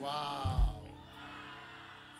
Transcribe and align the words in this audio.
Wow. 0.00 0.80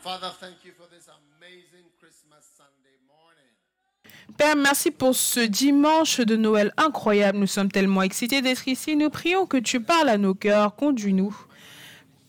Father, 0.03 0.30
thank 0.40 0.64
you 0.64 0.72
for 0.72 0.87
this 0.88 1.08
amazing 1.08 1.87
Christmas 2.00 2.45
Sunday 2.56 2.98
morning. 3.06 3.53
Père, 4.37 4.56
merci 4.56 4.90
pour 4.90 5.14
ce 5.14 5.40
dimanche 5.40 6.21
de 6.21 6.37
Noël 6.37 6.72
incroyable. 6.77 7.38
Nous 7.38 7.46
sommes 7.46 7.71
tellement 7.71 8.02
excités 8.02 8.43
d'être 8.43 8.66
ici. 8.66 8.96
Nous 8.96 9.11
prions 9.11 9.46
que 9.46 9.59
tu 9.59 9.80
parles 9.80 10.09
à 10.09 10.18
nos 10.18 10.34
cœurs. 10.34 10.75
Conduis-nous 10.75 11.36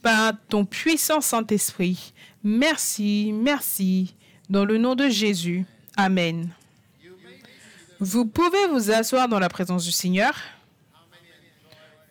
par 0.02 0.34
ton 0.50 0.65
puissant 0.65 1.21
Saint-Esprit. 1.21 2.13
Merci, 2.43 3.31
merci. 3.34 4.15
Dans 4.50 4.65
le 4.65 4.77
nom 4.77 4.95
de 4.95 5.07
Jésus. 5.07 5.65
Amen. 5.95 6.50
Vous 8.00 8.25
pouvez 8.25 8.68
vous 8.68 8.91
asseoir 8.91 9.29
dans 9.29 9.39
la 9.39 9.50
présence 9.50 9.86
du 9.86 9.91
Seigneur. 9.91 10.36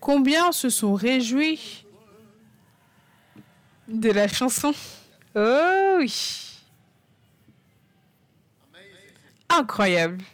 Combien 0.03 0.51
se 0.51 0.69
sont 0.69 0.95
réjouis 0.95 1.87
de 3.87 4.11
la 4.11 4.27
chanson? 4.27 4.75
Oh 5.37 5.95
oui. 5.99 6.59
Incroyable. 9.49 10.25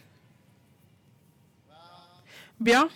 Bien. 2.59 2.89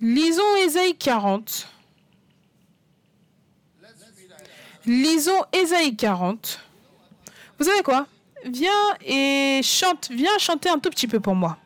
Lisons 0.00 0.56
Ésaïe 0.56 0.98
40. 0.98 1.68
Lisons 4.84 5.44
Ésaïe 5.52 5.94
40. 5.94 6.58
Vous 7.56 7.66
savez 7.66 7.84
quoi? 7.84 8.08
Viens 8.44 8.96
et 9.02 9.60
chante. 9.62 10.10
Viens 10.10 10.38
chanter 10.38 10.70
un 10.70 10.80
tout 10.80 10.90
petit 10.90 11.06
peu 11.06 11.20
pour 11.20 11.36
moi. 11.36 11.56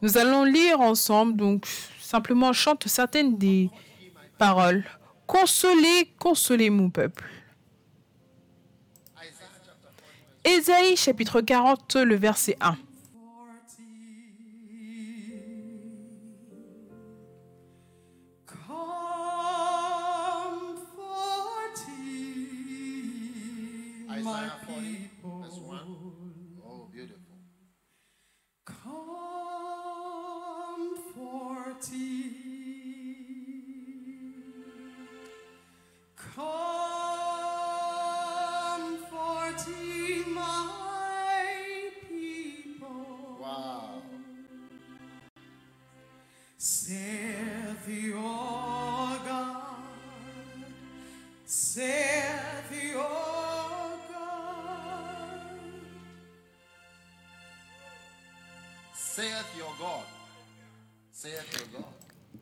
Nous 0.00 0.18
allons 0.18 0.44
lire 0.44 0.80
ensemble, 0.80 1.36
donc 1.36 1.66
simplement 2.00 2.52
chante 2.52 2.88
certaines 2.88 3.36
des 3.38 3.70
paroles. 4.38 4.84
Consolez, 5.26 6.12
consolez 6.18 6.70
mon 6.70 6.90
peuple. 6.90 7.24
Isaiah 9.16 9.48
chapter 9.52 9.70
40. 10.44 10.58
Ésaïe 10.58 10.96
chapitre 10.96 11.40
40, 11.40 11.96
le 11.96 12.16
verset 12.16 12.56
1. 12.60 12.76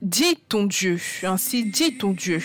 Dis 0.01 0.37
ton 0.49 0.65
Dieu, 0.65 1.01
ainsi 1.25 1.65
dit 1.65 1.99
ton 1.99 2.13
Dieu. 2.13 2.41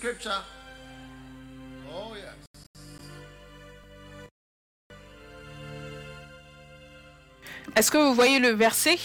Scripture? 0.00 0.42
Oh, 1.92 2.14
yes. 2.16 2.34
Est-ce 7.76 7.90
que 7.90 7.98
vous 7.98 8.14
voyez 8.14 8.38
le 8.38 8.48
verset? 8.48 8.98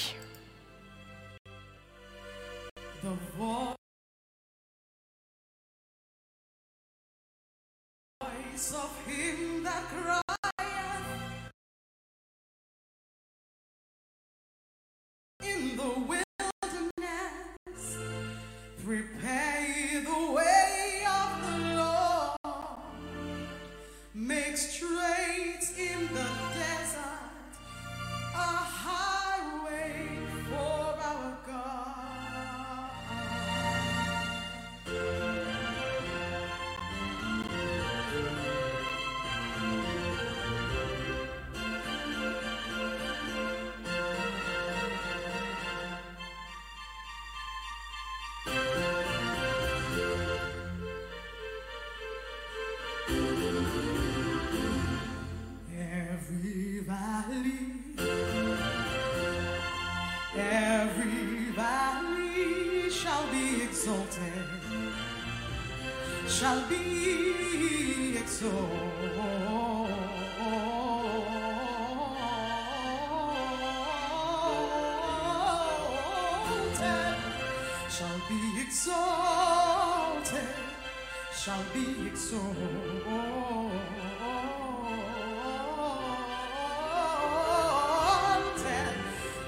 Shall 81.46 81.66
be 81.76 82.08
exalted, 82.08 82.56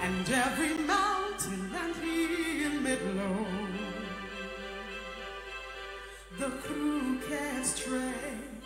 and 0.03 0.29
every 0.29 0.73
mountain 0.85 1.71
and 1.73 1.95
hill 1.95 2.81
made 2.81 3.01
low. 3.17 3.47
The 6.37 6.49
crooked 6.65 7.65
straight, 7.65 8.61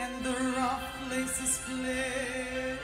and 0.00 0.24
the 0.24 0.34
rough 0.56 0.86
places 1.06 1.60
play. 1.66 2.81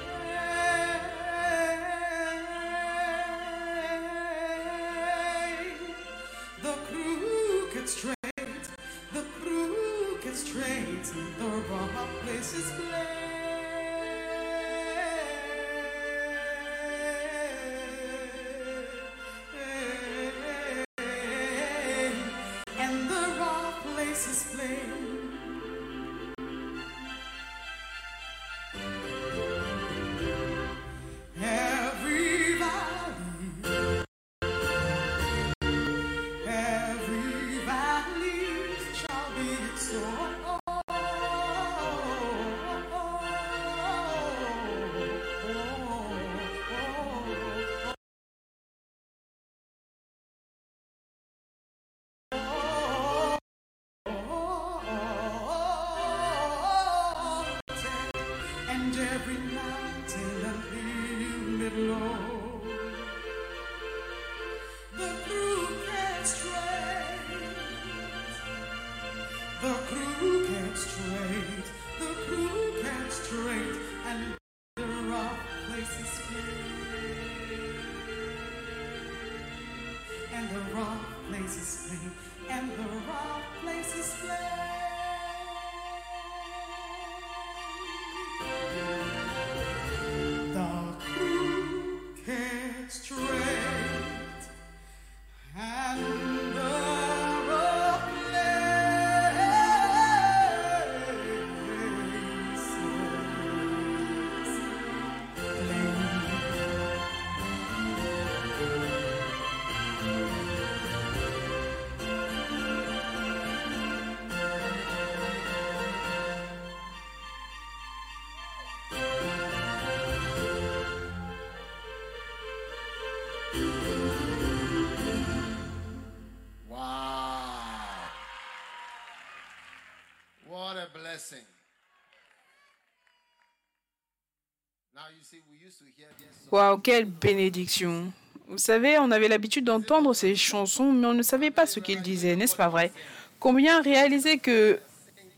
Waouh, 136.51 136.79
quelle 136.79 137.05
bénédiction. 137.05 138.13
Vous 138.49 138.59
savez, 138.59 138.99
on 138.99 139.11
avait 139.11 139.29
l'habitude 139.29 139.65
d'entendre 139.65 140.15
ces 140.15 140.35
chansons, 140.35 140.93
mais 140.93 141.07
on 141.07 141.15
ne 141.15 141.23
savait 141.23 141.51
pas 141.51 141.67
ce 141.67 141.81
qu'ils 141.81 142.01
disaient, 142.01 142.37
n'est-ce 142.37 142.57
pas 142.57 142.69
vrai? 142.69 142.93
Combien 143.39 143.83
réalisaient 143.83 144.39
que 144.39 144.81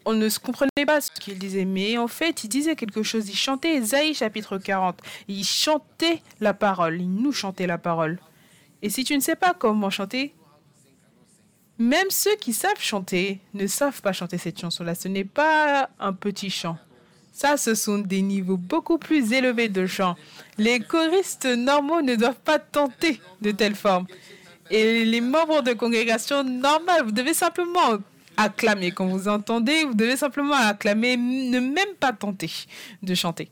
on 0.04 0.14
ne 0.14 0.28
comprenait 0.38 0.86
pas 0.86 1.00
ce 1.00 1.10
qu'ils 1.10 1.38
disaient, 1.38 1.64
mais 1.64 1.98
en 1.98 2.08
fait, 2.08 2.44
ils 2.44 2.48
disaient 2.48 2.76
quelque 2.76 3.02
chose. 3.02 3.28
Ils 3.28 3.36
chantaient 3.36 3.74
Ésaïe 3.74 4.14
chapitre 4.14 4.58
40. 4.58 4.98
Ils 5.28 5.44
chantaient 5.44 6.22
la 6.40 6.54
parole. 6.54 7.00
Ils 7.00 7.12
nous 7.12 7.32
chantaient 7.32 7.66
la 7.66 7.78
parole. 7.78 8.18
Et 8.82 8.88
si 8.88 9.04
tu 9.04 9.14
ne 9.14 9.20
sais 9.20 9.36
pas 9.36 9.52
comment 9.52 9.90
chanter, 9.90 10.34
même 11.78 12.10
ceux 12.10 12.36
qui 12.36 12.52
savent 12.52 12.80
chanter 12.80 13.40
ne 13.54 13.66
savent 13.66 14.00
pas 14.00 14.12
chanter 14.12 14.38
cette 14.38 14.60
chanson-là. 14.60 14.94
Ce 14.94 15.08
n'est 15.08 15.24
pas 15.24 15.90
un 15.98 16.12
petit 16.12 16.50
chant. 16.50 16.78
Ça, 17.32 17.56
ce 17.56 17.74
sont 17.74 17.98
des 17.98 18.22
niveaux 18.22 18.56
beaucoup 18.56 18.98
plus 18.98 19.32
élevés 19.32 19.68
de 19.68 19.86
chant. 19.86 20.16
Les 20.58 20.80
choristes 20.80 21.46
normaux 21.46 22.02
ne 22.02 22.14
doivent 22.16 22.40
pas 22.44 22.58
tenter 22.58 23.20
de 23.40 23.50
telle 23.50 23.74
forme. 23.74 24.06
Et 24.70 25.04
les 25.04 25.20
membres 25.20 25.62
de 25.62 25.72
congrégation 25.72 26.44
normale, 26.44 27.04
vous 27.04 27.12
devez 27.12 27.34
simplement 27.34 27.98
acclamer. 28.36 28.90
Quand 28.92 29.06
vous 29.06 29.28
entendez, 29.28 29.84
vous 29.84 29.94
devez 29.94 30.16
simplement 30.16 30.54
acclamer, 30.54 31.16
ne 31.16 31.60
même 31.60 31.94
pas 31.98 32.12
tenter 32.12 32.50
de 33.02 33.14
chanter. 33.14 33.50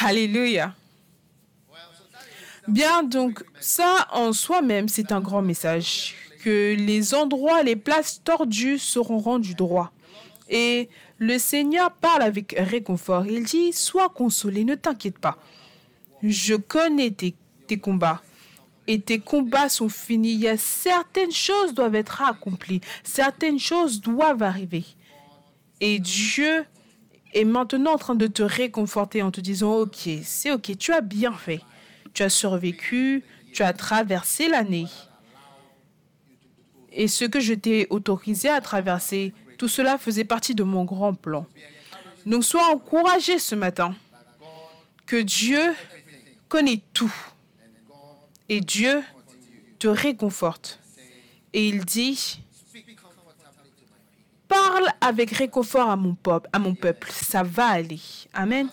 Alléluia. 0.00 0.74
Bien, 2.68 3.02
donc 3.02 3.42
ça 3.58 4.08
en 4.12 4.32
soi-même, 4.32 4.88
c'est 4.88 5.12
un 5.12 5.20
grand 5.20 5.42
message. 5.42 6.14
Que 6.42 6.74
les 6.74 7.14
endroits, 7.14 7.62
les 7.62 7.76
places 7.76 8.22
tordues 8.24 8.78
seront 8.78 9.18
rendus 9.18 9.54
droits. 9.54 9.92
Et 10.48 10.88
le 11.18 11.38
Seigneur 11.38 11.92
parle 11.92 12.22
avec 12.22 12.54
réconfort. 12.58 13.26
Il 13.26 13.44
dit, 13.44 13.72
sois 13.72 14.08
consolé, 14.08 14.64
ne 14.64 14.74
t'inquiète 14.74 15.18
pas. 15.18 15.38
Je 16.22 16.54
connais 16.54 17.10
tes, 17.10 17.34
combats. 17.78 18.22
Et 18.86 19.00
tes 19.00 19.20
combats 19.20 19.68
sont 19.68 19.88
finis. 19.88 20.32
Il 20.32 20.40
y 20.40 20.48
a 20.48 20.56
certaines 20.56 21.30
choses 21.30 21.74
doivent 21.74 21.94
être 21.94 22.22
accomplies. 22.22 22.80
Certaines 23.04 23.58
choses 23.58 24.00
doivent 24.00 24.42
arriver. 24.42 24.84
Et 25.80 25.98
Dieu 25.98 26.64
est 27.32 27.44
maintenant 27.44 27.94
en 27.94 27.98
train 27.98 28.16
de 28.16 28.26
te 28.26 28.42
réconforter 28.42 29.22
en 29.22 29.30
te 29.30 29.40
disant, 29.40 29.80
OK, 29.80 30.08
c'est 30.24 30.50
OK, 30.50 30.76
tu 30.78 30.92
as 30.92 31.00
bien 31.00 31.32
fait. 31.32 31.60
Tu 32.12 32.24
as 32.24 32.28
survécu, 32.28 33.22
tu 33.52 33.62
as 33.62 33.72
traversé 33.72 34.48
l'année. 34.48 34.86
Et 36.92 37.08
ce 37.08 37.24
que 37.24 37.40
je 37.40 37.54
t'ai 37.54 37.86
autorisé 37.90 38.48
à 38.48 38.60
traverser, 38.60 39.32
tout 39.58 39.68
cela 39.68 39.98
faisait 39.98 40.24
partie 40.24 40.54
de 40.54 40.62
mon 40.62 40.84
grand 40.84 41.14
plan. 41.14 41.46
Donc 42.26 42.44
sois 42.44 42.66
encouragé 42.72 43.38
ce 43.38 43.54
matin 43.54 43.94
que 45.06 45.16
Dieu 45.16 45.74
connaît 46.48 46.82
tout. 46.92 47.14
Et 48.48 48.60
Dieu 48.60 49.02
te 49.78 49.88
réconforte. 49.88 50.80
Et 51.52 51.68
il 51.68 51.84
dit, 51.84 52.40
parle 54.48 54.88
avec 55.00 55.30
réconfort 55.30 55.88
à 55.88 55.96
mon 55.96 56.74
peuple. 56.74 57.10
Ça 57.10 57.42
va 57.42 57.66
aller. 57.66 58.00
Amen. 58.34 58.68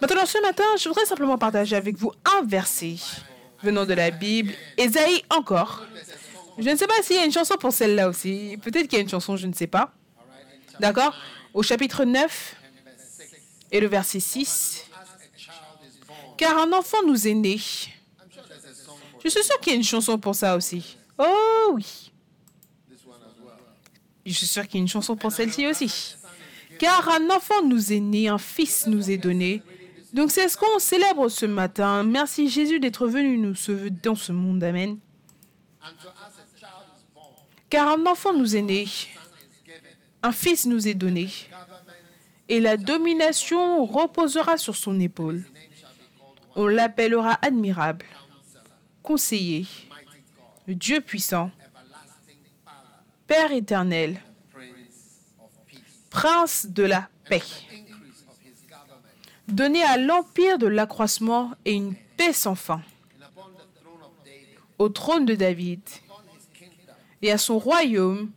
Maintenant, 0.00 0.26
ce 0.26 0.40
matin, 0.40 0.64
je 0.78 0.88
voudrais 0.88 1.06
simplement 1.06 1.38
partager 1.38 1.76
avec 1.76 1.96
vous 1.96 2.12
un 2.24 2.44
verset 2.44 2.96
venant 3.62 3.84
de 3.84 3.94
la 3.94 4.10
Bible, 4.10 4.52
Ésaïe 4.76 5.22
encore. 5.30 5.84
Je 6.58 6.68
ne 6.70 6.76
sais 6.76 6.86
pas 6.86 7.02
s'il 7.02 7.16
y 7.16 7.20
a 7.20 7.24
une 7.24 7.32
chanson 7.32 7.54
pour 7.56 7.72
celle-là 7.72 8.08
aussi. 8.08 8.58
Peut-être 8.62 8.88
qu'il 8.88 8.94
y 8.94 9.00
a 9.00 9.02
une 9.02 9.08
chanson, 9.08 9.36
je 9.36 9.46
ne 9.46 9.52
sais 9.52 9.68
pas. 9.68 9.92
D'accord 10.80 11.14
Au 11.54 11.62
chapitre 11.62 12.04
9 12.04 12.56
et 13.70 13.80
le 13.80 13.86
verset 13.86 14.20
6. 14.20 14.86
Car 16.36 16.58
un 16.58 16.72
enfant 16.72 16.98
nous 17.06 17.28
est 17.28 17.34
né. 17.34 17.58
Je 19.24 19.28
suis 19.28 19.44
sûre 19.44 19.58
qu'il 19.60 19.72
y 19.72 19.76
a 19.76 19.78
une 19.78 19.84
chanson 19.84 20.18
pour 20.18 20.34
ça 20.34 20.56
aussi. 20.56 20.96
Oh 21.18 21.72
oui. 21.74 22.12
Je 24.26 24.32
suis 24.32 24.46
sûre 24.46 24.66
qu'il 24.66 24.74
y 24.74 24.78
a 24.78 24.82
une 24.82 24.88
chanson 24.88 25.16
pour 25.16 25.32
celle-ci 25.32 25.66
aussi. 25.66 26.16
Car 26.78 27.08
un 27.08 27.30
enfant 27.30 27.62
nous 27.64 27.92
est 27.92 28.00
né, 28.00 28.28
un 28.28 28.38
fils 28.38 28.86
nous 28.86 29.10
est 29.10 29.16
donné. 29.16 29.62
Donc 30.12 30.30
c'est 30.30 30.48
ce 30.48 30.56
qu'on 30.56 30.78
célèbre 30.78 31.28
ce 31.28 31.46
matin. 31.46 32.02
Merci 32.02 32.48
Jésus 32.48 32.80
d'être 32.80 33.06
venu 33.06 33.36
nous 33.38 33.54
sauver 33.54 33.90
dans 33.90 34.14
ce 34.14 34.32
monde. 34.32 34.62
Amen. 34.62 34.98
Car 37.70 37.88
un 37.88 38.06
enfant 38.06 38.32
nous 38.32 38.56
est 38.56 38.62
né, 38.62 38.86
un 40.22 40.32
fils 40.32 40.66
nous 40.66 40.88
est 40.88 40.94
donné, 40.94 41.28
et 42.48 42.60
la 42.60 42.76
domination 42.76 43.84
reposera 43.84 44.56
sur 44.56 44.74
son 44.74 44.98
épaule. 45.00 45.44
On 46.56 46.66
l'appellera 46.66 47.38
admirable, 47.42 48.06
conseiller, 49.02 49.66
Dieu 50.66 51.00
puissant, 51.00 51.50
Père 53.26 53.52
éternel, 53.52 54.22
Prince 56.08 56.66
de 56.66 56.84
la 56.84 57.08
paix. 57.28 57.42
Donnez 59.46 59.82
à 59.82 59.98
l'empire 59.98 60.58
de 60.58 60.66
l'accroissement 60.66 61.52
et 61.66 61.72
une 61.72 61.94
paix 62.16 62.32
sans 62.32 62.54
fin 62.54 62.82
au 64.78 64.88
trône 64.88 65.26
de 65.26 65.34
David 65.34 65.80
et 67.22 67.32
à 67.32 67.38
son 67.38 67.58
royaume, 67.58 68.30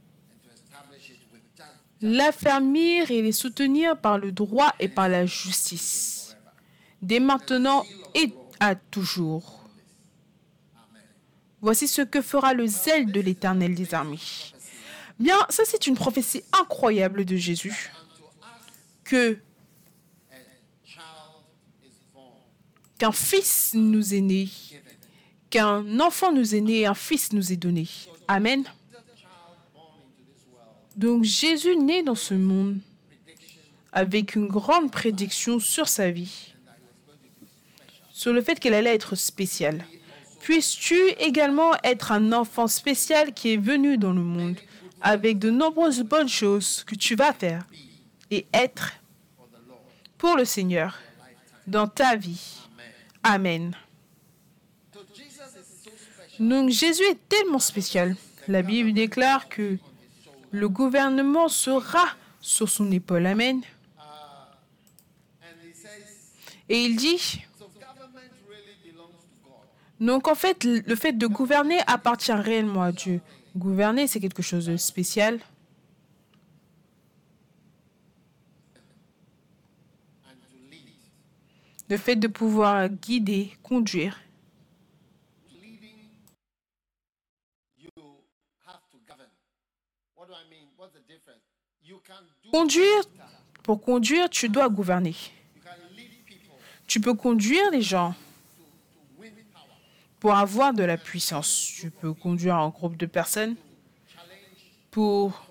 l'affermir 2.01 3.11
et 3.11 3.21
les 3.21 3.31
soutenir 3.31 3.97
par 3.97 4.17
le 4.17 4.31
droit 4.31 4.73
et 4.79 4.87
par 4.87 5.07
la 5.07 5.25
justice, 5.25 6.35
dès 7.01 7.19
maintenant 7.19 7.85
et 8.15 8.33
à 8.59 8.75
toujours. 8.75 9.61
Voici 11.61 11.87
ce 11.87 12.01
que 12.01 12.21
fera 12.21 12.55
le 12.55 12.65
zèle 12.65 13.11
de 13.11 13.21
l'Éternel 13.21 13.75
des 13.75 13.93
armées. 13.93 14.19
Bien, 15.19 15.37
ça 15.49 15.63
c'est 15.65 15.85
une 15.85 15.95
prophétie 15.95 16.43
incroyable 16.59 17.25
de 17.25 17.35
Jésus, 17.35 17.91
que 19.03 19.37
qu'un 22.97 23.11
fils 23.11 23.73
nous 23.75 24.15
est 24.15 24.21
né, 24.21 24.49
qu'un 25.51 25.99
enfant 25.99 26.31
nous 26.31 26.55
est 26.55 26.61
né 26.61 26.87
un 26.87 26.95
fils 26.95 27.33
nous 27.33 27.51
est 27.51 27.57
donné. 27.57 27.87
Amen. 28.33 28.63
Donc 30.95 31.25
Jésus 31.25 31.75
naît 31.75 32.01
dans 32.01 32.15
ce 32.15 32.33
monde 32.33 32.79
avec 33.91 34.35
une 34.35 34.47
grande 34.47 34.89
prédiction 34.89 35.59
sur 35.59 35.89
sa 35.89 36.11
vie, 36.11 36.53
sur 38.13 38.31
le 38.31 38.41
fait 38.41 38.57
qu'elle 38.57 38.73
allait 38.73 38.95
être 38.95 39.15
spéciale. 39.15 39.85
Puisses-tu 40.39 41.09
également 41.19 41.73
être 41.83 42.13
un 42.13 42.31
enfant 42.31 42.67
spécial 42.67 43.33
qui 43.33 43.51
est 43.51 43.57
venu 43.57 43.97
dans 43.97 44.13
le 44.13 44.21
monde 44.21 44.55
avec 45.01 45.37
de 45.37 45.49
nombreuses 45.49 46.03
bonnes 46.03 46.29
choses 46.29 46.85
que 46.85 46.95
tu 46.95 47.15
vas 47.15 47.33
faire 47.33 47.65
et 48.29 48.45
être 48.53 48.93
pour 50.17 50.37
le 50.37 50.45
Seigneur 50.45 50.97
dans 51.67 51.89
ta 51.89 52.15
vie. 52.15 52.61
Amen. 53.23 53.75
Donc 56.41 56.71
Jésus 56.71 57.03
est 57.03 57.29
tellement 57.29 57.59
spécial. 57.59 58.15
La 58.47 58.63
Bible 58.63 58.93
déclare 58.93 59.47
que 59.47 59.77
le 60.49 60.69
gouvernement 60.69 61.47
sera 61.47 62.03
sur 62.39 62.67
son 62.67 62.91
épaule. 62.91 63.27
Amen. 63.27 63.61
Et 66.67 66.83
il 66.83 66.95
dit, 66.95 67.43
donc 69.99 70.27
en 70.27 70.33
fait, 70.33 70.63
le 70.63 70.95
fait 70.95 71.13
de 71.13 71.27
gouverner 71.27 71.77
appartient 71.85 72.31
réellement 72.31 72.81
à 72.81 72.91
Dieu. 72.91 73.21
Gouverner, 73.55 74.07
c'est 74.07 74.19
quelque 74.19 74.41
chose 74.41 74.65
de 74.65 74.77
spécial. 74.77 75.39
Le 81.87 81.97
fait 81.97 82.15
de 82.15 82.27
pouvoir 82.27 82.89
guider, 82.89 83.51
conduire. 83.61 84.17
Conduire, 92.51 93.03
pour 93.63 93.81
conduire, 93.81 94.29
tu 94.29 94.49
dois 94.49 94.69
gouverner. 94.69 95.15
Tu 96.87 96.99
peux 96.99 97.13
conduire 97.13 97.71
les 97.71 97.81
gens 97.81 98.13
pour 100.19 100.35
avoir 100.35 100.73
de 100.73 100.83
la 100.83 100.97
puissance. 100.97 101.71
Tu 101.75 101.89
peux 101.89 102.13
conduire 102.13 102.55
un 102.55 102.69
groupe 102.69 102.97
de 102.97 103.05
personnes 103.05 103.55
pour 104.91 105.45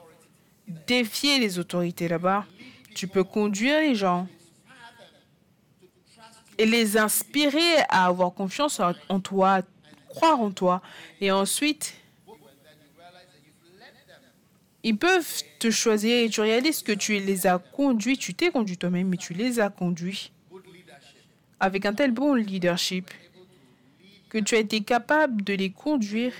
défier 0.87 1.38
les 1.38 1.59
autorités 1.59 2.09
là-bas. 2.09 2.47
Tu 2.94 3.09
peux 3.09 3.25
conduire 3.25 3.80
les 3.80 3.94
gens 3.94 4.28
et 6.59 6.66
les 6.66 6.99
inspirer 6.99 7.78
à 7.88 8.06
avoir 8.06 8.35
confiance 8.35 8.80
en 9.09 9.20
toi, 9.20 9.62
croire 10.09 10.40
en 10.40 10.50
toi. 10.50 10.82
Et 11.20 11.32
ensuite, 11.32 11.94
ils 14.82 14.96
peuvent 14.96 15.42
te 15.58 15.70
choisir 15.70 16.25
et 16.25 16.30
tu 16.30 16.40
réalises 16.40 16.82
que 16.82 16.92
tu 16.92 17.18
les 17.18 17.46
as 17.46 17.58
conduits, 17.58 18.16
tu 18.16 18.34
t'es 18.34 18.50
conduit 18.50 18.78
toi-même, 18.78 19.08
mais 19.08 19.16
tu 19.16 19.34
les 19.34 19.60
as 19.60 19.68
conduits 19.68 20.32
avec 21.58 21.84
un 21.84 21.92
tel 21.92 22.12
bon 22.12 22.34
leadership 22.34 23.10
que 24.30 24.38
tu 24.38 24.54
as 24.54 24.58
été 24.58 24.80
capable 24.80 25.42
de 25.42 25.52
les 25.52 25.70
conduire 25.70 26.32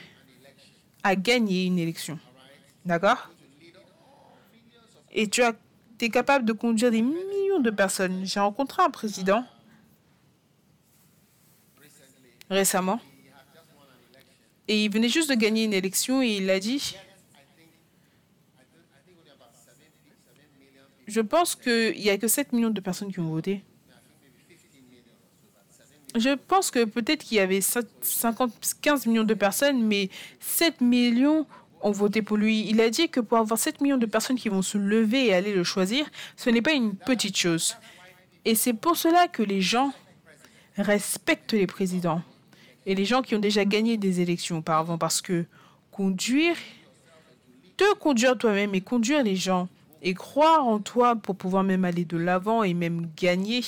à 1.03 1.17
gagner 1.17 1.67
une 1.67 1.79
élection. 1.79 2.19
D'accord? 2.87 3.31
Et 5.13 5.29
tu 5.29 5.43
as 5.43 5.55
été 5.95 6.09
capable 6.09 6.45
de 6.45 6.53
conduire 6.53 6.91
des 6.91 7.03
millions 7.03 7.61
de 7.61 7.71
personnes. 7.71 8.25
J'ai 8.25 8.41
rencontré 8.41 8.83
un 8.83 8.91
président 8.91 9.45
récemment. 12.49 13.01
Et 14.69 14.85
il 14.85 14.93
venait 14.93 15.09
juste 15.09 15.29
de 15.29 15.35
gagner 15.35 15.65
une 15.65 15.73
élection 15.73 16.23
et 16.23 16.37
il 16.37 16.49
a 16.49 16.61
dit, 16.61 16.97
je 21.11 21.21
pense 21.21 21.57
qu'il 21.57 21.97
n'y 21.97 22.11
a 22.11 22.19
que 22.19 22.29
7 22.29 22.53
millions 22.53 22.71
de 22.71 22.81
personnes 22.81 23.13
qui 23.13 23.21
ont 23.21 23.29
voté. 23.29 23.63
Je 26.17 26.35
pense 26.35 26.71
que 26.71 26.85
peut-être 26.85 27.25
qu'il 27.25 27.37
y 27.37 27.41
avait 27.41 27.61
50, 27.61 28.53
15 28.83 29.07
millions 29.07 29.25
de 29.25 29.35
personnes, 29.35 29.83
mais 29.83 30.11
7 30.41 30.81
millions 30.81 31.47
ont 31.83 31.93
voté 31.93 32.23
pour 32.23 32.37
lui. 32.37 32.69
Il 32.69 32.81
a 32.81 32.91
dit 32.91 33.09
que 33.09 33.21
pour 33.21 33.39
avoir 33.39 33.59
7 33.59 33.81
millions 33.81 33.97
de 33.97 34.07
personnes 34.07 34.37
qui 34.37 34.49
vont 34.49 34.63
se 34.63 34.77
lever 34.77 35.27
et 35.27 35.35
aller 35.35 35.53
le 35.53 35.65
choisir, 35.65 36.07
ce 36.37 36.51
n'est 36.51 36.63
pas 36.63 36.73
une 36.73 36.95
petite 36.95 37.37
chose. 37.37 37.77
Et 38.45 38.55
c'est 38.55 38.73
pour 38.73 38.97
cela 38.97 39.29
que 39.29 39.43
les 39.43 39.61
gens 39.61 39.93
respectent 40.77 41.53
les 41.53 41.67
présidents 41.67 42.23
et 42.87 42.95
les 42.95 43.05
gens 43.05 43.23
qui 43.23 43.35
ont 43.35 43.41
déjà 43.41 43.65
gagné 43.65 43.97
des 43.97 44.21
élections 44.21 44.59
auparavant, 44.59 44.99
parce 44.99 45.21
que 45.21 45.45
conduire, 45.91 46.57
te 47.77 47.95
conduire 47.95 48.37
toi-même 48.37 48.75
et 48.75 48.81
conduire 48.81 49.23
les 49.23 49.37
gens 49.37 49.69
et 50.03 50.15
croire 50.15 50.67
en 50.67 50.79
toi 50.79 51.17
pour 51.17 51.37
pouvoir 51.37 51.63
même 51.63 51.85
aller 51.85 52.05
de 52.05 52.17
l'avant 52.17 52.63
et 52.63 52.75
même 52.75 53.11
gagner 53.17 53.63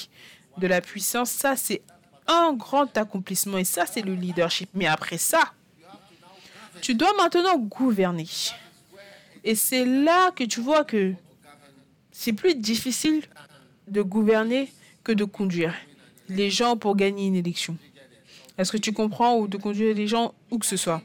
de 0.58 0.66
la 0.66 0.80
puissance, 0.80 1.30
ça 1.30 1.56
c'est 1.56 1.82
un 2.26 2.52
grand 2.52 2.96
accomplissement 2.96 3.58
et 3.58 3.64
ça 3.64 3.86
c'est 3.86 4.02
le 4.02 4.14
leadership. 4.14 4.70
Mais 4.74 4.86
après 4.86 5.18
ça, 5.18 5.52
tu 6.80 6.94
dois 6.94 7.12
maintenant 7.16 7.58
gouverner. 7.58 8.28
Et 9.44 9.54
c'est 9.54 9.84
là 9.84 10.30
que 10.30 10.44
tu 10.44 10.60
vois 10.60 10.84
que 10.84 11.14
c'est 12.10 12.32
plus 12.32 12.54
difficile 12.54 13.22
de 13.88 14.02
gouverner 14.02 14.72
que 15.02 15.12
de 15.12 15.24
conduire 15.24 15.74
les 16.28 16.50
gens 16.50 16.76
pour 16.76 16.96
gagner 16.96 17.26
une 17.26 17.34
élection. 17.34 17.76
Est-ce 18.56 18.70
que 18.70 18.76
tu 18.76 18.92
comprends 18.92 19.36
ou 19.38 19.48
de 19.48 19.56
conduire 19.56 19.94
les 19.94 20.06
gens 20.06 20.34
où 20.50 20.58
que 20.58 20.66
ce 20.66 20.76
soit? 20.76 21.02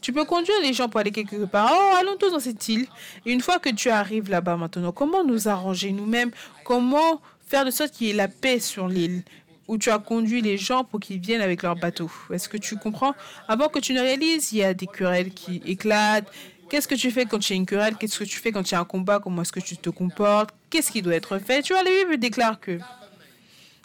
Tu 0.00 0.12
peux 0.12 0.24
conduire 0.24 0.56
les 0.62 0.72
gens 0.72 0.88
pour 0.88 1.00
aller 1.00 1.10
quelque 1.10 1.44
part. 1.44 1.70
Oh, 1.72 1.94
allons 1.98 2.16
tous 2.16 2.30
dans 2.30 2.40
cette 2.40 2.66
île. 2.68 2.86
Une 3.26 3.40
fois 3.40 3.58
que 3.58 3.68
tu 3.68 3.90
arrives 3.90 4.30
là-bas 4.30 4.56
maintenant, 4.56 4.92
comment 4.92 5.24
nous 5.24 5.48
arranger 5.48 5.92
nous-mêmes? 5.92 6.30
Comment 6.64 7.20
faire 7.46 7.64
de 7.64 7.70
sorte 7.70 7.92
qu'il 7.92 8.06
y 8.06 8.10
ait 8.10 8.14
la 8.14 8.28
paix 8.28 8.60
sur 8.60 8.88
l'île 8.88 9.22
où 9.68 9.78
tu 9.78 9.90
as 9.90 9.98
conduit 9.98 10.40
les 10.40 10.56
gens 10.56 10.84
pour 10.84 11.00
qu'ils 11.00 11.20
viennent 11.20 11.42
avec 11.42 11.62
leur 11.62 11.76
bateau? 11.76 12.10
Est-ce 12.32 12.48
que 12.48 12.56
tu 12.56 12.76
comprends? 12.76 13.14
Avant 13.46 13.68
que 13.68 13.78
tu 13.78 13.92
ne 13.92 14.00
réalises, 14.00 14.52
il 14.52 14.58
y 14.58 14.64
a 14.64 14.72
des 14.72 14.86
querelles 14.86 15.32
qui 15.32 15.62
éclatent. 15.66 16.30
Qu'est-ce 16.70 16.88
que 16.88 16.94
tu 16.94 17.10
fais 17.10 17.26
quand 17.26 17.48
il 17.48 17.52
y 17.52 17.54
a 17.54 17.56
une 17.56 17.66
querelle? 17.66 17.96
Qu'est-ce 17.96 18.18
que 18.18 18.24
tu 18.24 18.38
fais 18.38 18.52
quand 18.52 18.70
il 18.70 18.74
y 18.74 18.76
a 18.76 18.80
un 18.80 18.84
combat? 18.84 19.18
Comment 19.18 19.42
est-ce 19.42 19.52
que 19.52 19.60
tu 19.60 19.76
te 19.76 19.90
comportes? 19.90 20.50
Qu'est-ce 20.70 20.90
qui 20.90 21.02
doit 21.02 21.14
être 21.14 21.38
fait? 21.38 21.62
Tu 21.62 21.72
vois, 21.72 21.82
la 21.82 21.90
Bible 21.90 22.16
déclare 22.16 22.58
que 22.60 22.78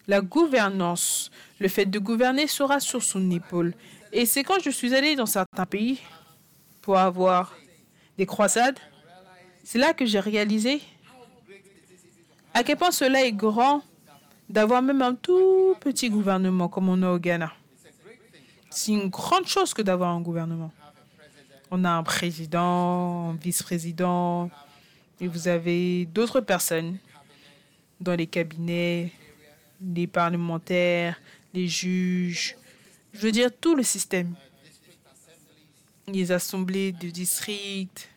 la 0.07 0.21
gouvernance, 0.21 1.31
le 1.59 1.67
fait 1.67 1.85
de 1.85 1.97
gouverner 1.97 2.45
sera 2.45 2.79
sur 2.79 3.01
son 3.03 3.31
épaule. 3.31 3.73
Et 4.17 4.25
c'est 4.25 4.45
quand 4.45 4.61
je 4.63 4.69
suis 4.69 4.95
allée 4.95 5.17
dans 5.17 5.25
certains 5.25 5.65
pays 5.65 5.99
pour 6.81 6.97
avoir 6.97 7.53
des 8.17 8.25
croisades, 8.25 8.79
c'est 9.61 9.77
là 9.77 9.93
que 9.93 10.05
j'ai 10.05 10.21
réalisé 10.21 10.81
à 12.53 12.63
quel 12.63 12.77
point 12.77 12.91
cela 12.91 13.25
est 13.25 13.33
grand 13.33 13.83
d'avoir 14.47 14.81
même 14.81 15.01
un 15.01 15.15
tout 15.15 15.75
petit 15.81 16.09
gouvernement 16.09 16.69
comme 16.69 16.87
on 16.87 17.03
a 17.03 17.11
au 17.11 17.19
Ghana. 17.19 17.51
C'est 18.69 18.93
une 18.93 19.09
grande 19.09 19.47
chose 19.47 19.73
que 19.73 19.81
d'avoir 19.81 20.11
un 20.11 20.21
gouvernement. 20.21 20.71
On 21.69 21.83
a 21.83 21.89
un 21.89 22.03
président, 22.03 23.31
un 23.31 23.35
vice-président, 23.35 24.49
et 25.19 25.27
vous 25.27 25.49
avez 25.49 26.05
d'autres 26.05 26.39
personnes 26.39 26.99
dans 27.99 28.15
les 28.15 28.27
cabinets, 28.27 29.11
les 29.81 30.07
parlementaires, 30.07 31.19
les 31.53 31.67
juges, 31.67 32.55
je 33.15 33.21
veux 33.21 33.31
dire 33.31 33.49
tout 33.59 33.75
le 33.75 33.83
système. 33.83 34.35
Les 36.07 36.31
assemblées 36.31 36.91
de 36.91 37.09
district, 37.09 38.09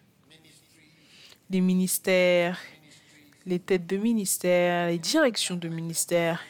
les 1.51 1.61
ministères, 1.61 2.59
les 3.47 3.59
têtes 3.59 3.87
de 3.87 3.97
ministères, 3.97 4.89
les 4.89 4.99
directions 4.99 5.57
de 5.57 5.69
ministères, 5.69 6.43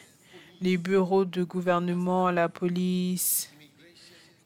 les 0.61 0.77
bureaux 0.77 1.25
de 1.25 1.43
gouvernement, 1.43 2.31
la 2.31 2.49
police, 2.49 3.51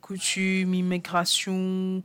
coutumes, 0.01 0.73
immigration. 0.73 2.03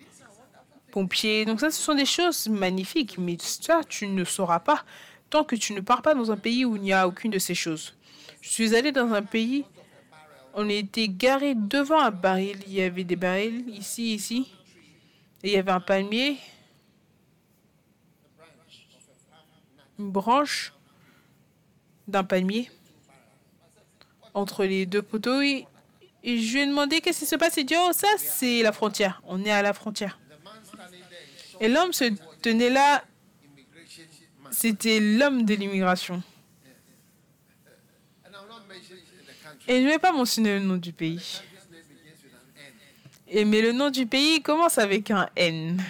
pompiers. 0.90 1.44
Donc 1.44 1.60
ça, 1.60 1.70
ce 1.70 1.82
sont 1.82 1.94
des 1.94 2.06
choses 2.06 2.48
magnifiques, 2.48 3.18
mais 3.18 3.36
ça, 3.40 3.82
tu 3.86 4.06
ne 4.06 4.24
sauras 4.24 4.60
pas 4.60 4.84
tant 5.28 5.44
que 5.44 5.56
tu 5.56 5.74
ne 5.74 5.80
pars 5.80 6.00
pas 6.00 6.14
dans 6.14 6.30
un 6.30 6.36
pays 6.38 6.64
où 6.64 6.76
il 6.76 6.82
n'y 6.82 6.92
a 6.94 7.06
aucune 7.06 7.30
de 7.30 7.38
ces 7.38 7.54
choses. 7.54 7.94
Je 8.40 8.48
suis 8.48 8.74
allé 8.74 8.92
dans 8.92 9.12
un 9.12 9.22
pays, 9.22 9.66
on 10.60 10.68
était 10.68 11.06
garé 11.06 11.54
devant 11.54 12.00
un 12.00 12.10
baril. 12.10 12.58
Il 12.66 12.72
y 12.72 12.82
avait 12.82 13.04
des 13.04 13.14
barils 13.14 13.64
ici, 13.70 14.14
ici. 14.14 14.52
Et 15.44 15.50
il 15.50 15.52
y 15.52 15.56
avait 15.56 15.70
un 15.70 15.78
palmier, 15.78 16.36
une 20.00 20.10
branche 20.10 20.72
d'un 22.08 22.24
palmier 22.24 22.68
entre 24.34 24.64
les 24.64 24.84
deux 24.84 25.00
poteaux. 25.00 25.40
Et, 25.40 25.64
je 26.24 26.54
lui 26.54 26.62
ai 26.62 26.66
demandé 26.66 27.00
qu'est-ce 27.00 27.20
qui 27.20 27.26
se 27.26 27.36
passe. 27.36 27.56
Il 27.56 27.64
dit, 27.64 27.76
oh, 27.78 27.92
ça, 27.92 28.08
c'est 28.18 28.60
la 28.62 28.72
frontière. 28.72 29.22
On 29.28 29.44
est 29.44 29.52
à 29.52 29.62
la 29.62 29.72
frontière. 29.72 30.18
Et 31.60 31.68
l'homme 31.68 31.92
se 31.92 32.12
tenait 32.42 32.70
là. 32.70 33.04
C'était 34.50 34.98
l'homme 34.98 35.44
de 35.44 35.54
l'immigration. 35.54 36.20
Et 39.68 39.82
je 39.82 39.86
ne 39.86 39.90
vais 39.90 39.98
pas 39.98 40.12
mentionner 40.12 40.58
le 40.58 40.64
nom 40.64 40.78
du 40.78 40.94
pays. 40.94 41.42
Mais 43.26 43.60
le 43.60 43.72
nom 43.72 43.90
du 43.90 44.06
pays 44.06 44.42
commence 44.42 44.78
avec 44.78 45.10
un 45.10 45.28
N. 45.36 45.84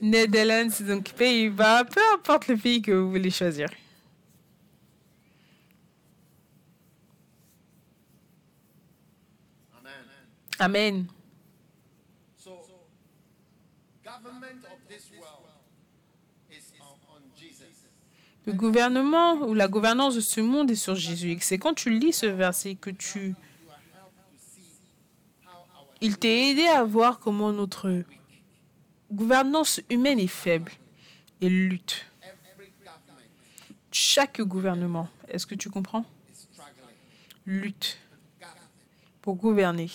Netherlands, 0.00 0.80
donc 0.80 1.12
Pays-Bas, 1.12 1.84
peu 1.84 2.00
importe 2.14 2.48
le 2.48 2.56
pays 2.56 2.80
que 2.80 2.92
vous 2.92 3.10
voulez 3.10 3.30
choisir. 3.30 3.68
Amen. 9.76 9.92
Amen. 10.60 11.06
So, 12.36 12.60
government 14.04 14.64
of 14.72 14.78
this 14.88 15.10
world 15.18 15.50
is 16.48 16.72
on, 16.80 16.94
on 17.12 17.22
Jesus. 17.36 17.88
Le 18.48 18.54
gouvernement 18.54 19.34
ou 19.42 19.52
la 19.52 19.68
gouvernance 19.68 20.14
de 20.14 20.22
ce 20.22 20.40
monde 20.40 20.70
est 20.70 20.74
sur 20.74 20.94
Jésus. 20.94 21.36
C'est 21.42 21.58
quand 21.58 21.74
tu 21.74 21.90
lis 21.90 22.14
ce 22.14 22.24
verset 22.24 22.76
que 22.76 22.88
tu... 22.88 23.34
Il 26.00 26.16
t'est 26.16 26.48
aidé 26.52 26.66
à 26.66 26.82
voir 26.82 27.18
comment 27.18 27.52
notre 27.52 28.04
gouvernance 29.12 29.82
humaine 29.90 30.18
est 30.18 30.26
faible 30.26 30.72
et 31.42 31.50
lutte. 31.50 32.06
Chaque 33.92 34.40
gouvernement, 34.40 35.10
est-ce 35.28 35.46
que 35.46 35.54
tu 35.54 35.68
comprends? 35.68 36.06
Lutte 37.44 37.98
pour 39.20 39.34
gouverner 39.34 39.90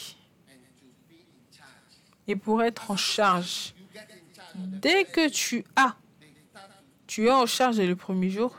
et 2.28 2.36
pour 2.36 2.62
être 2.62 2.92
en 2.92 2.98
charge. 2.98 3.74
Dès 4.54 5.06
que 5.06 5.28
tu 5.28 5.66
as, 5.76 5.96
tu 7.14 7.28
es 7.28 7.32
en 7.32 7.46
charge 7.46 7.76
dès 7.76 7.86
le 7.86 7.96
premier 7.96 8.32
jour, 8.32 8.58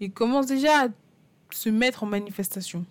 ils 0.00 0.10
commencent 0.10 0.48
déjà 0.48 0.86
à 0.86 0.88
se 1.50 1.68
mettre 1.68 2.02
en 2.02 2.06
manifestation. 2.06 2.84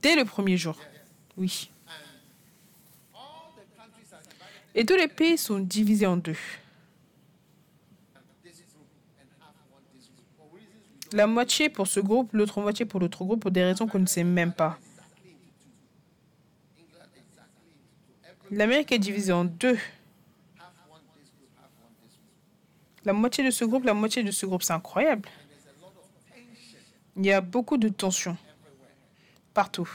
Dès 0.00 0.16
le 0.16 0.24
premier 0.24 0.56
jour. 0.56 0.80
Oui. 1.36 1.70
Et 4.74 4.86
tous 4.86 4.96
les 4.96 5.06
pays 5.06 5.36
sont 5.36 5.58
divisés 5.58 6.06
en 6.06 6.16
deux. 6.16 6.34
La 11.12 11.26
moitié 11.26 11.68
pour 11.68 11.86
ce 11.86 12.00
groupe, 12.00 12.32
l'autre 12.32 12.62
moitié 12.62 12.86
pour 12.86 13.00
l'autre 13.00 13.22
groupe, 13.22 13.40
pour 13.40 13.50
des 13.50 13.64
raisons 13.64 13.86
qu'on 13.86 13.98
ne 13.98 14.06
sait 14.06 14.24
même 14.24 14.54
pas. 14.54 14.78
L'Amérique 18.50 18.92
est 18.92 18.98
divisée 18.98 19.32
en 19.32 19.44
deux. 19.44 19.76
La 23.04 23.12
moitié 23.12 23.44
de 23.44 23.50
ce 23.50 23.64
groupe, 23.64 23.84
la 23.84 23.94
moitié 23.94 24.22
de 24.22 24.30
ce 24.30 24.46
groupe, 24.46 24.62
c'est 24.62 24.72
incroyable. 24.72 25.28
Il 27.16 27.26
y 27.26 27.32
a 27.32 27.40
beaucoup 27.40 27.76
de 27.76 27.88
tensions 27.88 28.36
partout. 29.52 29.88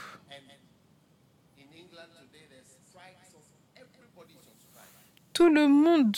Tout 5.32 5.52
le 5.52 5.68
monde 5.68 6.16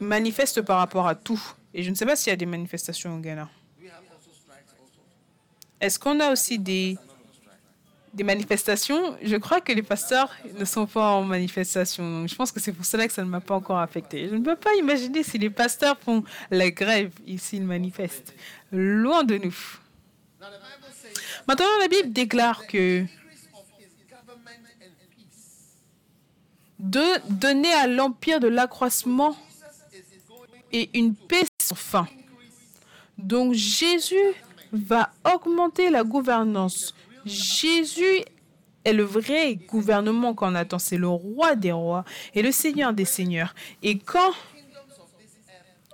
manifeste 0.00 0.62
par 0.62 0.78
rapport 0.78 1.06
à 1.06 1.14
tout. 1.14 1.40
Et 1.74 1.82
je 1.82 1.90
ne 1.90 1.94
sais 1.94 2.06
pas 2.06 2.16
s'il 2.16 2.30
y 2.30 2.32
a 2.32 2.36
des 2.36 2.46
manifestations 2.46 3.16
au 3.16 3.20
Ghana. 3.20 3.48
Est-ce 5.80 5.98
qu'on 5.98 6.18
a 6.20 6.32
aussi 6.32 6.58
des, 6.58 6.98
des 8.14 8.24
manifestations 8.24 9.16
Je 9.22 9.36
crois 9.36 9.60
que 9.60 9.72
les 9.72 9.82
pasteurs 9.82 10.34
ne 10.58 10.64
sont 10.64 10.86
pas 10.86 11.12
en 11.12 11.24
manifestation. 11.24 12.26
Je 12.26 12.34
pense 12.34 12.52
que 12.52 12.60
c'est 12.60 12.72
pour 12.72 12.84
cela 12.84 13.06
que 13.06 13.12
ça 13.12 13.24
ne 13.24 13.28
m'a 13.28 13.40
pas 13.40 13.54
encore 13.54 13.78
affecté. 13.78 14.28
Je 14.28 14.34
ne 14.34 14.44
peux 14.44 14.56
pas 14.56 14.74
imaginer 14.76 15.22
si 15.22 15.38
les 15.38 15.50
pasteurs 15.50 15.98
font 15.98 16.24
la 16.50 16.70
grève 16.70 17.12
et 17.26 17.38
s'ils 17.38 17.64
manifestent. 17.64 18.34
Loin 18.72 19.24
de 19.24 19.38
nous. 19.38 19.56
Maintenant, 21.46 21.66
la 21.80 21.88
Bible 21.88 22.12
déclare 22.12 22.66
que 22.66 23.04
de 26.78 27.04
donner 27.30 27.72
à 27.72 27.86
l'empire 27.86 28.38
de 28.40 28.48
l'accroissement 28.48 29.36
et 30.72 30.90
une 30.94 31.14
paix 31.14 31.44
sans 31.60 31.74
fin. 31.74 32.08
Donc 33.16 33.54
Jésus 33.54 34.14
va 34.72 35.10
augmenter 35.24 35.90
la 35.90 36.04
gouvernance. 36.04 36.94
Jésus 37.28 38.22
est 38.84 38.92
le 38.92 39.02
vrai 39.02 39.54
gouvernement 39.54 40.34
qu'on 40.34 40.54
attend. 40.54 40.78
C'est 40.78 40.96
le 40.96 41.08
roi 41.08 41.56
des 41.56 41.72
rois 41.72 42.04
et 42.34 42.42
le 42.42 42.52
seigneur 42.52 42.92
des 42.92 43.04
seigneurs. 43.04 43.54
Et 43.82 43.98
quand 43.98 44.32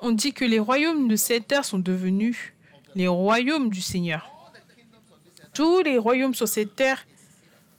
on 0.00 0.12
dit 0.12 0.32
que 0.32 0.44
les 0.44 0.58
royaumes 0.58 1.08
de 1.08 1.16
cette 1.16 1.48
terre 1.48 1.64
sont 1.64 1.78
devenus 1.78 2.52
les 2.94 3.08
royaumes 3.08 3.70
du 3.70 3.80
Seigneur, 3.80 4.30
tous 5.52 5.82
les 5.82 5.98
royaumes 5.98 6.34
sur 6.34 6.48
cette 6.48 6.76
terre 6.76 7.06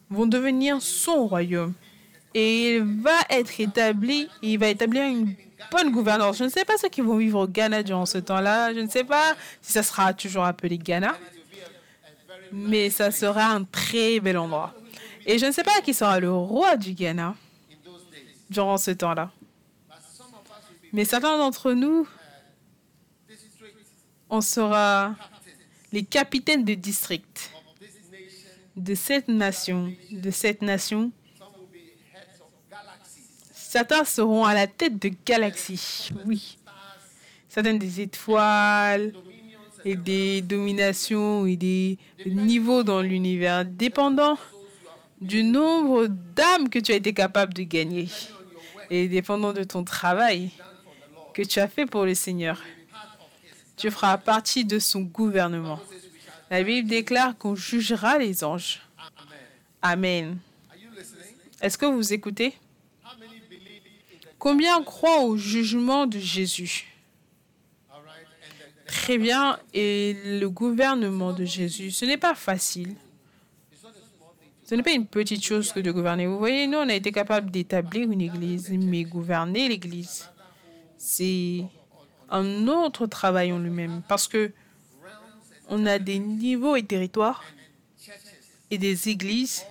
vont 0.10 0.26
devenir 0.26 0.82
son 0.82 1.28
royaume. 1.28 1.74
Et 2.34 2.76
il 2.76 2.84
va 3.02 3.18
être 3.30 3.60
établi, 3.60 4.28
il 4.42 4.58
va 4.58 4.68
établir 4.68 5.04
une 5.04 5.36
bonne 5.72 5.92
gouvernance. 5.92 6.38
Je 6.38 6.46
ne 6.46 6.50
sais 6.50 6.66
pas 6.66 6.78
ceux 6.78 6.90
qui 6.90 7.02
vont 7.02 7.18
vivre 7.18 7.40
au 7.40 7.48
Ghana 7.48 7.84
durant 7.84 8.06
ce 8.06 8.18
temps-là. 8.18 8.74
Je 8.74 8.80
ne 8.80 8.90
sais 8.90 9.04
pas 9.04 9.36
si 9.62 9.72
ça 9.72 9.84
sera 9.84 10.14
toujours 10.14 10.44
appelé 10.44 10.78
Ghana, 10.78 11.16
mais 12.56 12.90
ça 12.90 13.12
sera 13.12 13.48
un 13.48 13.64
très 13.64 14.20
bel 14.20 14.38
endroit. 14.38 14.74
Et 15.26 15.38
je 15.38 15.46
ne 15.46 15.52
sais 15.52 15.64
pas 15.64 15.82
qui 15.82 15.94
sera 15.94 16.20
le 16.20 16.32
roi 16.32 16.78
du 16.78 16.94
Ghana 16.94 17.36
durant 18.50 18.78
ce 18.78 18.92
temps-là. 18.92 19.32
Mais 20.94 21.04
certains 21.04 21.38
d'entre 21.38 21.74
nous, 21.74 22.08
on 24.30 24.42
sera 24.42 25.16
les 25.92 26.04
capitaines 26.04 26.64
de 26.64 26.74
district 26.74 27.52
de 28.76 28.96
cette 28.96 29.28
nation, 29.28 29.94
de 30.12 30.32
cette 30.32 30.62
nation. 30.62 31.12
Certains 33.54 34.06
seront 34.06 34.46
à 34.46 34.54
la 34.54 34.68
tête 34.68 34.98
de 35.00 35.12
galaxies. 35.26 36.10
Oui. 36.26 36.58
Certaines 37.50 37.80
des 37.80 38.02
étoiles 38.02 39.14
et 39.86 39.96
des 39.96 40.42
dominations 40.42 41.46
et 41.46 41.56
des 41.56 42.00
niveaux 42.26 42.84
dans 42.84 43.02
l'univers, 43.02 43.64
dépendant 43.64 44.38
du 45.22 45.44
nombre 45.44 46.08
d'âmes 46.08 46.70
que 46.70 46.80
tu 46.80 46.92
as 46.92 46.96
été 46.96 47.14
capable 47.14 47.54
de 47.54 47.64
gagner 47.64 48.10
et 48.90 49.08
dépendant 49.08 49.54
de 49.54 49.64
ton 49.64 49.84
travail 49.84 50.50
que 51.34 51.44
tu 51.44 51.60
as 51.60 51.68
fait 51.68 51.86
pour 51.86 52.06
le 52.06 52.16
Seigneur. 52.16 52.62
Tu 53.78 53.92
feras 53.92 54.18
partie 54.18 54.66
de 54.66 54.80
son 54.80 55.02
gouvernement. 55.02 55.80
La 56.50 56.64
Bible 56.64 56.88
déclare 56.88 57.38
qu'on 57.38 57.56
jugera 57.56 58.18
les 58.18 58.44
anges. 58.44 58.82
Amen. 59.82 60.38
Est-ce 61.62 61.78
que 61.78 61.86
vous 61.86 62.14
écoutez? 62.14 62.54
Combien 64.40 64.82
croient 64.84 65.22
au 65.22 65.38
jugement 65.38 66.08
de 66.08 66.20
Jésus? 66.20 66.95
Très 68.86 69.18
bien. 69.18 69.60
Et 69.74 70.16
le 70.40 70.50
gouvernement 70.50 71.34
de 71.34 71.46
Jésus, 71.46 71.92
ce 71.92 72.06
n'est 72.06 72.18
pas 72.18 72.36
facile. 72.36 72.96
Ce 74.64 74.74
n'est 74.74 74.84
pas 74.84 74.94
une 74.94 75.06
petite 75.06 75.44
chose 75.44 75.72
que 75.72 75.80
de 75.80 75.92
gouverner. 75.92 76.26
Vous 76.26 76.40
voyez, 76.40 76.66
nous, 76.66 76.80
on 76.80 76.90
a 76.90 76.94
été 76.96 77.12
capable 77.12 77.52
d'établir 77.52 78.12
une 78.12 78.22
église, 78.22 78.72
mais 78.72 79.04
gouverner 79.04 79.68
l'église, 79.68 80.28
c'est 80.98 81.64
un 82.30 82.68
autre 82.68 83.06
travail 83.06 83.52
en 83.52 83.60
lui-même. 83.60 84.02
Parce 84.08 84.28
que 84.28 84.52
on 85.68 85.86
a 85.86 86.00
des 86.00 86.20
niveaux 86.20 86.76
et 86.76 86.84
territoires 86.84 87.44
et 88.72 88.78
des 88.78 89.10
églises 89.10 89.64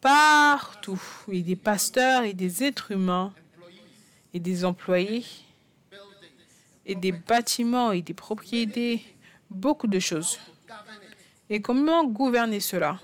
partout, 0.00 1.00
et 1.30 1.42
des 1.42 1.56
pasteurs 1.56 2.24
et 2.24 2.34
des 2.34 2.64
êtres 2.64 2.90
humains 2.90 3.32
et 4.34 4.40
des 4.40 4.64
employés 4.64 5.24
et 6.86 6.94
des 6.94 7.12
bâtiments 7.12 7.92
et 7.92 8.02
des 8.02 8.14
propriétés, 8.14 9.02
beaucoup 9.50 9.86
de 9.86 9.98
choses. 9.98 10.38
Et 11.48 11.60
comment 11.60 12.04
gouverner 12.04 12.60
cela? 12.60 12.98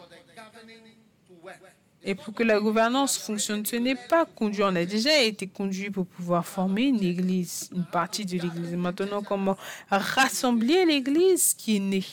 Et 2.03 2.15
pour 2.15 2.33
que 2.33 2.43
la 2.43 2.61
gouvernance 2.61 3.19
fonctionne, 3.19 3.67
ce 3.67 3.77
n'est 3.77 3.95
pas 3.95 4.25
conduit. 4.25 4.63
On 4.63 4.75
a 4.75 4.85
déjà 4.85 5.21
été 5.23 5.47
conduit 5.47 5.91
pour 5.91 6.07
pouvoir 6.07 6.47
former 6.47 6.85
une 6.85 7.03
église, 7.03 7.69
une 7.75 7.85
partie 7.85 8.25
de 8.25 8.33
l'église. 8.33 8.75
Maintenant, 8.75 9.23
comment 9.23 9.57
rassembler 9.91 10.87
l'église 10.87 11.55
qui 11.55 11.77
est 11.77 11.81
née? 11.81 12.05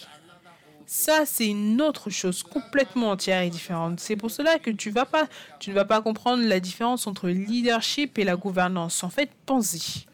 Ça, 0.88 1.26
c'est 1.26 1.48
une 1.48 1.82
autre 1.82 2.10
chose 2.10 2.44
complètement 2.44 3.12
entière 3.12 3.42
et 3.42 3.50
différente. 3.50 4.00
C'est 4.00 4.16
pour 4.16 4.30
cela 4.30 4.60
que 4.60 4.70
tu, 4.70 4.90
ne 4.90 5.74
vas 5.74 5.86
pas 5.86 6.02
comprendre 6.02 6.44
la 6.44 6.60
différence 6.60 7.08
entre 7.08 7.28
le 7.28 7.34
leadership 7.34 8.20
et 8.20 8.24
la 8.24 8.36
gouvernance. 8.36 9.04
En 9.04 9.10
fait, 9.10 9.30
pense-y. 9.46 10.06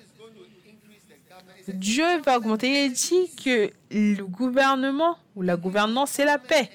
Dieu 1.74 2.20
va 2.26 2.38
augmenter. 2.38 2.86
Il 2.86 2.94
dit 2.94 3.30
que 3.44 3.72
le 3.92 4.24
gouvernement 4.24 5.18
ou 5.36 5.42
la 5.42 5.56
gouvernance, 5.58 6.12
c'est 6.12 6.26
la 6.26 6.38
paix. 6.38 6.70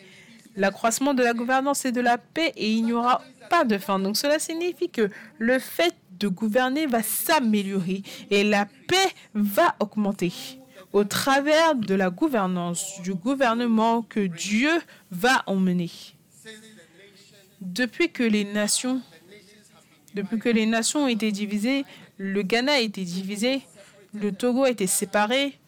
L'accroissement 0.56 1.14
de 1.14 1.22
la 1.22 1.34
gouvernance 1.34 1.84
et 1.84 1.92
de 1.92 2.00
la 2.00 2.18
paix 2.18 2.52
et 2.56 2.70
il 2.70 2.84
n'y 2.84 2.92
aura 2.92 3.22
pas 3.50 3.64
de 3.64 3.78
fin. 3.78 3.98
Donc 3.98 4.16
cela 4.16 4.38
signifie 4.38 4.88
que 4.88 5.10
le 5.38 5.58
fait 5.58 5.94
de 6.18 6.28
gouverner 6.28 6.86
va 6.86 7.02
s'améliorer 7.02 8.02
et 8.30 8.42
la 8.42 8.66
paix 8.88 9.12
va 9.34 9.76
augmenter 9.80 10.32
au 10.92 11.04
travers 11.04 11.74
de 11.74 11.94
la 11.94 12.08
gouvernance, 12.08 13.02
du 13.02 13.12
gouvernement 13.14 14.00
que 14.02 14.20
Dieu 14.20 14.70
va 15.10 15.42
emmener. 15.46 15.90
Depuis 17.60 18.10
que 18.10 18.22
les 18.22 18.44
nations, 18.44 19.02
depuis 20.14 20.38
que 20.38 20.48
les 20.48 20.64
nations 20.64 21.04
ont 21.04 21.08
été 21.08 21.32
divisées, 21.32 21.84
le 22.16 22.42
Ghana 22.42 22.72
a 22.72 22.78
été 22.78 23.02
divisé, 23.04 23.60
le 24.20 24.32
Togo 24.32 24.64
a 24.64 24.70
été 24.70 24.86
séparé, 24.86 25.58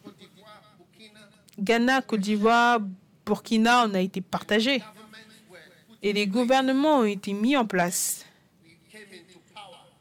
Ghana, 1.59 2.01
Côte 2.01 2.21
d'Ivoire, 2.21 2.79
Burkina, 3.25 3.85
on 3.87 3.93
a 3.93 3.99
été 3.99 4.21
partagé. 4.21 4.81
Et 6.01 6.13
les 6.13 6.27
gouvernements 6.27 6.99
ont 6.99 7.03
été 7.03 7.33
mis 7.33 7.57
en 7.57 7.65
place. 7.65 8.25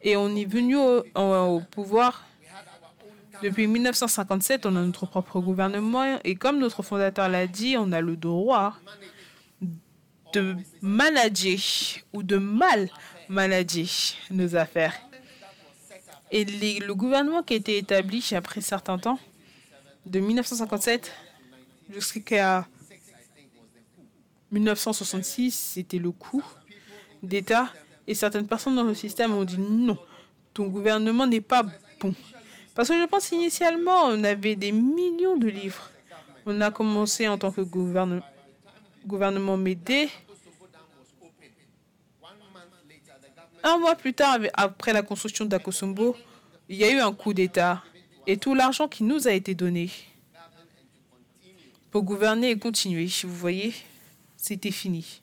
Et 0.03 0.17
on 0.17 0.35
est 0.37 0.45
venu 0.45 0.77
au, 0.77 1.05
au- 1.17 1.61
pouvoir. 1.71 2.25
Depuis 3.43 3.67
1957, 3.67 4.67
on 4.67 4.77
a 4.77 4.83
notre 4.83 5.07
propre 5.07 5.41
gouvernement. 5.41 6.19
Et 6.25 6.37
comme 6.37 6.59
notre 6.59 6.83
fondateur 6.83 7.29
l'a 7.29 7.47
dit, 7.47 7.77
on 7.77 7.91
a 7.93 8.01
le 8.01 8.17
droit 8.17 8.77
de 10.33 10.57
manager 10.83 11.59
ou 12.13 12.23
de 12.23 12.37
mal 12.37 12.89
manager 13.29 13.87
nos 14.31 14.55
affaires. 14.55 14.95
Et 16.31 16.45
les- 16.45 16.79
le 16.81 16.95
gouvernement 16.95 17.43
qui 17.43 17.55
a 17.55 17.57
été 17.57 17.79
établi 17.79 18.25
après 18.35 18.61
certains 18.61 18.99
temps, 18.99 19.19
de 20.07 20.21
1957 20.21 21.13
jusqu'à 21.91 22.67
1966, 24.51 25.55
c'était 25.75 25.99
le 25.99 26.11
coup 26.11 26.43
d'État. 27.23 27.69
Et 28.07 28.15
certaines 28.15 28.47
personnes 28.47 28.77
dans 28.77 28.85
le 28.85 28.95
système 28.95 29.33
ont 29.35 29.45
dit 29.45 29.59
non, 29.59 29.99
ton 30.55 30.67
gouvernement 30.69 31.27
n'est 31.27 31.43
pas 31.43 31.63
bon. 32.01 32.15
Parce 32.75 32.89
que 32.89 32.95
je 32.99 33.07
pense 33.07 33.31
initialement, 33.33 34.05
on 34.07 34.25
avait 34.25 34.57
des 34.57 34.73
millions 34.73 35.37
de 35.37 35.49
livres. 35.49 35.91
On 36.47 36.61
a 36.61 36.71
commencé 36.71 37.29
en 37.29 37.37
tant 37.37 37.53
que 37.53 37.61
gouverne- 37.61 38.23
gouvernement 39.07 39.57
Médé. 39.57 40.09
Un 43.63 43.79
mois 43.79 43.97
plus 43.97 44.15
tard, 44.15 44.39
après 44.55 44.93
la 44.93 45.03
construction 45.03 45.45
d'Akosombo, 45.45 46.17
il 46.69 46.77
y 46.77 46.85
a 46.85 46.91
eu 46.93 46.99
un 47.01 47.13
coup 47.13 47.35
d'État. 47.35 47.83
Et 48.27 48.37
tout 48.37 48.55
l'argent 48.55 48.89
qui 48.89 49.03
nous 49.05 49.27
a 49.27 49.33
été 49.33 49.55
donné 49.55 49.91
pour 51.91 52.03
gouverner 52.03 52.51
et 52.51 52.59
continuer, 52.59 53.09
vous 53.25 53.35
voyez, 53.35 53.75
c'était 54.37 54.71
fini. 54.71 55.23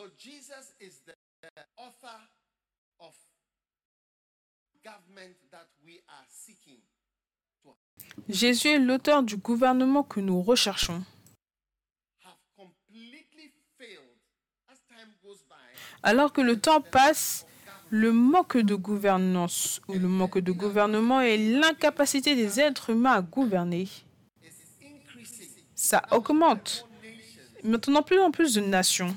So 0.00 0.06
Jesus 0.16 0.72
is 0.80 1.02
the, 1.04 1.12
the 1.42 1.62
author 1.76 2.18
of 3.00 3.12
government 4.82 5.36
that 5.52 5.68
we 5.84 6.00
are 6.08 6.24
seeking. 6.26 6.80
Jésus 8.26 8.68
est 8.68 8.78
l'auteur 8.78 9.22
du 9.22 9.36
gouvernement 9.36 10.02
que 10.02 10.20
nous 10.20 10.40
recherchons. 10.40 11.04
Alors 16.02 16.32
que 16.32 16.40
le 16.40 16.58
temps 16.58 16.80
passe, 16.80 17.44
le 17.90 18.10
manque 18.10 18.56
de 18.56 18.74
gouvernance 18.74 19.82
ou 19.86 19.98
le 19.98 20.08
manque 20.08 20.38
de 20.38 20.52
gouvernement 20.52 21.20
et 21.20 21.36
l'incapacité 21.36 22.34
des 22.34 22.58
êtres 22.58 22.88
humains 22.88 23.12
à 23.12 23.20
gouverner, 23.20 23.86
ça 25.74 26.02
augmente. 26.10 26.88
Maintenant, 27.62 28.02
plus 28.02 28.18
en 28.18 28.30
plus 28.30 28.54
de 28.54 28.62
nations 28.62 29.14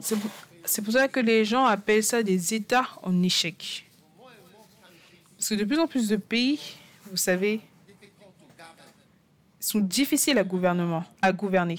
C'est 0.00 0.16
pour- 0.82 0.92
ça 0.92 1.08
que 1.08 1.20
les 1.20 1.44
gens 1.44 1.64
appellent 1.64 2.04
ça 2.04 2.22
des 2.22 2.54
États 2.54 2.88
en 3.02 3.22
échec. 3.22 3.86
Parce 5.36 5.48
que 5.48 5.54
de 5.54 5.64
plus 5.64 5.78
en 5.78 5.86
plus 5.86 6.08
de 6.08 6.16
pays, 6.16 6.60
vous 7.10 7.16
savez, 7.16 7.60
sont 9.58 9.80
difficiles 9.80 10.38
à 10.38 10.44
gouverner. 10.44 11.78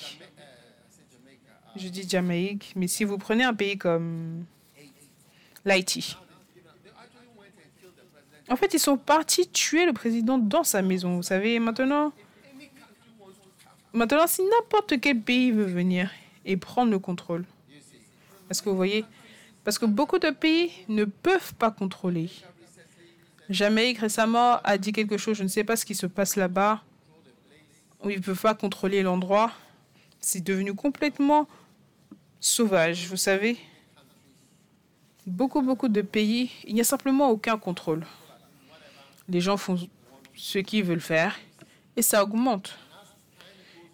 Je 1.76 1.88
dis 1.88 2.08
Jamaïque, 2.08 2.74
mais 2.76 2.88
si 2.88 3.04
vous 3.04 3.18
prenez 3.18 3.44
un 3.44 3.54
pays 3.54 3.78
comme 3.78 4.46
l'Haïti, 5.64 6.16
en 8.50 8.56
fait, 8.58 8.74
ils 8.74 8.80
sont 8.80 8.98
partis 8.98 9.48
tuer 9.48 9.86
le 9.86 9.94
président 9.94 10.38
dans 10.38 10.64
sa 10.66 10.82
maison. 10.82 11.16
Vous 11.16 11.24
savez, 11.24 11.58
maintenant, 11.60 12.12
maintenant 13.94 14.28
si 14.28 14.42
n'importe 14.44 15.00
quel 15.00 15.22
pays 15.22 15.52
veut 15.52 15.64
venir 15.66 16.12
et 16.46 16.58
prendre 16.58 16.92
le 16.92 17.00
contrôle, 17.00 17.46
est-ce 18.52 18.62
que 18.62 18.70
vous 18.70 18.76
voyez 18.76 19.06
Parce 19.64 19.80
que 19.80 19.86
beaucoup 19.86 20.20
de 20.20 20.30
pays 20.30 20.72
ne 20.90 21.06
peuvent 21.06 21.54
pas 21.56 21.72
contrôler. 21.72 22.30
Jamaïque 23.50 24.00
récemment 24.00 24.60
a 24.64 24.78
dit 24.78 24.92
quelque 24.92 25.18
chose, 25.18 25.38
je 25.38 25.44
ne 25.44 25.48
sais 25.48 25.64
pas 25.64 25.78
ce 25.78 25.86
qui 25.86 25.96
se 25.96 26.06
passe 26.06 26.36
là-bas, 26.36 26.84
où 28.04 28.10
ils 28.10 28.18
ne 28.18 28.22
peuvent 28.22 28.42
pas 28.42 28.54
contrôler 28.54 29.04
l'endroit. 29.04 29.54
C'est 30.20 30.42
devenu 30.42 30.74
complètement 30.74 31.48
sauvage, 32.42 33.08
vous 33.08 33.16
savez. 33.16 33.58
Beaucoup, 35.26 35.62
beaucoup 35.62 35.88
de 35.88 36.02
pays, 36.02 36.52
il 36.68 36.76
n'y 36.76 36.82
a 36.82 36.84
simplement 36.84 37.30
aucun 37.30 37.58
contrôle. 37.58 38.06
Les 39.30 39.40
gens 39.40 39.56
font 39.56 39.80
ce 40.36 40.60
qu'ils 40.60 40.84
veulent 40.84 41.00
faire 41.00 41.40
et 41.96 42.02
ça 42.02 42.22
augmente. 42.22 42.78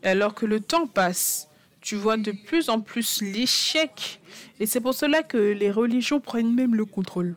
Et 0.01 0.07
alors 0.07 0.33
que 0.33 0.47
le 0.47 0.61
temps 0.61 0.87
passe, 0.87 1.47
tu 1.87 1.95
vois 1.95 2.17
de 2.17 2.31
plus 2.31 2.69
en 2.69 2.81
plus 2.81 3.21
l'échec. 3.21 4.19
Et 4.59 4.65
c'est 4.65 4.81
pour 4.81 4.93
cela 4.93 5.23
que 5.23 5.37
les 5.37 5.71
religions 5.71 6.19
prennent 6.19 6.53
même 6.53 6.75
le 6.75 6.85
contrôle. 6.85 7.35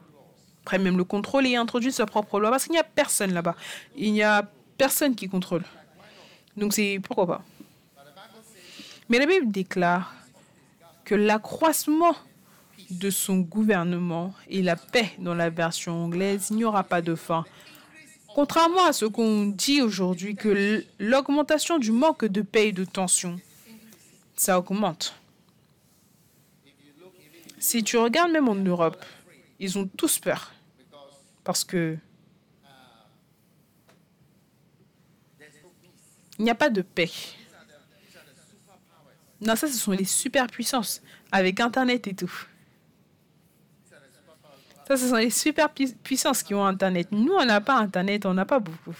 Prennent 0.64 0.82
même 0.82 0.98
le 0.98 1.04
contrôle 1.04 1.46
et 1.46 1.56
introduisent 1.56 1.98
leur 1.98 2.08
propre 2.08 2.40
loi. 2.40 2.50
Parce 2.50 2.64
qu'il 2.64 2.72
n'y 2.72 2.78
a 2.78 2.84
personne 2.84 3.32
là-bas. 3.32 3.56
Il 3.96 4.12
n'y 4.12 4.22
a 4.22 4.48
personne 4.78 5.14
qui 5.14 5.28
contrôle. 5.28 5.64
Donc 6.56 6.72
c'est 6.72 7.00
pourquoi 7.02 7.26
pas. 7.26 7.42
Mais 9.08 9.18
la 9.18 9.26
Bible 9.26 9.50
déclare 9.50 10.14
que 11.04 11.14
l'accroissement 11.14 12.14
de 12.90 13.10
son 13.10 13.38
gouvernement 13.38 14.34
et 14.48 14.62
la 14.62 14.76
paix 14.76 15.12
dans 15.18 15.34
la 15.34 15.50
version 15.50 16.04
anglaise, 16.04 16.48
il 16.50 16.56
n'y 16.56 16.64
aura 16.64 16.84
pas 16.84 17.02
de 17.02 17.14
fin. 17.14 17.44
Contrairement 18.34 18.84
à 18.86 18.92
ce 18.92 19.06
qu'on 19.06 19.46
dit 19.46 19.82
aujourd'hui, 19.82 20.36
que 20.36 20.84
l'augmentation 20.98 21.78
du 21.78 21.90
manque 21.90 22.24
de 22.24 22.42
paix 22.42 22.68
et 22.68 22.72
de 22.72 22.84
tension, 22.84 23.40
ça 24.36 24.58
augmente. 24.58 25.19
Si 27.60 27.84
tu 27.84 27.98
regardes 27.98 28.32
même 28.32 28.48
en 28.48 28.54
Europe, 28.54 29.04
ils 29.58 29.78
ont 29.78 29.86
tous 29.86 30.18
peur. 30.18 30.52
Parce 31.44 31.62
que 31.62 31.98
il 36.38 36.44
n'y 36.44 36.50
a 36.50 36.54
pas 36.54 36.70
de 36.70 36.80
paix. 36.80 37.10
Non, 39.42 39.56
ça, 39.56 39.68
ce 39.68 39.76
sont 39.76 39.92
les 39.92 40.06
superpuissances, 40.06 41.02
avec 41.30 41.60
Internet 41.60 42.06
et 42.06 42.14
tout. 42.14 42.32
Ça, 44.88 44.96
ce 44.96 45.08
sont 45.08 45.16
les 45.16 45.30
superpuissances 45.30 46.42
qui 46.42 46.54
ont 46.54 46.64
Internet. 46.64 47.08
Nous, 47.12 47.32
on 47.32 47.44
n'a 47.44 47.60
pas 47.60 47.76
Internet, 47.76 48.24
on 48.24 48.32
n'a 48.32 48.46
pas 48.46 48.58
beaucoup. 48.58 48.96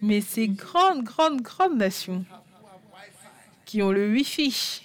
Mais 0.00 0.20
ces 0.20 0.46
grandes, 0.48 1.02
grandes, 1.02 1.42
grandes 1.42 1.76
nations 1.76 2.24
qui 3.64 3.82
ont 3.82 3.90
le 3.90 4.08
Wi-Fi, 4.12 4.83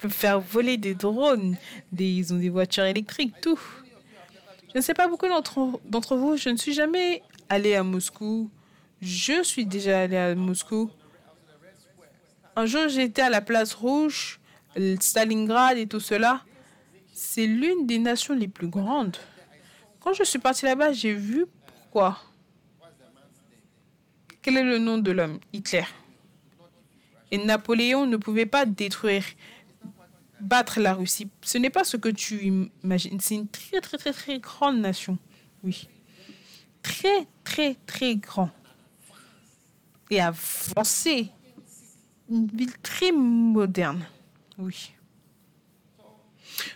peuvent 0.00 0.10
faire 0.10 0.40
voler 0.40 0.76
des 0.76 0.94
drones, 0.94 1.56
des, 1.92 2.08
ils 2.08 2.32
ont 2.32 2.38
des 2.38 2.48
voitures 2.48 2.84
électriques, 2.84 3.34
tout. 3.40 3.60
Je 4.72 4.78
ne 4.78 4.82
sais 4.82 4.94
pas 4.94 5.08
beaucoup 5.08 5.26
d'entre 5.26 6.16
vous, 6.16 6.36
je 6.36 6.48
ne 6.48 6.56
suis 6.56 6.72
jamais 6.72 7.22
allé 7.48 7.74
à 7.74 7.82
Moscou. 7.82 8.50
Je 9.00 9.42
suis 9.42 9.66
déjà 9.66 10.02
allé 10.02 10.16
à 10.16 10.34
Moscou. 10.34 10.90
Un 12.56 12.66
jour, 12.66 12.88
j'étais 12.88 13.22
à 13.22 13.30
la 13.30 13.40
place 13.40 13.74
rouge, 13.74 14.40
Stalingrad 15.00 15.78
et 15.78 15.86
tout 15.86 16.00
cela. 16.00 16.42
C'est 17.12 17.46
l'une 17.46 17.86
des 17.86 17.98
nations 17.98 18.34
les 18.34 18.48
plus 18.48 18.68
grandes. 18.68 19.16
Quand 20.00 20.12
je 20.12 20.22
suis 20.24 20.38
partie 20.38 20.64
là-bas, 20.64 20.92
j'ai 20.92 21.14
vu 21.14 21.46
pourquoi. 21.66 22.18
Quel 24.42 24.56
est 24.56 24.64
le 24.64 24.78
nom 24.78 24.98
de 24.98 25.10
l'homme? 25.10 25.38
Hitler. 25.52 25.84
Et 27.30 27.38
Napoléon 27.38 28.06
ne 28.06 28.16
pouvait 28.16 28.46
pas 28.46 28.66
détruire, 28.66 29.24
battre 30.40 30.80
la 30.80 30.94
Russie. 30.94 31.28
Ce 31.42 31.58
n'est 31.58 31.70
pas 31.70 31.84
ce 31.84 31.96
que 31.96 32.08
tu 32.08 32.42
imagines. 32.82 33.20
C'est 33.20 33.34
une 33.34 33.48
très, 33.48 33.80
très, 33.80 33.98
très, 33.98 34.12
très 34.12 34.38
grande 34.38 34.78
nation. 34.80 35.18
Oui. 35.62 35.88
Très, 36.82 37.26
très, 37.44 37.74
très 37.86 38.16
grand. 38.16 38.50
Et 40.10 40.20
avancé. 40.20 41.30
Une 42.28 42.46
ville 42.46 42.76
très 42.78 43.12
moderne. 43.12 44.06
Oui. 44.58 44.92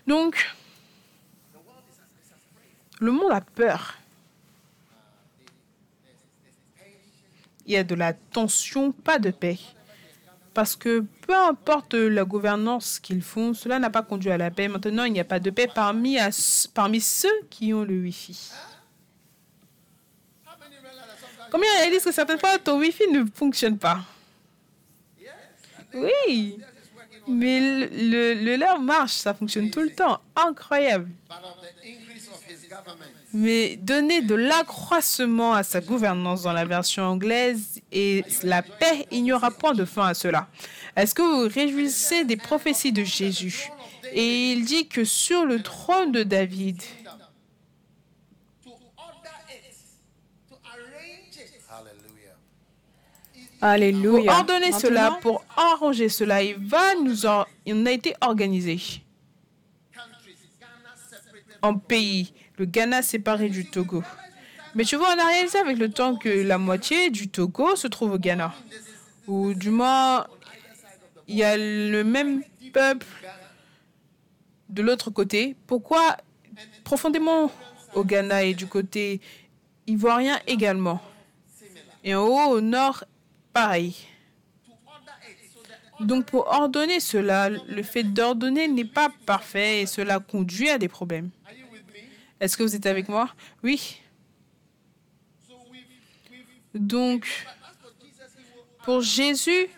Donc, 0.06 0.54
le 3.00 3.12
monde 3.12 3.32
a 3.32 3.40
peur. 3.40 3.98
Il 7.66 7.72
y 7.72 7.76
a 7.76 7.84
de 7.84 7.94
la 7.94 8.12
tension, 8.12 8.92
pas 8.92 9.18
de 9.18 9.30
paix. 9.30 9.58
Parce 10.54 10.76
que 10.76 11.04
peu 11.26 11.34
importe 11.34 11.94
la 11.94 12.24
gouvernance 12.24 13.00
qu'ils 13.00 13.22
font, 13.22 13.54
cela 13.54 13.80
n'a 13.80 13.90
pas 13.90 14.02
conduit 14.02 14.30
à 14.30 14.38
la 14.38 14.52
paix. 14.52 14.68
Maintenant, 14.68 15.04
il 15.04 15.12
n'y 15.12 15.20
a 15.20 15.24
pas 15.24 15.40
de 15.40 15.50
paix 15.50 15.68
parmi, 15.72 16.16
parmi 16.72 17.00
ceux 17.00 17.42
qui 17.50 17.74
ont 17.74 17.82
le 17.82 18.00
Wi-Fi. 18.00 18.52
Combien 21.50 21.68
réalisent 21.78 22.04
que 22.04 22.12
certaines 22.12 22.38
fois, 22.38 22.58
ton 22.58 22.78
Wi-Fi 22.78 23.08
ne 23.08 23.24
fonctionne 23.24 23.78
pas? 23.78 24.00
Oui, 25.92 26.58
mais 27.28 27.60
le 27.60 28.56
leur 28.56 28.80
marche, 28.80 29.12
ça 29.12 29.34
fonctionne 29.34 29.70
tout 29.70 29.80
le 29.80 29.94
temps. 29.94 30.20
Incroyable. 30.34 31.10
Mais 33.32 33.76
donner 33.76 34.22
de 34.22 34.34
l'accroissement 34.34 35.54
à 35.54 35.62
sa 35.62 35.80
gouvernance 35.80 36.42
dans 36.42 36.52
la 36.52 36.64
version 36.64 37.02
anglaise 37.04 37.80
et 37.92 38.24
la 38.42 38.62
paix, 38.62 39.06
il 39.10 39.22
n'y 39.24 39.32
aura 39.32 39.50
point 39.50 39.74
de 39.74 39.84
fin 39.84 40.06
à 40.06 40.14
cela. 40.14 40.48
Est-ce 40.96 41.14
que 41.14 41.22
vous 41.22 41.52
réjouissez 41.52 42.24
des 42.24 42.36
prophéties 42.36 42.92
de 42.92 43.04
Jésus? 43.04 43.70
Et 44.12 44.52
il 44.52 44.64
dit 44.64 44.86
que 44.86 45.04
sur 45.04 45.44
le 45.44 45.62
trône 45.62 46.12
de 46.12 46.22
David. 46.22 46.80
Hallelujah. 53.60 53.98
pour 53.98 54.20
Alléluia. 54.20 54.32
ordonner 54.32 54.72
cela, 54.72 55.18
pour 55.22 55.44
arranger 55.56 56.08
cela, 56.08 56.42
il 56.42 56.56
va 56.56 56.94
nous 56.96 57.26
en, 57.26 57.46
il 57.64 57.86
a 57.86 57.90
été 57.90 58.14
organisé 58.20 58.78
en 61.64 61.78
pays. 61.78 62.32
Le 62.56 62.66
Ghana 62.66 63.02
séparé 63.02 63.48
du 63.48 63.66
Togo. 63.66 64.02
Mais 64.74 64.84
tu 64.84 64.96
vois, 64.96 65.14
on 65.14 65.18
a 65.18 65.26
réalisé 65.26 65.58
avec 65.58 65.78
le 65.78 65.90
temps 65.90 66.16
que 66.16 66.28
la 66.28 66.58
moitié 66.58 67.10
du 67.10 67.28
Togo 67.28 67.76
se 67.76 67.86
trouve 67.88 68.12
au 68.12 68.18
Ghana. 68.18 68.54
Ou 69.26 69.54
du 69.54 69.70
moins, 69.70 70.26
il 71.26 71.36
y 71.36 71.42
a 71.42 71.56
le 71.56 72.02
même 72.04 72.42
peuple 72.72 73.06
de 74.68 74.82
l'autre 74.82 75.10
côté. 75.10 75.56
Pourquoi 75.66 76.16
profondément 76.84 77.50
au 77.94 78.04
Ghana 78.04 78.44
et 78.44 78.54
du 78.54 78.66
côté 78.66 79.20
ivoirien 79.86 80.38
également? 80.46 81.00
Et 82.04 82.14
en 82.14 82.22
haut, 82.22 82.56
au 82.56 82.60
nord, 82.60 83.04
pareil. 83.52 83.96
Donc 86.00 86.26
pour 86.26 86.48
ordonner 86.48 87.00
cela, 87.00 87.48
le 87.48 87.82
fait 87.82 88.02
d'ordonner 88.02 88.68
n'est 88.68 88.84
pas 88.84 89.10
parfait 89.26 89.82
et 89.82 89.86
cela 89.86 90.18
conduit 90.18 90.68
à 90.68 90.78
des 90.78 90.88
problèmes. 90.88 91.30
Est-ce 92.40 92.56
que 92.56 92.62
vous 92.62 92.74
êtes 92.74 92.86
avec 92.86 93.08
moi? 93.08 93.30
Oui. 93.62 94.00
Donc, 96.74 97.26
pour 98.82 99.00
Jésus, 99.00 99.68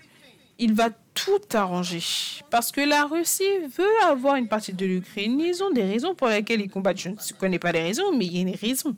il 0.59 0.73
va 0.73 0.91
tout 1.13 1.41
arranger. 1.53 2.03
Parce 2.51 2.73
que 2.73 2.81
la 2.81 3.05
Russie 3.05 3.59
veut 3.77 4.03
avoir 4.05 4.37
une 4.37 4.49
partie 4.49 4.73
de 4.73 4.87
l'Ukraine. 4.87 5.39
Ils 5.41 5.63
ont 5.63 5.71
des 5.71 5.85
raisons 5.85 6.15
pour 6.15 6.29
lesquelles 6.29 6.61
ils 6.63 6.71
combattent. 6.71 6.99
Je 6.99 7.11
ne 7.11 7.39
connais 7.39 7.59
pas 7.59 7.73
les 7.73 7.83
raisons, 7.83 8.17
mais 8.17 8.27
il 8.27 8.35
y 8.35 8.39
a 8.39 8.43
une 8.43 8.55
raison. 8.55 8.97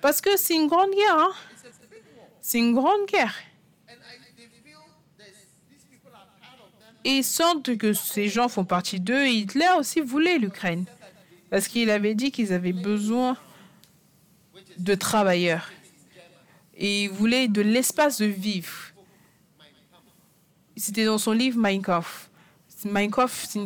Parce 0.00 0.20
que 0.20 0.36
c'est 0.36 0.54
une 0.54 0.66
grande 0.66 0.90
guerre. 0.90 1.16
hein. 1.18 1.32
C'est 2.40 2.58
une 2.58 2.74
grande 2.74 3.06
guerre. 3.06 3.34
Et 7.04 7.18
ils 7.18 7.24
sentent 7.24 7.76
que 7.76 7.92
ces 7.94 8.28
gens 8.28 8.48
font 8.48 8.64
partie 8.64 9.00
d'eux. 9.00 9.26
Hitler 9.26 9.70
aussi 9.78 10.00
voulait 10.00 10.38
l'Ukraine. 10.38 10.84
Parce 11.52 11.68
qu'il 11.68 11.90
avait 11.90 12.14
dit 12.14 12.30
qu'ils 12.30 12.54
avaient 12.54 12.72
besoin 12.72 13.36
de 14.78 14.94
travailleurs. 14.94 15.70
Et 16.74 17.04
il 17.04 17.10
voulait 17.10 17.46
de 17.46 17.60
l'espace 17.60 18.22
de 18.22 18.24
vivre. 18.24 18.72
C'était 20.74 21.04
dans 21.04 21.18
son 21.18 21.32
livre 21.32 21.58
Mein 21.58 21.82
Kampf. 21.82 22.30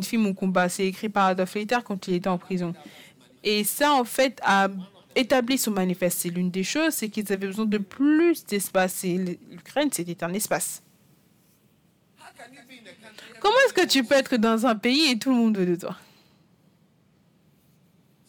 Film 0.03 0.25
au 0.25 0.33
combat. 0.33 0.67
C'est 0.67 0.85
écrit 0.85 1.07
par 1.07 1.27
Adolf 1.27 1.55
Hitler 1.55 1.77
quand 1.85 2.09
il 2.09 2.15
était 2.15 2.27
en 2.27 2.37
prison. 2.37 2.75
Et 3.41 3.63
ça, 3.63 3.93
en 3.93 4.03
fait, 4.03 4.41
a 4.43 4.67
établi 5.15 5.57
son 5.57 5.71
manifeste. 5.71 6.19
C'est 6.19 6.29
l'une 6.29 6.51
des 6.51 6.65
choses, 6.65 6.93
c'est 6.93 7.07
qu'ils 7.07 7.31
avaient 7.31 7.47
besoin 7.47 7.65
de 7.65 7.77
plus 7.77 8.43
d'espace. 8.43 9.05
Et 9.05 9.39
l'Ukraine, 9.49 9.93
c'était 9.93 10.25
un 10.25 10.33
espace. 10.33 10.83
Comment 13.39 13.55
est-ce 13.65 13.73
que 13.73 13.87
tu 13.87 14.03
peux 14.03 14.15
être 14.15 14.35
dans 14.35 14.65
un 14.65 14.75
pays 14.75 15.11
et 15.11 15.17
tout 15.17 15.29
le 15.29 15.37
monde 15.37 15.57
veut 15.57 15.65
de 15.65 15.77
toi 15.77 15.95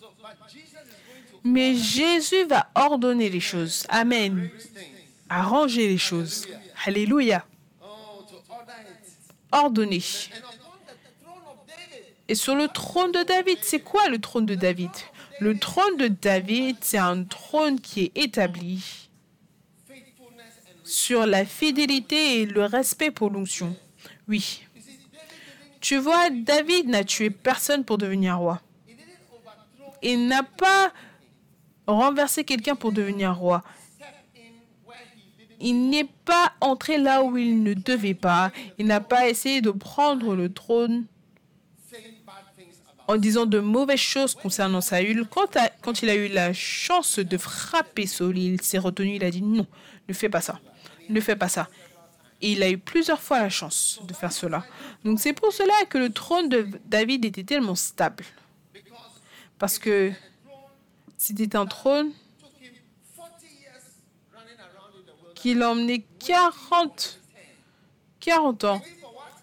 So, 0.01 0.13
but 0.17 0.37
Jesus 0.49 0.87
is 0.87 1.03
going 1.07 1.25
to 1.28 1.28
Mais 1.45 1.75
Jésus 1.75 2.45
va 2.45 2.71
ordonner 2.75 3.29
les 3.29 3.41
choses. 3.41 3.87
Amen. 3.89 4.51
Arranger 5.29 5.89
les 5.89 5.99
choses. 5.99 6.47
Alléluia. 6.85 7.45
Ordonner. 9.53 10.03
Et 12.29 12.35
sur 12.35 12.55
le 12.55 12.69
trône 12.69 13.13
de 13.13 13.23
David, 13.23 13.59
c'est 13.63 13.81
quoi 13.81 14.09
le 14.09 14.19
trône 14.19 14.47
de 14.47 14.55
David? 14.55 14.91
Le 15.41 15.59
trône 15.59 15.97
de 15.97 16.09
David, 16.09 16.77
c'est 16.83 16.99
un 16.99 17.25
trône 17.25 17.81
qui 17.81 18.05
est 18.05 18.17
établi 18.17 19.09
sur 20.85 21.27
la 21.27 21.45
fidélité 21.45 22.41
et 22.41 22.47
le 22.47 22.65
respect 22.65 23.11
pour 23.11 23.31
l'onction. 23.31 23.77
Oui. 24.27 24.63
Tu 25.81 25.97
vois, 25.97 26.29
David 26.31 26.89
n'a 26.89 27.05
tué 27.05 27.31
personne 27.31 27.85
pour 27.85 27.99
devenir 27.99 28.39
roi. 28.39 28.61
Il 30.03 30.27
n'a 30.27 30.43
pas 30.43 30.93
renversé 31.95 32.45
quelqu'un 32.45 32.77
pour 32.77 32.93
devenir 32.93 33.37
roi. 33.37 33.63
Il 35.61 35.91
n'est 35.91 36.09
pas 36.25 36.53
entré 36.61 36.99
là 36.99 37.23
où 37.23 37.37
il 37.37 37.63
ne 37.63 37.75
devait 37.75 38.15
pas. 38.15 38.53
Il 38.79 38.87
n'a 38.87 39.01
pas 39.01 39.29
essayé 39.29 39.61
de 39.61 39.71
prendre 39.71 40.37
le 40.37 40.53
trône 40.53 41.07
en 43.09 43.17
disant 43.17 43.47
de 43.47 43.59
mauvaises 43.59 43.99
choses 43.99 44.35
concernant 44.35 44.81
Saül. 44.81 45.27
Quand 45.29 46.03
il 46.03 46.11
a 46.11 46.15
eu 46.15 46.29
la 46.29 46.53
chance 46.53 47.19
de 47.19 47.39
frapper 47.39 48.07
Saul, 48.07 48.39
il 48.39 48.61
s'est 48.61 48.79
retenu, 48.79 49.17
il 49.17 49.25
a 49.25 49.31
dit 49.31 49.43
non, 49.43 49.67
ne 50.09 50.15
fais 50.15 50.29
pas 50.29 50.43
ça, 50.43 50.61
ne 51.09 51.21
fais 51.21 51.37
pas 51.37 51.49
ça. 51.49 51.69
Et 52.41 52.53
il 52.53 52.63
a 52.63 52.71
eu 52.71 52.79
plusieurs 52.79 53.21
fois 53.21 53.41
la 53.41 53.49
chance 53.49 53.99
de 54.05 54.15
faire 54.15 54.31
cela. 54.31 54.65
Donc 55.05 55.19
c'est 55.19 55.33
pour 55.33 55.53
cela 55.53 55.75
que 55.89 55.99
le 55.99 56.11
trône 56.11 56.49
de 56.49 56.69
David 56.87 57.25
était 57.25 57.43
tellement 57.43 57.75
stable. 57.75 58.25
Parce 59.59 59.79
que 59.81 60.13
c'était 61.19 61.57
un 61.57 61.67
trône 61.67 62.13
Took 62.41 62.51
him 62.61 62.73
40 63.17 63.43
years 63.43 63.83
running 64.33 64.57
around 64.59 64.95
in 64.95 65.03
the 65.05 65.23
world. 65.23 65.35
qui 65.35 65.55
l'a 65.55 65.71
emmené 65.71 66.07
40, 66.21 67.21
40 68.21 68.65
ans 68.65 68.83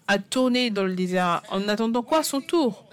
à 0.08 0.18
tourner 0.18 0.70
dans 0.70 0.84
le 0.84 0.94
désert. 0.94 1.42
En 1.50 1.68
attendant 1.68 2.02
quoi? 2.02 2.22
Son 2.22 2.40
tour. 2.40 2.84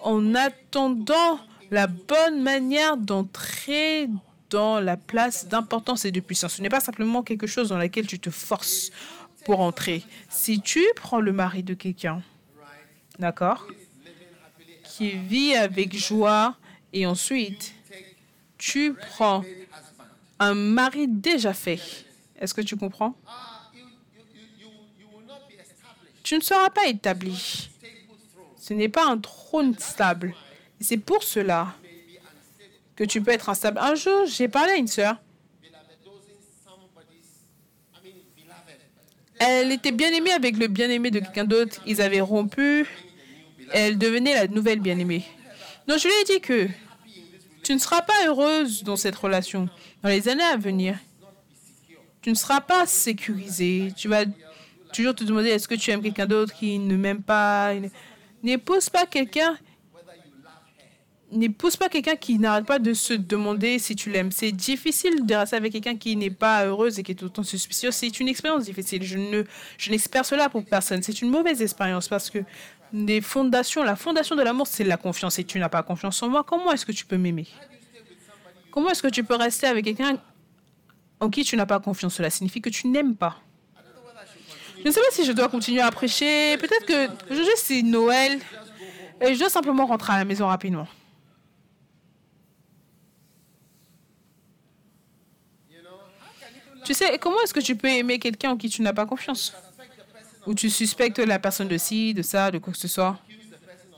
En 0.00 0.34
attendant 0.34 1.38
la 1.70 1.86
bonne 1.86 2.42
manière 2.42 2.96
d'entrer 2.96 4.08
dans 4.50 4.80
la 4.80 4.96
place 4.96 5.48
d'importance 5.48 6.04
et 6.04 6.12
de 6.12 6.20
puissance. 6.20 6.54
Ce 6.54 6.62
n'est 6.62 6.68
pas 6.68 6.80
simplement 6.80 7.22
quelque 7.22 7.46
chose 7.46 7.68
dans 7.70 7.78
laquelle 7.78 8.06
tu 8.06 8.18
te 8.18 8.30
forces 8.30 8.90
pour 9.44 9.60
entrer. 9.60 10.04
Si 10.28 10.60
tu 10.60 10.82
prends 10.96 11.20
le 11.20 11.32
mari 11.32 11.62
de 11.62 11.74
quelqu'un, 11.74 12.22
d'accord, 13.18 13.66
qui 14.84 15.10
vit 15.10 15.54
avec 15.54 15.96
joie, 15.96 16.56
et 16.92 17.06
ensuite 17.06 17.73
tu 18.64 18.94
prends 18.94 19.44
un 20.38 20.54
mari 20.54 21.06
déjà 21.06 21.52
fait. 21.52 21.78
Est-ce 22.40 22.54
que 22.54 22.62
tu 22.62 22.76
comprends? 22.76 23.14
Tu 26.22 26.34
ne 26.36 26.40
seras 26.40 26.70
pas 26.70 26.86
établi. 26.86 27.68
Ce 28.58 28.72
n'est 28.72 28.88
pas 28.88 29.06
un 29.06 29.18
trône 29.18 29.78
stable. 29.78 30.34
C'est 30.80 30.96
pour 30.96 31.22
cela 31.22 31.74
que 32.96 33.04
tu 33.04 33.20
peux 33.20 33.32
être 33.32 33.50
instable. 33.50 33.78
Un 33.78 33.94
jour, 33.96 34.24
j'ai 34.26 34.48
parlé 34.48 34.72
à 34.72 34.76
une 34.76 34.88
sœur. 34.88 35.18
Elle 39.40 39.72
était 39.72 39.92
bien 39.92 40.10
aimée 40.10 40.32
avec 40.32 40.56
le 40.56 40.68
bien-aimé 40.68 41.10
de 41.10 41.18
quelqu'un 41.18 41.44
d'autre. 41.44 41.82
Ils 41.84 42.00
avaient 42.00 42.22
rompu. 42.22 42.86
Elle 43.72 43.98
devenait 43.98 44.32
la 44.32 44.46
nouvelle 44.46 44.80
bien-aimée. 44.80 45.26
Donc 45.86 45.98
je 45.98 46.08
lui 46.08 46.14
ai 46.14 46.24
dit 46.24 46.40
que 46.40 46.68
tu 47.64 47.74
ne 47.74 47.78
seras 47.78 48.02
pas 48.02 48.26
heureuse 48.26 48.84
dans 48.84 48.96
cette 48.96 49.16
relation. 49.16 49.68
Dans 50.02 50.10
les 50.10 50.28
années 50.28 50.44
à 50.44 50.56
venir, 50.56 50.96
tu 52.22 52.30
ne 52.30 52.34
seras 52.34 52.60
pas 52.60 52.86
sécurisée. 52.86 53.92
Tu 53.96 54.08
vas 54.08 54.24
toujours 54.92 55.14
te 55.14 55.24
demander 55.24 55.48
est-ce 55.48 55.66
que 55.66 55.74
tu 55.74 55.90
aimes 55.90 56.02
quelqu'un 56.02 56.26
d'autre 56.26 56.54
qui 56.54 56.78
ne 56.78 56.96
m'aime 56.96 57.22
pas? 57.22 57.72
N'épouse 58.42 58.88
pas 58.90 59.06
quelqu'un. 59.06 59.58
N'épouse 61.32 61.76
pas 61.76 61.88
quelqu'un 61.88 62.14
qui 62.14 62.38
n'arrête 62.38 62.66
pas 62.66 62.78
de 62.78 62.94
se 62.94 63.14
demander 63.14 63.78
si 63.80 63.96
tu 63.96 64.10
l'aimes. 64.10 64.30
C'est 64.30 64.52
difficile 64.52 65.26
de 65.26 65.34
rester 65.34 65.56
avec 65.56 65.72
quelqu'un 65.72 65.96
qui 65.96 66.14
n'est 66.14 66.30
pas 66.30 66.64
heureuse 66.64 66.98
et 66.98 67.02
qui 67.02 67.12
est 67.12 67.14
tout 67.16 67.32
le 67.36 67.42
suspicieux. 67.42 67.90
C'est 67.90 68.20
une 68.20 68.28
expérience 68.28 68.64
difficile. 68.64 69.02
Je 69.02 69.18
ne, 69.18 69.42
je 69.76 69.90
n'espère 69.90 70.24
cela 70.24 70.48
pour 70.48 70.64
personne. 70.64 71.02
C'est 71.02 71.22
une 71.22 71.30
mauvaise 71.30 71.60
expérience 71.60 72.06
parce 72.06 72.30
que 72.30 72.38
les 72.94 73.20
fondations, 73.20 73.82
la 73.82 73.96
fondation 73.96 74.36
de 74.36 74.42
l'amour, 74.42 74.68
c'est 74.68 74.84
la 74.84 74.96
confiance. 74.96 75.38
Et 75.40 75.44
tu 75.44 75.58
n'as 75.58 75.68
pas 75.68 75.82
confiance 75.82 76.22
en 76.22 76.28
moi. 76.28 76.44
Comment 76.44 76.70
est-ce 76.72 76.86
que 76.86 76.92
tu 76.92 77.04
peux 77.04 77.18
m'aimer? 77.18 77.48
Comment 78.70 78.90
est-ce 78.90 79.02
que 79.02 79.08
tu 79.08 79.24
peux 79.24 79.34
rester 79.34 79.66
avec 79.66 79.84
quelqu'un 79.84 80.16
en 81.18 81.28
qui 81.28 81.42
tu 81.44 81.56
n'as 81.56 81.66
pas 81.66 81.80
confiance? 81.80 82.14
Cela 82.14 82.30
signifie 82.30 82.60
que 82.60 82.70
tu 82.70 82.86
n'aimes 82.86 83.16
pas. 83.16 83.40
Je 84.78 84.88
ne 84.88 84.92
sais 84.92 85.00
pas 85.00 85.10
si 85.10 85.24
je 85.24 85.32
dois 85.32 85.48
continuer 85.48 85.80
à 85.80 85.90
prêcher. 85.90 86.56
Peut-être 86.58 86.86
que 86.86 87.32
aujourd'hui 87.32 87.54
c'est 87.56 87.82
Noël 87.82 88.38
et 89.20 89.34
je 89.34 89.38
dois 89.40 89.50
simplement 89.50 89.86
rentrer 89.86 90.12
à 90.12 90.18
la 90.18 90.24
maison 90.24 90.46
rapidement. 90.46 90.86
Tu 96.84 96.92
sais, 96.92 97.18
comment 97.18 97.40
est-ce 97.42 97.54
que 97.54 97.60
tu 97.60 97.74
peux 97.74 97.88
aimer 97.88 98.18
quelqu'un 98.18 98.50
en 98.50 98.56
qui 98.58 98.68
tu 98.68 98.82
n'as 98.82 98.92
pas 98.92 99.06
confiance? 99.06 99.54
Ou 100.46 100.54
tu 100.54 100.68
suspectes 100.70 101.18
la 101.18 101.38
personne 101.38 101.68
de 101.68 101.78
ci, 101.78 102.14
de 102.14 102.22
ça, 102.22 102.50
de 102.50 102.58
quoi 102.58 102.72
que 102.72 102.78
ce 102.78 102.88
soit 102.88 103.18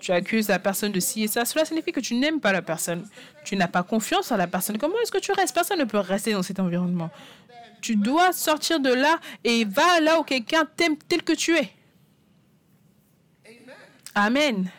Tu 0.01 0.13
accuses 0.13 0.49
la 0.49 0.59
personne 0.59 0.93
de 0.93 1.01
ci 1.01 1.25
et 1.25 1.29
ça. 1.29 1.45
Cela 1.45 1.65
signifie 1.65 1.93
que 1.93 2.01
tu 2.01 2.15
n'aimes 2.15 2.41
pas 2.41 2.53
la 2.53 2.63
personne. 2.63 3.07
Tu 3.45 3.57
n'as 3.57 3.69
pas 3.69 3.83
confiance 3.83 4.31
en 4.31 4.37
la 4.37 4.47
personne. 4.47 4.79
Comment 4.79 4.99
est-ce 5.03 5.13
que 5.13 5.19
tu 5.19 5.33
restes? 5.33 5.55
Personne 5.55 5.79
ne 5.79 5.85
peut 5.85 5.99
rester 5.99 6.33
dans 6.33 6.43
cet 6.43 6.61
environnement. 6.61 7.11
Tu 7.81 7.97
dois 7.97 8.33
sortir 8.33 8.81
de 8.81 8.93
là 8.93 9.21
et 9.45 9.65
va 9.65 10.01
là 10.01 10.21
où 10.21 10.23
quelqu'un 10.23 10.65
t'aime 10.77 10.97
tel 10.97 11.23
que 11.23 11.33
tu 11.33 11.57
es. 11.57 11.71
Amen. 14.15 14.71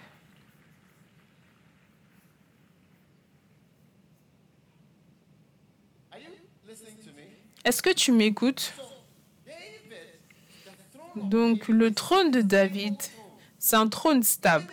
Est-ce 7.64 7.82
que 7.82 7.94
tu 7.94 8.14
m'écoutes? 8.14 8.74
Donc 11.24 11.68
le 11.68 11.94
trône 11.94 12.32
de 12.32 12.42
David, 12.42 12.96
c'est 13.60 13.76
un 13.76 13.88
trône 13.88 14.24
stable. 14.24 14.72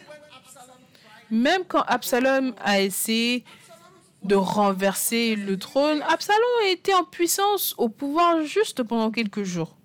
Même 1.31 1.65
quand 1.67 1.83
Absalom 1.83 2.55
a 2.63 2.81
essayé 2.81 3.45
de 4.23 4.35
renverser 4.35 5.37
le 5.37 5.59
trône, 5.59 6.03
Absalom 6.03 6.67
était 6.67 6.95
en 6.95 7.05
puissance 7.05 7.75
au 7.79 7.89
pouvoir 7.89 8.43
juste 8.45 8.83
pendant 8.83 9.11
quelques 9.11 9.43
jours. 9.43 9.77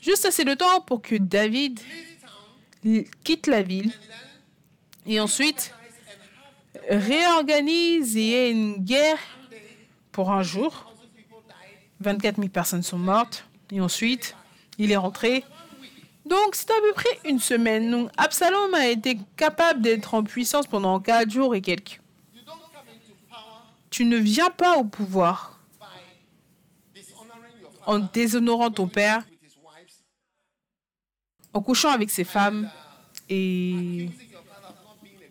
Juste 0.00 0.26
assez 0.26 0.44
de 0.44 0.54
temps 0.54 0.80
pour 0.82 1.00
que 1.00 1.16
David 1.16 1.80
quitte 3.24 3.46
la 3.46 3.62
ville 3.62 3.92
et 5.06 5.18
ensuite 5.18 5.72
réorganise 6.90 8.16
et 8.16 8.30
ait 8.30 8.50
une 8.50 8.76
guerre 8.76 9.18
pour 10.12 10.30
un 10.30 10.42
jour. 10.42 10.92
24 12.00 12.36
000 12.36 12.48
personnes 12.48 12.82
sont 12.82 12.98
mortes 12.98 13.46
et 13.70 13.80
ensuite 13.80 14.36
il 14.78 14.92
est 14.92 14.96
rentré. 14.96 15.44
Donc 16.26 16.54
c'est 16.54 16.70
à 16.70 16.80
peu 16.80 16.92
près 16.94 17.18
une 17.24 17.38
semaine. 17.38 18.10
Absalom 18.16 18.72
a 18.74 18.88
été 18.88 19.18
capable 19.36 19.82
d'être 19.82 20.14
en 20.14 20.22
puissance 20.22 20.66
pendant 20.66 20.98
4 21.00 21.30
jours 21.30 21.54
et 21.54 21.60
quelques. 21.60 22.00
Tu 23.90 24.04
ne 24.06 24.16
viens 24.16 24.50
pas 24.50 24.76
au 24.76 24.84
pouvoir 24.84 25.60
en 27.86 27.98
déshonorant 27.98 28.70
ton 28.70 28.88
père, 28.88 29.22
en 31.52 31.60
couchant 31.60 31.90
avec 31.90 32.10
ses 32.10 32.24
femmes 32.24 32.70
et 33.28 34.08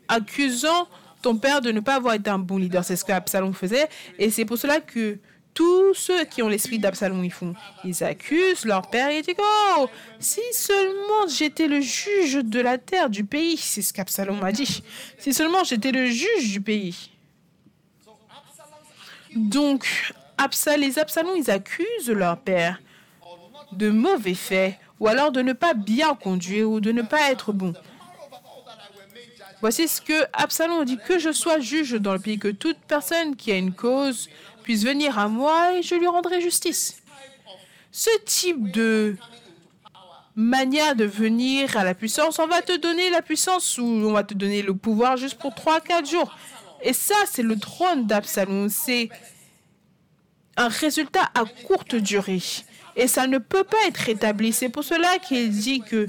accusant 0.07 0.87
ton 1.21 1.37
père 1.37 1.61
de 1.61 1.71
ne 1.71 1.79
pas 1.79 1.95
avoir 1.95 2.13
été 2.13 2.29
un 2.29 2.39
bon 2.39 2.57
leader. 2.57 2.85
C'est 2.85 2.95
ce 2.95 3.03
qu'Absalom 3.03 3.53
faisait. 3.53 3.89
Et 4.19 4.29
c'est 4.29 4.45
pour 4.45 4.57
cela 4.57 4.79
que 4.79 5.17
tous 5.53 5.93
ceux 5.93 6.25
qui 6.25 6.41
ont 6.41 6.47
l'esprit 6.47 6.79
d'Absalom, 6.79 7.23
ils 7.23 7.31
font. 7.31 7.53
Ils 7.83 8.03
accusent 8.03 8.65
leur 8.65 8.89
père 8.89 9.09
et 9.09 9.19
ils 9.19 9.23
disent 9.23 9.35
Oh, 9.77 9.89
si 10.19 10.41
seulement 10.51 11.27
j'étais 11.27 11.67
le 11.67 11.81
juge 11.81 12.35
de 12.35 12.59
la 12.59 12.77
terre, 12.77 13.09
du 13.09 13.23
pays. 13.23 13.57
C'est 13.57 13.81
ce 13.81 13.93
qu'Absalom 13.93 14.43
a 14.43 14.51
dit. 14.51 14.83
Si 15.17 15.33
seulement 15.33 15.63
j'étais 15.63 15.91
le 15.91 16.07
juge 16.07 16.51
du 16.51 16.61
pays. 16.61 17.11
Donc, 19.35 20.13
Absal, 20.37 20.81
les 20.81 20.99
Absalons, 20.99 21.35
ils 21.35 21.49
accusent 21.49 22.09
leur 22.09 22.37
père 22.37 22.79
de 23.71 23.89
mauvais 23.89 24.35
faits 24.35 24.75
ou 24.99 25.07
alors 25.07 25.31
de 25.31 25.41
ne 25.41 25.53
pas 25.53 25.73
bien 25.73 26.15
conduire 26.15 26.69
ou 26.69 26.79
de 26.79 26.91
ne 26.91 27.01
pas 27.01 27.31
être 27.31 27.51
bon. 27.51 27.73
Voici 29.61 29.87
ce 29.87 30.01
que 30.01 30.25
Absalom 30.33 30.83
dit 30.83 30.97
que 30.97 31.19
je 31.19 31.31
sois 31.31 31.59
juge 31.59 31.93
dans 31.93 32.13
le 32.13 32.19
pays, 32.19 32.37
que 32.37 32.49
toute 32.49 32.77
personne 32.79 33.35
qui 33.35 33.51
a 33.51 33.55
une 33.55 33.73
cause 33.73 34.29
puisse 34.63 34.83
venir 34.83 35.19
à 35.19 35.27
moi 35.27 35.73
et 35.75 35.83
je 35.83 35.95
lui 35.95 36.07
rendrai 36.07 36.41
justice. 36.41 37.01
Ce 37.91 38.09
type 38.25 38.71
de 38.71 39.15
manière 40.35 40.95
de 40.95 41.05
venir 41.05 41.77
à 41.77 41.83
la 41.83 41.93
puissance, 41.93 42.39
on 42.39 42.47
va 42.47 42.61
te 42.63 42.75
donner 42.75 43.11
la 43.11 43.21
puissance 43.21 43.77
ou 43.77 43.83
on 43.83 44.13
va 44.13 44.23
te 44.23 44.33
donner 44.33 44.63
le 44.63 44.73
pouvoir 44.75 45.17
juste 45.17 45.37
pour 45.37 45.51
3-4 45.53 46.09
jours. 46.09 46.35
Et 46.81 46.93
ça, 46.93 47.15
c'est 47.27 47.43
le 47.43 47.57
trône 47.59 48.07
d'Absalom. 48.07 48.69
C'est 48.69 49.09
un 50.57 50.67
résultat 50.67 51.29
à 51.33 51.45
courte 51.45 51.95
durée. 51.95 52.41
Et 52.95 53.07
ça 53.07 53.27
ne 53.27 53.37
peut 53.37 53.63
pas 53.63 53.87
être 53.87 54.09
établi. 54.09 54.53
C'est 54.53 54.69
pour 54.69 54.83
cela 54.83 55.19
qu'il 55.19 55.49
dit 55.49 55.81
que 55.81 56.07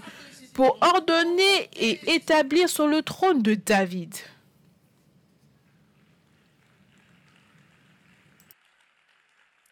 pour 0.53 0.79
ordonner 0.81 1.71
et 1.77 2.15
établir 2.15 2.69
sur 2.69 2.87
le 2.87 3.03
trône 3.03 3.43
de 3.43 3.55
David. 3.55 4.15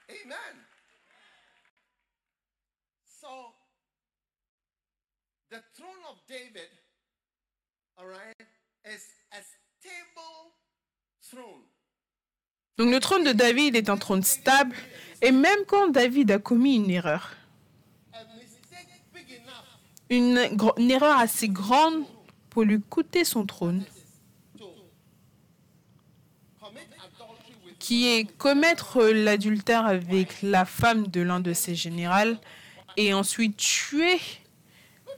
Amen. 0.09 0.37
So, 3.05 3.55
the 5.51 5.63
throne 5.77 6.03
of 6.11 6.22
David. 6.33 6.59
Donc 12.79 12.91
le 12.91 12.99
trône 13.01 13.25
de 13.25 13.33
David 13.33 13.77
est 13.77 13.91
un 13.91 13.99
trône 13.99 14.23
stable. 14.23 14.75
Et 15.21 15.31
même 15.31 15.59
quand 15.67 15.89
David 15.89 16.31
a 16.31 16.39
commis 16.39 16.77
une 16.77 16.91
erreur, 16.91 17.37
une, 20.09 20.39
une 20.79 20.91
erreur 20.91 21.19
assez 21.19 21.49
grande 21.49 22.05
pour 22.49 22.63
lui 22.63 22.81
coûter 22.81 23.25
son 23.25 23.45
trône, 23.45 23.85
qui 27.79 28.09
est 28.09 28.25
commettre 28.39 29.03
l'adultère 29.05 29.85
avec 29.85 30.41
la 30.41 30.65
femme 30.65 31.09
de 31.09 31.21
l'un 31.21 31.41
de 31.41 31.53
ses 31.53 31.75
généraux 31.75 32.39
et 32.97 33.13
ensuite 33.13 33.59
tuer 33.59 34.19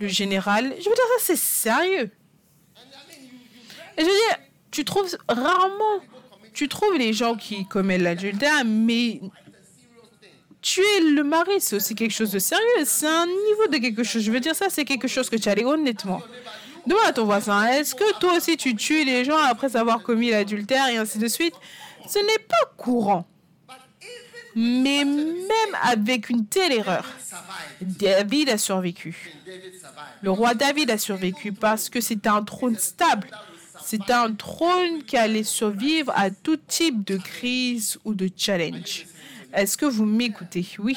le 0.00 0.08
général. 0.08 0.64
Je 0.78 0.88
veux 0.88 0.94
dire, 0.94 1.04
ça 1.18 1.24
c'est 1.24 1.36
sérieux. 1.36 2.10
Et 3.96 4.00
je 4.00 4.06
veux 4.06 4.10
dire, 4.10 4.38
tu 4.70 4.84
trouves 4.84 5.16
rarement, 5.28 6.00
tu 6.52 6.68
trouves 6.68 6.96
les 6.96 7.12
gens 7.12 7.36
qui 7.36 7.66
commettent 7.66 8.02
l'adultère, 8.02 8.64
mais 8.64 9.20
tuer 10.60 11.00
le 11.00 11.22
mari, 11.22 11.60
c'est 11.60 11.76
aussi 11.76 11.94
quelque 11.94 12.12
chose 12.12 12.32
de 12.32 12.38
sérieux. 12.38 12.84
C'est 12.84 13.06
un 13.06 13.26
niveau 13.26 13.66
de 13.70 13.76
quelque 13.76 14.02
chose. 14.02 14.22
Je 14.22 14.32
veux 14.32 14.40
dire, 14.40 14.54
ça, 14.54 14.66
c'est 14.70 14.84
quelque 14.84 15.08
chose 15.08 15.28
que 15.28 15.36
tu 15.36 15.48
allais 15.48 15.64
honnêtement. 15.64 16.22
Demande 16.86 17.04
à 17.06 17.12
ton 17.12 17.24
voisin, 17.24 17.66
est-ce 17.68 17.94
que 17.94 18.18
toi 18.18 18.36
aussi 18.36 18.56
tu 18.56 18.74
tues 18.74 19.04
les 19.04 19.24
gens 19.24 19.38
après 19.38 19.74
avoir 19.76 20.02
commis 20.02 20.30
l'adultère 20.30 20.88
et 20.88 20.96
ainsi 20.96 21.18
de 21.18 21.28
suite? 21.28 21.54
Ce 22.06 22.18
n'est 22.18 22.44
pas 22.46 22.72
courant. 22.76 23.26
Mais 24.54 25.04
avec 25.82 26.30
une 26.30 26.46
telle 26.46 26.72
erreur. 26.72 27.04
David 27.80 28.50
a 28.50 28.58
survécu. 28.58 29.32
Le 30.22 30.30
roi 30.30 30.54
David 30.54 30.90
a 30.90 30.98
survécu 30.98 31.52
parce 31.52 31.88
que 31.88 32.00
c'est 32.00 32.26
un 32.26 32.42
trône 32.42 32.76
stable. 32.76 33.28
C'est 33.84 34.10
un 34.10 34.32
trône 34.32 35.02
qui 35.04 35.16
allait 35.16 35.44
survivre 35.44 36.12
à 36.16 36.30
tout 36.30 36.56
type 36.56 37.04
de 37.04 37.16
crise 37.16 37.98
ou 38.04 38.14
de 38.14 38.30
challenge. 38.34 39.06
Est-ce 39.52 39.76
que 39.76 39.86
vous 39.86 40.06
m'écoutez? 40.06 40.66
Oui. 40.78 40.96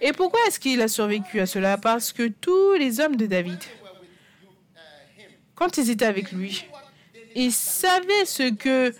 Et 0.00 0.12
pourquoi 0.12 0.38
est-ce 0.46 0.60
qu'il 0.60 0.80
a 0.82 0.88
survécu 0.88 1.40
à 1.40 1.46
cela? 1.46 1.76
Parce 1.78 2.12
que 2.12 2.28
tous 2.28 2.74
les 2.74 3.00
hommes 3.00 3.16
de 3.16 3.26
David, 3.26 3.58
quand 5.54 5.76
ils 5.76 5.90
étaient 5.90 6.04
avec 6.04 6.30
lui, 6.30 6.64
ils 7.34 7.52
savaient 7.52 8.26
ce 8.26 8.50
que 8.50 8.94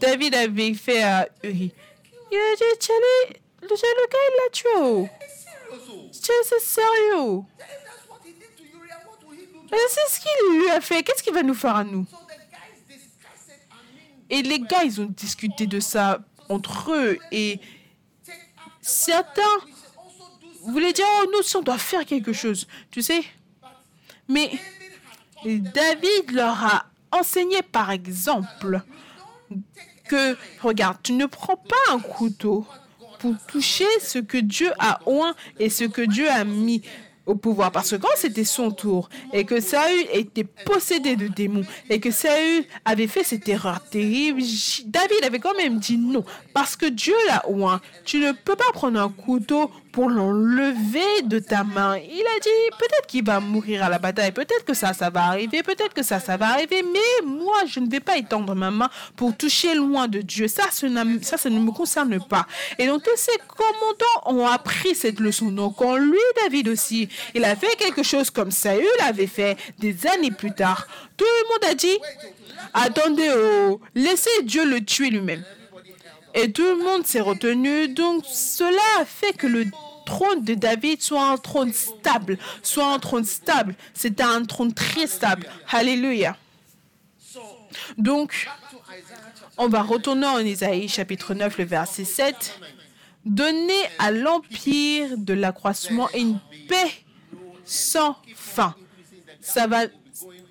David 0.00 0.34
avait 0.34 0.74
fait 0.74 1.02
à 1.02 1.28
Uri. 1.44 1.72
Il 2.32 2.38
a 2.38 2.56
dit, 2.56 3.40
Tiens, 3.68 3.88
le, 3.96 4.06
gars, 4.08 4.18
il 4.28 4.34
l'a 4.36 4.50
tué. 4.50 4.68
oh. 4.76 5.08
C'est 6.12 6.60
sérieux. 6.60 7.42
C'est 9.88 10.08
ce 10.10 10.20
qu'il 10.20 10.60
lui 10.60 10.70
a 10.70 10.80
fait. 10.80 11.02
Qu'est-ce 11.02 11.22
qu'il 11.22 11.32
va 11.32 11.42
nous 11.42 11.54
faire 11.54 11.76
à 11.76 11.84
nous? 11.84 12.06
Et 14.28 14.42
les 14.42 14.60
gars, 14.60 14.84
ils 14.84 15.00
ont 15.00 15.06
discuté 15.06 15.66
de 15.66 15.80
ça 15.80 16.20
entre 16.48 16.92
eux. 16.92 17.18
Et 17.30 17.60
certains 18.80 19.42
voulaient 20.64 20.92
dire, 20.92 21.06
oh, 21.20 21.26
nous 21.32 21.38
aussi, 21.38 21.56
on 21.56 21.62
doit 21.62 21.78
faire 21.78 22.04
quelque 22.04 22.32
chose. 22.32 22.66
Tu 22.90 23.02
sais 23.02 23.22
Mais 24.28 24.50
David 25.44 26.32
leur 26.32 26.64
a 26.64 26.86
enseigné, 27.10 27.62
par 27.62 27.90
exemple, 27.90 28.82
que, 30.08 30.36
regarde, 30.60 30.98
tu 31.02 31.12
ne 31.12 31.26
prends 31.26 31.56
pas 31.56 31.92
un 31.92 31.98
couteau 31.98 32.66
toucher 33.48 33.86
ce 34.00 34.18
que 34.18 34.38
Dieu 34.38 34.70
a 34.78 35.00
oint 35.06 35.34
et 35.58 35.68
ce 35.68 35.84
que 35.84 36.02
Dieu 36.02 36.28
a 36.28 36.44
mis 36.44 36.82
au 37.26 37.34
pouvoir. 37.34 37.70
Parce 37.70 37.90
que 37.90 37.96
quand 37.96 38.08
c'était 38.16 38.44
son 38.44 38.70
tour 38.70 39.08
et 39.32 39.44
que 39.44 39.60
Saül 39.60 40.06
était 40.12 40.44
possédé 40.44 41.16
de 41.16 41.28
démons 41.28 41.64
et 41.88 42.00
que 42.00 42.10
Saül 42.10 42.64
avait 42.84 43.06
fait 43.06 43.24
cette 43.24 43.48
erreur 43.48 43.82
terrible, 43.84 44.42
David 44.86 45.24
avait 45.24 45.38
quand 45.38 45.56
même 45.56 45.78
dit 45.78 45.98
non. 45.98 46.24
Parce 46.52 46.76
que 46.76 46.86
Dieu 46.86 47.14
l'a 47.28 47.48
oint. 47.48 47.80
Tu 48.04 48.18
ne 48.18 48.32
peux 48.32 48.56
pas 48.56 48.72
prendre 48.72 49.00
un 49.00 49.08
couteau 49.08 49.70
pour 49.92 50.08
l'enlever 50.08 51.22
de 51.24 51.38
ta 51.38 51.62
main. 51.64 51.96
Il 51.98 52.24
a 52.36 52.40
dit 52.40 52.76
peut-être 52.78 53.06
qu'il 53.06 53.24
va 53.24 53.40
mourir 53.40 53.84
à 53.84 53.88
la 53.88 53.98
bataille, 53.98 54.32
peut-être 54.32 54.64
que 54.64 54.74
ça, 54.74 54.94
ça 54.94 55.10
va 55.10 55.24
arriver, 55.24 55.62
peut-être 55.62 55.92
que 55.92 56.02
ça, 56.02 56.18
ça 56.18 56.36
va 56.38 56.48
arriver, 56.48 56.82
mais 56.82 57.26
moi, 57.26 57.58
je 57.66 57.78
ne 57.78 57.88
vais 57.88 58.00
pas 58.00 58.16
étendre 58.16 58.54
ma 58.54 58.70
main 58.70 58.88
pour 59.16 59.36
toucher 59.36 59.74
loin 59.74 60.08
de 60.08 60.20
Dieu. 60.20 60.48
Ça, 60.48 60.64
ça, 60.70 60.88
ne 60.88 61.58
me 61.58 61.70
concerne 61.70 62.18
pas. 62.26 62.46
Et 62.78 62.86
donc, 62.86 63.02
tous 63.02 63.16
ces 63.16 63.38
commandants 63.46 64.40
ont 64.40 64.46
appris 64.46 64.94
cette 64.94 65.20
leçon. 65.20 65.50
Donc, 65.50 65.80
en 65.82 65.96
lui, 65.96 66.18
David 66.42 66.68
aussi, 66.68 67.08
il 67.34 67.44
a 67.44 67.54
fait 67.54 67.76
quelque 67.76 68.02
chose 68.02 68.30
comme 68.30 68.50
Saül 68.50 68.86
avait 69.02 69.26
fait 69.26 69.56
des 69.78 70.06
années 70.06 70.30
plus 70.30 70.54
tard. 70.54 70.86
Tout 71.16 71.24
le 71.24 71.48
monde 71.48 71.70
a 71.70 71.74
dit, 71.74 71.98
attendez, 72.72 73.30
oh, 73.36 73.80
laissez 73.94 74.42
Dieu 74.44 74.64
le 74.64 74.82
tuer 74.82 75.10
lui-même. 75.10 75.44
Et 76.34 76.52
tout 76.52 76.62
le 76.62 76.82
monde 76.82 77.06
s'est 77.06 77.20
retenu. 77.20 77.88
Donc 77.88 78.24
cela 78.26 79.00
a 79.00 79.04
fait 79.04 79.32
que 79.32 79.46
le 79.46 79.66
trône 80.04 80.44
de 80.44 80.54
David 80.54 81.02
soit 81.02 81.24
un 81.24 81.36
trône 81.36 81.72
stable. 81.72 82.38
Soit 82.62 82.92
un 82.92 82.98
trône 82.98 83.24
stable. 83.24 83.74
C'était 83.94 84.22
un 84.22 84.44
trône 84.44 84.72
très 84.72 85.06
stable. 85.06 85.46
Alléluia. 85.70 86.36
Donc, 87.96 88.48
on 89.56 89.68
va 89.68 89.82
retourner 89.82 90.26
en 90.26 90.40
Isaïe 90.40 90.88
chapitre 90.88 91.34
9, 91.34 91.58
le 91.58 91.64
verset 91.64 92.04
7. 92.04 92.58
Donner 93.24 93.82
à 93.98 94.10
l'empire 94.10 95.16
de 95.16 95.32
l'accroissement 95.32 96.08
une 96.14 96.38
paix 96.68 96.92
sans 97.64 98.16
fin. 98.34 98.74
Ça 99.40 99.66
va 99.66 99.86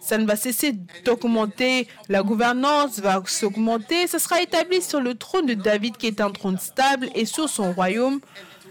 ça 0.01 0.17
ne 0.17 0.25
va 0.25 0.35
cesser 0.35 0.73
d'augmenter, 1.05 1.87
la 2.09 2.23
gouvernance 2.23 2.99
va 2.99 3.21
s'augmenter, 3.25 4.07
ce 4.07 4.17
sera 4.17 4.41
établi 4.41 4.81
sur 4.81 4.99
le 4.99 5.15
trône 5.15 5.45
de 5.45 5.53
David 5.53 5.95
qui 5.95 6.07
est 6.07 6.19
un 6.19 6.31
trône 6.31 6.57
stable 6.57 7.09
et 7.15 7.25
sur 7.25 7.47
son 7.47 7.71
royaume, 7.71 8.19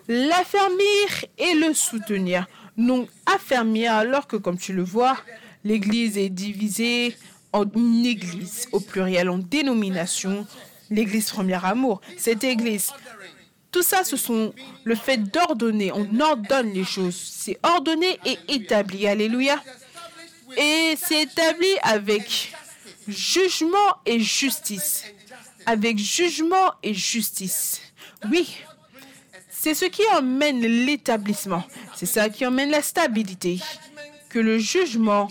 l'affermir 0.09 1.25
et 1.39 1.55
le 1.55 1.73
soutenir. 1.73 2.47
Donc 2.77 3.09
affermir 3.27 3.95
alors 3.95 4.27
que 4.27 4.37
comme 4.37 4.59
tu 4.59 4.73
le 4.73 4.83
vois, 4.83 5.17
l'Église 5.65 6.19
est 6.19 6.31
divisée 6.31 7.17
en 7.53 7.65
une 7.75 8.07
Église 8.07 8.69
au 8.73 8.81
pluriel, 8.81 9.29
en 9.31 9.39
dénomination, 9.39 10.47
l'Église 10.91 11.31
premier 11.31 11.65
amour. 11.65 12.01
Cette 12.17 12.45
Église, 12.45 12.93
tout 13.71 13.83
ça, 13.83 14.03
ce 14.03 14.17
sont 14.17 14.53
le 14.85 14.95
fait 14.95 15.19
d'ordonner. 15.19 15.93
On 15.93 16.21
ordonne 16.21 16.73
les 16.73 16.85
choses. 16.85 17.15
C'est 17.15 17.59
ordonné 17.63 18.19
et 18.25 18.37
établi. 18.49 19.07
Alléluia. 19.07 19.63
Et 20.57 20.97
c'est 20.97 21.23
établi 21.23 21.69
avec 21.83 22.53
jugement 23.07 23.97
et 24.07 24.21
justice. 24.21 25.05
Avec 25.67 25.99
jugement 25.99 26.75
et 26.83 26.95
justice. 26.95 27.81
Oui, 28.31 28.57
c'est 29.51 29.75
ce 29.75 29.85
qui 29.85 30.03
emmène 30.13 30.61
l'établissement. 30.61 31.65
C'est 31.95 32.07
ça 32.07 32.29
qui 32.29 32.47
emmène 32.47 32.71
la 32.71 32.83
stabilité. 32.83 33.61
Que 34.29 34.39
le 34.39 34.59
jugement 34.59 35.29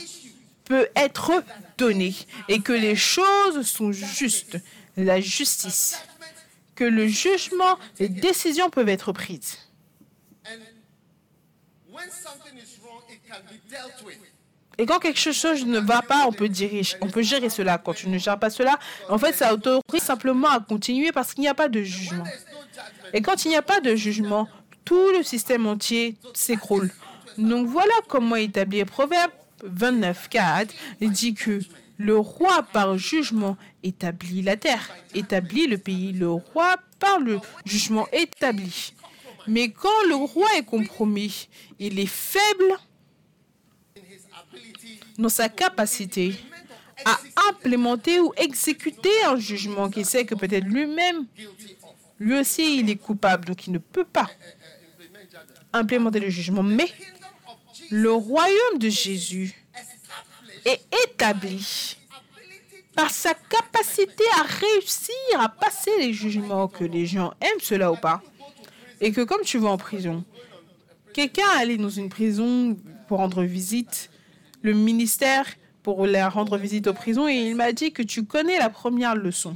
peut 0.66 0.88
être 0.96 1.44
donné 1.78 2.16
et 2.48 2.60
que 2.60 2.74
les 2.74 2.96
choses 2.96 3.66
sont 3.66 3.92
justes. 3.92 4.58
La 4.98 5.20
justice. 5.20 5.98
Que 6.76 6.84
le 6.84 7.08
jugement, 7.08 7.78
les 8.00 8.10
décisions 8.10 8.70
peuvent 8.70 8.90
être 8.90 9.12
prises. 9.12 9.58
Et 14.80 14.86
quand 14.86 15.00
quelque 15.00 15.20
chose 15.20 15.66
ne 15.66 15.78
va 15.80 16.02
pas, 16.02 16.26
on 16.26 16.32
peut 16.32 16.48
diriger, 16.48 16.96
on 17.02 17.10
peut 17.10 17.22
gérer 17.22 17.50
cela. 17.50 17.78
Quand 17.78 17.94
tu 17.94 18.08
ne 18.08 18.18
gères 18.18 18.40
pas 18.40 18.50
cela, 18.50 18.80
en 19.10 19.18
fait, 19.18 19.34
ça 19.34 19.54
autorise 19.54 20.02
simplement 20.02 20.48
à 20.48 20.62
continuer 20.62 21.12
parce 21.12 21.34
qu'il 21.34 21.42
n'y 21.42 21.50
a 21.50 21.54
pas 21.54 21.68
de 21.68 21.84
jugement. 21.84 22.24
Et 23.14 23.22
quand 23.22 23.44
il 23.44 23.50
n'y 23.50 23.58
a 23.58 23.62
pas 23.62 23.82
de 23.82 23.94
jugement, 23.96 24.48
tout 24.86 25.12
le 25.18 25.22
système 25.22 25.68
entier 25.68 26.16
s'écroule. 26.34 26.90
Donc 27.38 27.68
voilà 27.68 27.94
comment 28.08 28.38
établir 28.38 28.86
Proverbe 28.86 29.32
29, 29.64 30.30
4 30.30 30.74
il 31.02 31.12
dit 31.12 31.34
que 31.34 31.60
le 31.98 32.18
roi 32.18 32.64
par 32.64 32.98
jugement 32.98 33.58
établit 33.84 34.42
la 34.42 34.56
terre, 34.56 34.90
établit 35.14 35.68
le 35.68 35.78
pays. 35.78 36.14
Le 36.14 36.32
roi 36.32 36.78
par 37.00 37.20
le 37.20 37.42
jugement 37.66 38.08
établit. 38.14 38.94
Mais 39.46 39.72
quand 39.72 40.08
le 40.08 40.16
roi 40.16 40.48
est 40.58 40.64
compromis, 40.64 41.50
il 41.80 42.00
est 42.00 42.10
faible 42.10 42.78
dans 45.20 45.30
sa 45.30 45.50
capacité 45.50 46.34
à 47.06 47.20
implémenter 47.50 48.20
ou 48.20 48.34
exécuter 48.38 49.12
un 49.26 49.38
jugement 49.38 49.90
qu'il 49.90 50.06
sait 50.06 50.26
que 50.26 50.34
peut-être 50.34 50.66
lui-même, 50.66 51.26
lui 52.20 52.40
aussi, 52.40 52.80
il 52.80 52.90
est 52.90 52.96
coupable, 52.96 53.46
donc 53.46 53.68
il 53.68 53.74
ne 53.74 53.78
peut 53.78 54.06
pas 54.06 54.30
implémenter 55.74 56.20
le 56.20 56.30
jugement. 56.30 56.64
Mais 56.64 56.90
le 57.90 58.12
royaume 58.12 58.78
de 58.78 58.90
Jésus 58.90 59.54
est 60.66 60.82
établi 61.06 61.98
par 62.96 63.12
sa 63.12 63.34
capacité 63.34 64.24
à 64.40 64.44
réussir 64.44 65.16
à 65.40 65.50
passer 65.50 65.92
les 66.00 66.14
jugements, 66.14 66.68
que 66.68 66.84
les 66.84 67.06
gens 67.06 67.34
aiment 67.42 67.62
cela 67.62 67.92
ou 67.92 67.96
pas. 67.96 68.22
Et 69.02 69.12
que 69.12 69.22
comme 69.22 69.42
tu 69.44 69.58
vas 69.58 69.70
en 69.70 69.78
prison, 69.78 70.24
quelqu'un 71.14 71.48
allait 71.58 71.78
dans 71.78 71.90
une 71.90 72.10
prison 72.10 72.78
pour 73.08 73.20
rendre 73.20 73.44
visite, 73.44 74.10
le 74.62 74.74
ministère 74.74 75.46
pour 75.84 76.06
la 76.06 76.30
rendre 76.30 76.58
visite 76.58 76.88
aux 76.88 76.94
prisons, 76.94 77.28
et 77.28 77.36
il 77.36 77.56
m'a 77.56 77.72
dit 77.72 77.94
que 77.94 78.04
tu 78.04 78.26
connais 78.26 78.60
la 78.60 78.70
première 78.70 79.16
leçon. 79.16 79.56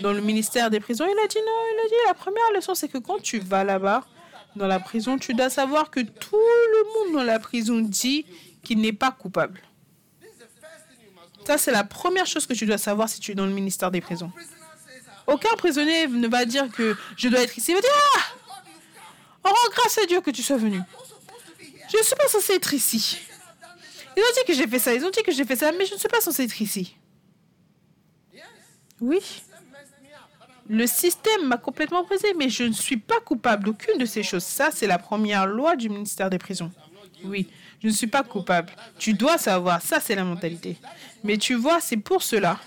Dans 0.00 0.12
le 0.12 0.20
ministère 0.20 0.70
des 0.70 0.78
prisons, 0.78 1.04
il 1.06 1.18
a 1.24 1.26
dit 1.26 1.38
non, 1.38 1.60
il 1.74 1.80
a 1.80 1.88
dit 1.88 1.94
la 2.06 2.14
première 2.14 2.52
leçon, 2.54 2.74
c'est 2.74 2.88
que 2.88 2.98
quand 2.98 3.20
tu 3.20 3.40
vas 3.40 3.64
là-bas, 3.64 4.04
dans 4.56 4.66
la 4.66 4.80
prison, 4.80 5.18
tu 5.18 5.34
dois 5.34 5.50
savoir 5.50 5.90
que 5.90 6.00
tout 6.00 6.36
le 6.36 7.06
monde 7.06 7.16
dans 7.18 7.24
la 7.24 7.38
prison 7.38 7.80
dit 7.80 8.26
qu'il 8.62 8.80
n'est 8.80 8.92
pas 8.92 9.10
coupable. 9.10 9.60
Ça, 11.46 11.56
c'est 11.56 11.70
la 11.72 11.84
première 11.84 12.26
chose 12.26 12.46
que 12.46 12.52
tu 12.52 12.66
dois 12.66 12.78
savoir 12.78 13.08
si 13.08 13.20
tu 13.20 13.32
es 13.32 13.34
dans 13.34 13.46
le 13.46 13.52
ministère 13.52 13.90
des 13.90 14.00
prisons. 14.00 14.30
Aucun 15.26 15.54
prisonnier 15.56 16.06
ne 16.06 16.28
va 16.28 16.44
dire 16.44 16.70
que 16.70 16.96
je 17.16 17.28
dois 17.28 17.40
être 17.40 17.56
ici. 17.56 17.72
Il 17.72 17.74
va 17.74 17.80
dire 17.80 17.90
Ah 18.16 18.20
Oh, 19.44 19.70
grâce 19.72 19.98
à 19.98 20.06
Dieu 20.06 20.20
que 20.20 20.30
tu 20.30 20.42
sois 20.42 20.56
venu. 20.56 20.80
Je 21.90 21.96
ne 21.96 22.02
suis 22.02 22.16
pas 22.16 22.28
censé 22.28 22.54
être 22.54 22.74
ici. 22.74 23.18
Ils 24.18 24.20
ont 24.20 24.34
dit 24.34 24.44
que 24.48 24.52
j'ai 24.52 24.66
fait 24.66 24.80
ça, 24.80 24.92
ils 24.92 25.04
ont 25.04 25.10
dit 25.10 25.22
que 25.22 25.30
j'ai 25.30 25.44
fait 25.44 25.54
ça, 25.54 25.70
mais 25.70 25.86
je 25.86 25.94
ne 25.94 25.98
suis 25.98 26.08
pas 26.08 26.20
censé 26.20 26.42
être 26.42 26.60
ici. 26.60 26.96
Oui. 29.00 29.20
Le 30.68 30.88
système 30.88 31.46
m'a 31.46 31.56
complètement 31.56 32.02
brisé, 32.02 32.34
mais 32.34 32.48
je 32.48 32.64
ne 32.64 32.72
suis 32.72 32.96
pas 32.96 33.20
coupable 33.20 33.62
d'aucune 33.62 33.96
de 33.96 34.04
ces 34.04 34.24
choses. 34.24 34.42
Ça, 34.42 34.70
c'est 34.72 34.88
la 34.88 34.98
première 34.98 35.46
loi 35.46 35.76
du 35.76 35.88
ministère 35.88 36.30
des 36.30 36.38
prisons. 36.38 36.72
Oui, 37.22 37.48
je 37.80 37.86
ne 37.86 37.92
suis 37.92 38.08
pas 38.08 38.24
coupable. 38.24 38.72
Tu 38.98 39.14
dois 39.14 39.38
savoir, 39.38 39.80
ça, 39.82 40.00
c'est 40.00 40.16
la 40.16 40.24
mentalité. 40.24 40.78
Mais 41.22 41.38
tu 41.38 41.54
vois, 41.54 41.80
c'est 41.80 41.96
pour 41.96 42.24
cela 42.24 42.58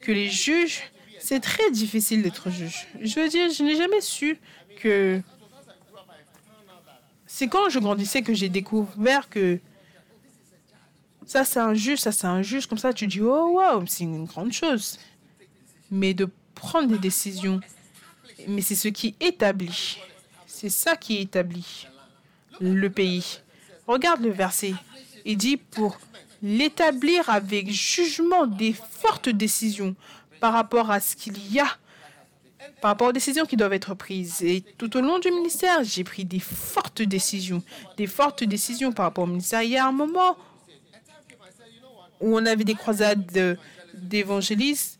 que 0.00 0.10
les 0.10 0.28
juges, 0.28 0.82
c'est 1.20 1.38
très 1.38 1.70
difficile 1.70 2.24
d'être 2.24 2.50
juge. 2.50 2.88
Je 3.00 3.20
veux 3.20 3.28
dire, 3.28 3.48
je 3.48 3.62
n'ai 3.62 3.76
jamais 3.76 4.00
su 4.00 4.40
que... 4.80 5.22
C'est 7.26 7.46
quand 7.46 7.68
je 7.68 7.78
grandissais 7.78 8.22
que 8.22 8.34
j'ai 8.34 8.48
découvert 8.48 9.28
que 9.28 9.60
ça, 11.30 11.44
c'est 11.44 11.60
un 11.60 11.74
juge, 11.74 12.00
ça, 12.00 12.10
c'est 12.10 12.26
un 12.26 12.42
juge. 12.42 12.66
Comme 12.66 12.76
ça, 12.76 12.92
tu 12.92 13.06
dis, 13.06 13.20
oh, 13.20 13.60
wow, 13.60 13.84
c'est 13.86 14.02
une 14.02 14.24
grande 14.24 14.52
chose. 14.52 14.98
Mais 15.88 16.12
de 16.12 16.28
prendre 16.56 16.88
des 16.88 16.98
décisions, 16.98 17.60
mais 18.48 18.62
c'est 18.62 18.74
ce 18.74 18.88
qui 18.88 19.14
établit. 19.20 20.00
C'est 20.44 20.70
ça 20.70 20.96
qui 20.96 21.18
établit 21.18 21.86
le 22.60 22.90
pays. 22.90 23.42
Regarde 23.86 24.22
le 24.22 24.30
verset. 24.30 24.74
Il 25.24 25.36
dit 25.36 25.56
pour 25.56 26.00
l'établir 26.42 27.30
avec 27.30 27.70
jugement 27.70 28.48
des 28.48 28.72
fortes 28.72 29.28
décisions 29.28 29.94
par 30.40 30.52
rapport 30.52 30.90
à 30.90 30.98
ce 30.98 31.14
qu'il 31.14 31.52
y 31.52 31.60
a, 31.60 31.68
par 32.80 32.90
rapport 32.90 33.10
aux 33.10 33.12
décisions 33.12 33.46
qui 33.46 33.56
doivent 33.56 33.72
être 33.72 33.94
prises. 33.94 34.42
Et 34.42 34.62
tout 34.78 34.96
au 34.96 35.00
long 35.00 35.20
du 35.20 35.30
ministère, 35.30 35.84
j'ai 35.84 36.02
pris 36.02 36.24
des 36.24 36.40
fortes 36.40 37.02
décisions, 37.02 37.62
des 37.96 38.08
fortes 38.08 38.42
décisions 38.42 38.90
par 38.90 39.04
rapport 39.04 39.22
au 39.22 39.28
ministère. 39.28 39.62
Il 39.62 39.70
y 39.70 39.76
a 39.76 39.86
un 39.86 39.92
moment 39.92 40.36
où 42.20 42.36
on 42.36 42.44
avait 42.46 42.64
des 42.64 42.74
croisades 42.74 43.24
de- 43.32 43.56
d'évangélisation 43.94 44.96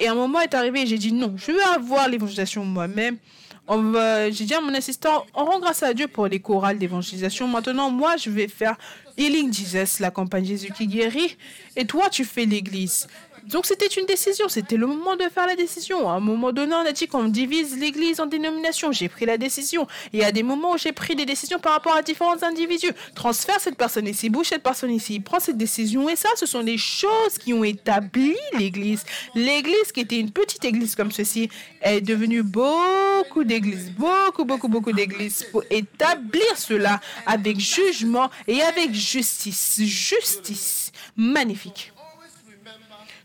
et 0.00 0.08
un 0.08 0.14
moment 0.14 0.40
est 0.40 0.54
arrivé 0.54 0.86
j'ai 0.86 0.98
dit 0.98 1.12
non, 1.12 1.34
je 1.36 1.52
veux 1.52 1.64
avoir 1.74 2.08
l'évangélisation 2.08 2.64
moi-même. 2.64 3.16
J'ai 3.66 4.44
dit 4.44 4.52
à 4.54 4.60
mon 4.60 4.74
assistant, 4.74 5.24
on 5.34 5.46
rend 5.46 5.58
grâce 5.58 5.82
à 5.82 5.94
Dieu 5.94 6.06
pour 6.06 6.26
les 6.26 6.38
chorales 6.38 6.78
d'évangélisation. 6.78 7.48
Maintenant, 7.48 7.88
moi, 7.90 8.18
je 8.18 8.28
vais 8.28 8.46
faire 8.46 8.76
Healing 9.16 9.50
Jesus, 9.54 10.02
la 10.02 10.10
campagne 10.10 10.44
Jésus 10.44 10.70
qui 10.76 10.86
guérit, 10.86 11.38
et 11.74 11.86
toi, 11.86 12.10
tu 12.10 12.26
fais 12.26 12.44
l'église. 12.44 13.06
Donc, 13.48 13.66
c'était 13.66 13.86
une 13.86 14.06
décision, 14.06 14.48
c'était 14.48 14.76
le 14.76 14.86
moment 14.86 15.16
de 15.16 15.24
faire 15.24 15.46
la 15.46 15.56
décision. 15.56 16.08
À 16.08 16.14
un 16.14 16.20
moment 16.20 16.52
donné, 16.52 16.74
on 16.74 16.86
a 16.86 16.92
dit 16.92 17.06
qu'on 17.06 17.24
divise 17.24 17.78
l'église 17.78 18.20
en 18.20 18.26
dénominations. 18.26 18.92
J'ai 18.92 19.08
pris 19.08 19.26
la 19.26 19.38
décision. 19.38 19.86
Et 20.12 20.24
a 20.24 20.32
des 20.32 20.42
moments 20.42 20.72
où 20.72 20.78
j'ai 20.78 20.92
pris 20.92 21.14
des 21.14 21.26
décisions 21.26 21.58
par 21.58 21.72
rapport 21.72 21.94
à 21.94 22.02
différents 22.02 22.42
individus. 22.42 22.92
Transfère 23.14 23.60
cette 23.60 23.76
personne 23.76 24.06
ici, 24.06 24.30
bouge 24.30 24.46
cette 24.46 24.62
personne 24.62 24.90
ici, 24.90 25.20
prends 25.20 25.40
cette 25.40 25.56
décision. 25.56 26.08
Et 26.08 26.16
ça, 26.16 26.28
ce 26.36 26.46
sont 26.46 26.62
des 26.62 26.78
choses 26.78 27.38
qui 27.38 27.52
ont 27.52 27.64
établi 27.64 28.36
l'église. 28.58 29.04
L'église, 29.34 29.92
qui 29.92 30.00
était 30.00 30.18
une 30.18 30.30
petite 30.30 30.64
église 30.64 30.94
comme 30.94 31.12
ceci, 31.12 31.48
est 31.82 32.00
devenue 32.00 32.42
beaucoup 32.42 33.44
d'églises, 33.44 33.90
beaucoup, 33.92 34.44
beaucoup, 34.44 34.68
beaucoup 34.68 34.92
d'églises 34.92 35.44
pour 35.50 35.62
établir 35.70 36.56
cela 36.56 37.00
avec 37.26 37.58
jugement 37.60 38.30
et 38.46 38.62
avec 38.62 38.92
justice. 38.94 39.80
Justice. 39.80 40.92
Magnifique. 41.16 41.93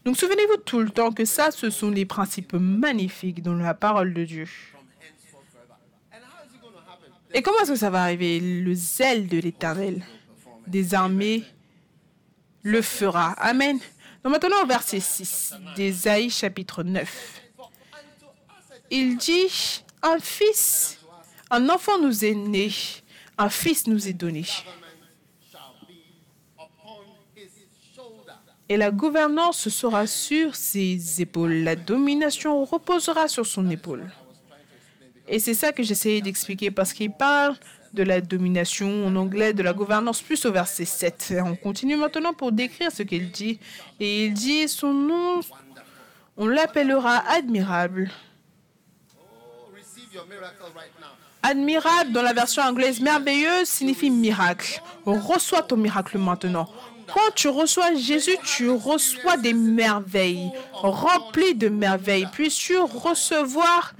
Donc 0.10 0.18
souvenez-vous 0.18 0.58
tout 0.58 0.80
le 0.80 0.90
temps 0.90 1.12
que 1.12 1.24
ça, 1.24 1.52
ce 1.52 1.70
sont 1.70 1.92
les 1.92 2.04
principes 2.04 2.54
magnifiques 2.54 3.44
dans 3.44 3.54
la 3.54 3.76
parole 3.76 4.12
de 4.12 4.26
Dieu. 4.26 4.48
Et 7.32 7.44
comment 7.44 7.60
est-ce 7.60 7.74
que 7.74 7.76
ça 7.76 7.92
va 7.92 8.02
arriver? 8.02 8.40
Le 8.40 8.74
zèle 8.74 9.28
de 9.28 9.38
l'Éternel 9.38 10.04
des 10.66 10.96
armées 10.96 11.44
le 12.64 12.82
fera. 12.82 13.34
Amen. 13.34 13.78
Donc 14.24 14.34
maintenant 14.34 14.66
verset 14.66 15.00
6 15.00 15.54
d'Ésaïe 15.76 16.32
chapitre 16.32 16.82
9. 16.82 17.42
Il 18.90 19.16
dit, 19.16 19.84
un 20.02 20.18
fils, 20.18 20.98
un 21.52 21.70
enfant 21.70 22.00
nous 22.00 22.26
est 22.26 22.34
né, 22.34 22.72
un 23.38 23.50
fils 23.50 23.86
nous 23.86 24.08
est 24.08 24.14
donné. 24.14 24.44
Et 28.70 28.78
la 28.78 28.92
gouvernance 28.92 29.68
sera 29.70 30.06
sur 30.06 30.56
ses 30.56 31.22
épaules. 31.22 31.64
La 31.64 31.76
domination 31.76 32.64
reposera 32.64 33.28
sur 33.28 33.46
son 33.46 33.68
épaule. 33.70 34.12
Et 35.28 35.40
c'est 35.40 35.56
ça 35.56 35.72
que 35.72 35.82
j'essayais 35.82 36.22
d'expliquer 36.22 36.70
parce 36.70 36.94
qu'il 36.94 37.12
parle 37.12 37.56
de 37.94 38.04
la 38.04 38.22
domination 38.22 39.08
en 39.08 39.16
anglais, 39.16 39.54
de 39.54 39.64
la 39.64 39.74
gouvernance, 39.74 40.22
plus 40.22 40.46
au 40.46 40.52
verset 40.52 40.86
7. 40.86 41.32
Et 41.32 41.42
on 41.42 41.56
continue 41.56 41.96
maintenant 41.96 42.34
pour 42.34 42.52
décrire 42.52 42.92
ce 42.92 43.02
qu'il 43.02 43.32
dit. 43.32 43.60
Et 44.00 44.26
il 44.26 44.34
dit, 44.34 44.68
son 44.68 44.94
nom, 44.94 45.40
on 46.38 46.48
l'appellera 46.48 47.24
admirable. 47.28 48.12
Admirable 51.42 52.12
dans 52.12 52.22
la 52.22 52.34
version 52.34 52.62
anglaise, 52.62 53.00
merveilleux 53.00 53.66
signifie 53.66 54.12
miracle. 54.12 54.82
Reçois 55.06 55.64
ton 55.64 55.78
miracle 55.78 56.18
maintenant. 56.18 56.70
Quand 57.14 57.32
tu 57.36 57.48
reçois 57.48 57.96
Jésus, 57.96 58.38
tu 58.44 58.70
reçois 58.70 59.38
des 59.38 59.54
merveilles, 59.54 60.52
remplies 60.74 61.56
de 61.56 61.70
merveilles. 61.70 62.28
Puisses-tu 62.32 62.78
recevoir 62.78 63.94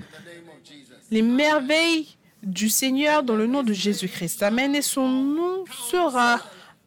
les 1.12 1.22
merveilles 1.22 2.08
du 2.44 2.70
Seigneur 2.70 3.24
dans 3.24 3.36
le 3.36 3.48
nom 3.48 3.64
de 3.64 3.74
Jésus-Christ. 3.74 4.44
Amen. 4.44 4.76
Et 4.76 4.82
son 4.82 5.08
nom 5.08 5.66
sera 5.90 6.40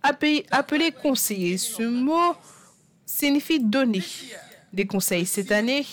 appelé, 0.03 0.47
appelé 0.51 0.91
conseiller. 0.93 1.59
Ce 1.59 1.83
mot 1.83 2.35
signifie 3.05 3.61
donner 3.61 4.03
des 4.73 4.87
conseils. 4.87 5.27
Cette 5.27 5.53
année, 5.53 5.87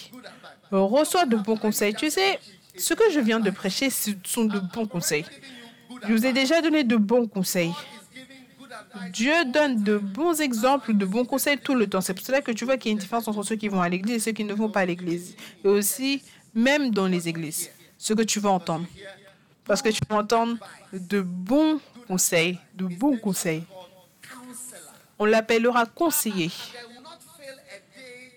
reçois 0.71 1.25
de 1.25 1.35
bons 1.35 1.57
conseils. 1.57 1.93
Tu 1.93 2.09
sais, 2.09 2.39
ce 2.77 2.93
que 2.93 3.11
je 3.11 3.19
viens 3.19 3.39
de 3.39 3.49
prêcher, 3.49 3.89
ce 3.89 4.11
sont 4.23 4.45
de 4.45 4.59
bons 4.59 4.87
conseils. 4.87 5.25
Je 6.07 6.13
vous 6.13 6.25
ai 6.25 6.33
déjà 6.33 6.61
donné 6.61 6.83
de 6.83 6.95
bons 6.95 7.27
conseils. 7.27 7.73
Dieu 9.11 9.33
donne 9.45 9.83
de 9.83 9.97
bons 9.97 10.41
exemples, 10.41 10.93
de 10.93 11.05
bons 11.05 11.25
conseils 11.25 11.57
tout 11.57 11.75
le 11.75 11.87
temps. 11.87 12.01
C'est 12.01 12.13
pour 12.13 12.25
cela 12.25 12.41
que 12.41 12.51
tu 12.51 12.65
vois 12.65 12.77
qu'il 12.77 12.89
y 12.89 12.91
a 12.91 12.93
une 12.93 12.99
différence 12.99 13.27
entre 13.27 13.43
ceux 13.43 13.55
qui 13.55 13.67
vont 13.67 13.81
à 13.81 13.89
l'église 13.89 14.15
et 14.15 14.19
ceux 14.19 14.31
qui 14.31 14.43
ne 14.43 14.53
vont 14.53 14.69
pas 14.69 14.81
à 14.81 14.85
l'église. 14.85 15.35
Et 15.63 15.67
aussi, 15.67 16.23
même 16.53 16.91
dans 16.91 17.07
les 17.07 17.27
églises, 17.27 17.69
ce 17.97 18.13
que 18.13 18.23
tu 18.23 18.39
vas 18.39 18.49
entendre. 18.49 18.85
Parce 19.65 19.81
que 19.81 19.89
tu 19.89 20.01
vas 20.09 20.17
entendre 20.17 20.57
de 20.93 21.21
bons 21.21 21.79
conseils, 22.07 22.57
de 22.73 22.85
bons 22.85 23.17
conseils. 23.17 23.63
On 25.19 25.25
l'appellera 25.25 25.85
conseiller. 25.85 26.49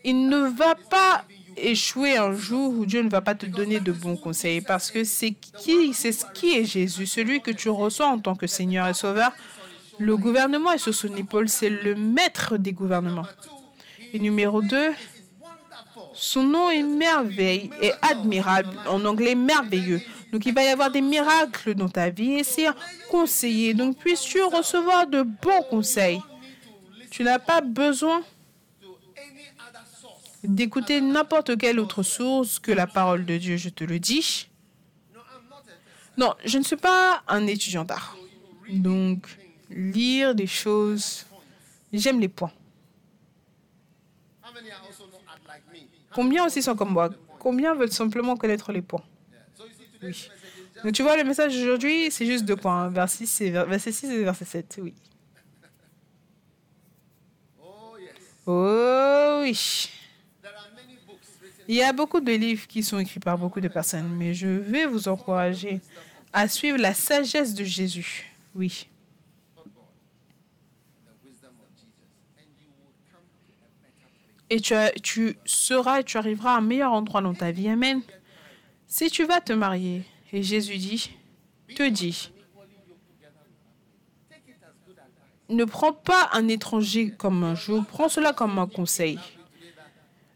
Il 0.04 0.28
ne 0.28 0.48
va 0.48 0.74
pas 0.74 1.24
échouer 1.56 2.16
un 2.16 2.34
jour 2.34 2.72
où 2.78 2.86
Dieu 2.86 3.02
ne 3.02 3.08
va 3.08 3.20
pas 3.20 3.34
te 3.34 3.46
donner 3.46 3.80
de 3.80 3.92
bons 3.92 4.16
conseils 4.16 4.60
parce 4.60 4.90
que 4.90 5.04
c'est 5.04 5.32
qui, 5.32 5.94
c'est 5.94 6.12
ce 6.12 6.24
qui 6.34 6.54
est 6.56 6.64
Jésus, 6.64 7.06
celui 7.06 7.40
que 7.40 7.50
tu 7.50 7.68
reçois 7.68 8.06
en 8.06 8.18
tant 8.18 8.34
que 8.34 8.46
Seigneur 8.46 8.88
et 8.88 8.94
Sauveur. 8.94 9.32
Le 9.98 10.16
gouvernement 10.16 10.72
est 10.72 10.78
sur 10.78 10.94
son 10.94 11.14
épaule, 11.16 11.48
c'est 11.48 11.70
le 11.70 11.94
maître 11.94 12.56
des 12.56 12.72
gouvernements. 12.72 13.26
Et 14.12 14.18
numéro 14.18 14.62
2, 14.62 14.92
son 16.14 16.42
nom 16.42 16.70
est 16.70 16.82
merveille 16.82 17.70
et 17.80 17.92
admirable, 18.02 18.74
en 18.86 19.04
anglais 19.04 19.34
merveilleux. 19.34 20.00
Donc 20.32 20.46
il 20.46 20.54
va 20.54 20.62
y 20.64 20.68
avoir 20.68 20.90
des 20.90 21.00
miracles 21.00 21.74
dans 21.74 21.88
ta 21.88 22.10
vie 22.10 22.32
et 22.32 22.44
c'est 22.44 22.66
conseiller. 23.10 23.74
Donc 23.74 23.98
puisses-tu 23.98 24.42
recevoir 24.42 25.06
de 25.06 25.22
bons 25.22 25.62
conseils? 25.70 26.20
Tu 27.10 27.22
n'as 27.22 27.38
pas 27.38 27.60
besoin 27.60 28.22
d'écouter 30.42 31.00
n'importe 31.00 31.56
quelle 31.58 31.78
autre 31.78 32.02
source 32.02 32.58
que 32.58 32.72
la 32.72 32.86
parole 32.86 33.24
de 33.24 33.36
Dieu, 33.36 33.56
je 33.56 33.68
te 33.68 33.84
le 33.84 33.98
dis. 33.98 34.48
Non, 36.16 36.34
je 36.44 36.58
ne 36.58 36.64
suis 36.64 36.76
pas 36.76 37.22
un 37.28 37.46
étudiant 37.46 37.84
d'art. 37.84 38.16
Donc, 38.68 39.26
lire 39.74 40.34
des 40.34 40.46
choses, 40.46 41.26
j'aime 41.92 42.20
les 42.20 42.28
points. 42.28 42.52
Combien 46.14 46.44
aussi 46.46 46.62
sont 46.62 46.76
comme 46.76 46.90
moi? 46.92 47.10
Combien 47.38 47.74
veulent 47.74 47.92
simplement 47.92 48.36
connaître 48.36 48.70
les 48.72 48.82
points? 48.82 49.02
Oui. 50.02 50.28
Donc, 50.84 50.92
tu 50.92 51.02
vois, 51.02 51.16
le 51.16 51.24
message 51.24 51.54
d'aujourd'hui, 51.54 52.10
c'est 52.10 52.26
juste 52.26 52.44
deux 52.44 52.56
points. 52.56 52.88
Verset 52.88 53.24
6 53.26 53.40
et, 53.42 53.50
ver- 53.50 53.66
verset 53.66 53.92
6 53.92 54.10
et 54.10 54.24
verset 54.24 54.44
7, 54.44 54.80
oui. 54.82 54.94
Oh, 58.46 59.38
oui. 59.42 59.88
Il 61.68 61.76
y 61.76 61.82
a 61.82 61.92
beaucoup 61.92 62.20
de 62.20 62.32
livres 62.32 62.66
qui 62.66 62.82
sont 62.82 62.98
écrits 62.98 63.20
par 63.20 63.38
beaucoup 63.38 63.60
de 63.60 63.68
personnes, 63.68 64.08
mais 64.08 64.34
je 64.34 64.48
vais 64.48 64.84
vous 64.86 65.06
encourager 65.08 65.80
à 66.32 66.48
suivre 66.48 66.78
la 66.78 66.92
sagesse 66.92 67.54
de 67.54 67.62
Jésus. 67.62 68.26
Oui. 68.54 68.88
Et 74.54 74.60
tu, 74.60 74.74
as- 74.74 74.92
tu 75.02 75.38
seras 75.46 76.00
et 76.00 76.04
tu 76.04 76.18
arriveras 76.18 76.52
à 76.54 76.58
un 76.58 76.60
meilleur 76.60 76.92
endroit 76.92 77.22
dans 77.22 77.32
ta 77.32 77.50
vie. 77.52 77.68
Amen. 77.70 78.02
Si 78.86 79.10
tu 79.10 79.24
vas 79.24 79.40
te 79.40 79.54
marier, 79.54 80.02
et 80.30 80.42
Jésus 80.42 80.76
dit, 80.76 81.10
te 81.74 81.88
dit, 81.88 82.30
ne 85.48 85.64
prends 85.64 85.94
pas 85.94 86.28
un 86.34 86.48
étranger 86.48 87.10
comme 87.16 87.42
un 87.44 87.54
jour, 87.54 87.82
prends 87.86 88.10
cela 88.10 88.34
comme 88.34 88.58
un 88.58 88.66
conseil. 88.66 89.18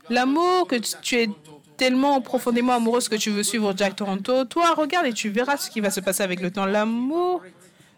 L'amour 0.09 0.67
que 0.67 0.77
tu- 0.77 0.95
tu 1.03 1.15
es 1.17 1.29
tellement 1.77 2.21
profondément 2.23 2.73
amoureuse 2.73 3.09
que 3.11 3.17
tu 3.17 3.29
veux 3.31 3.43
suivre 3.43 3.75
Jack 3.77 3.97
Toronto, 3.97 4.45
toi, 4.47 4.73
regarde 4.75 5.07
et 5.07 5.13
tu 5.13 5.29
verras 5.29 5.59
ce 5.59 5.69
qui 5.69 5.81
va 5.81 5.91
se 5.91 6.01
passer 6.01 6.23
avec 6.23 6.41
le 6.41 6.51
temps. 6.51 6.65
L'amour 6.65 7.43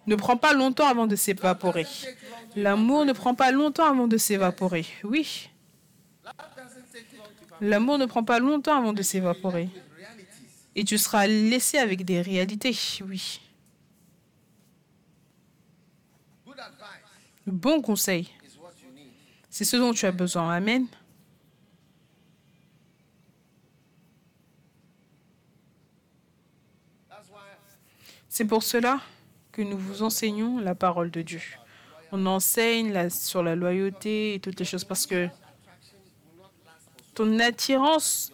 ne 0.08 0.16
prend 0.16 0.36
pas 0.36 0.52
longtemps 0.52 0.88
avant 0.88 1.06
de 1.06 1.14
s'évaporer. 1.14 1.86
L'amour 2.56 3.04
ne 3.04 3.12
prend 3.12 3.34
pas 3.36 3.52
longtemps 3.52 3.84
avant 3.84 4.08
de 4.08 4.16
s'évaporer. 4.16 4.86
Oui. 5.04 5.47
L'amour 7.60 7.98
ne 7.98 8.06
prend 8.06 8.24
pas 8.24 8.38
longtemps 8.38 8.76
avant 8.76 8.92
de 8.92 9.02
s'évaporer. 9.02 9.68
Et 10.74 10.84
tu 10.84 10.96
seras 10.98 11.26
laissé 11.26 11.78
avec 11.78 12.04
des 12.04 12.20
réalités. 12.20 12.76
Oui. 13.06 13.40
Le 17.46 17.52
bon 17.52 17.80
conseil, 17.80 18.28
c'est 19.48 19.64
ce 19.64 19.76
dont 19.76 19.92
tu 19.92 20.04
as 20.06 20.12
besoin. 20.12 20.52
Amen. 20.52 20.86
C'est 28.28 28.44
pour 28.44 28.62
cela 28.62 29.00
que 29.50 29.62
nous 29.62 29.78
vous 29.78 30.02
enseignons 30.02 30.58
la 30.60 30.76
parole 30.76 31.10
de 31.10 31.22
Dieu. 31.22 31.40
on 32.12 32.24
enseigne 32.26 33.10
sur 33.10 33.42
la 33.42 33.56
loyauté 33.56 34.34
et 34.34 34.40
toutes 34.40 34.60
les 34.60 34.64
choses 34.64 34.84
parce 34.84 35.06
que 35.06 35.28
ton 37.18 37.40
attirance 37.40 38.30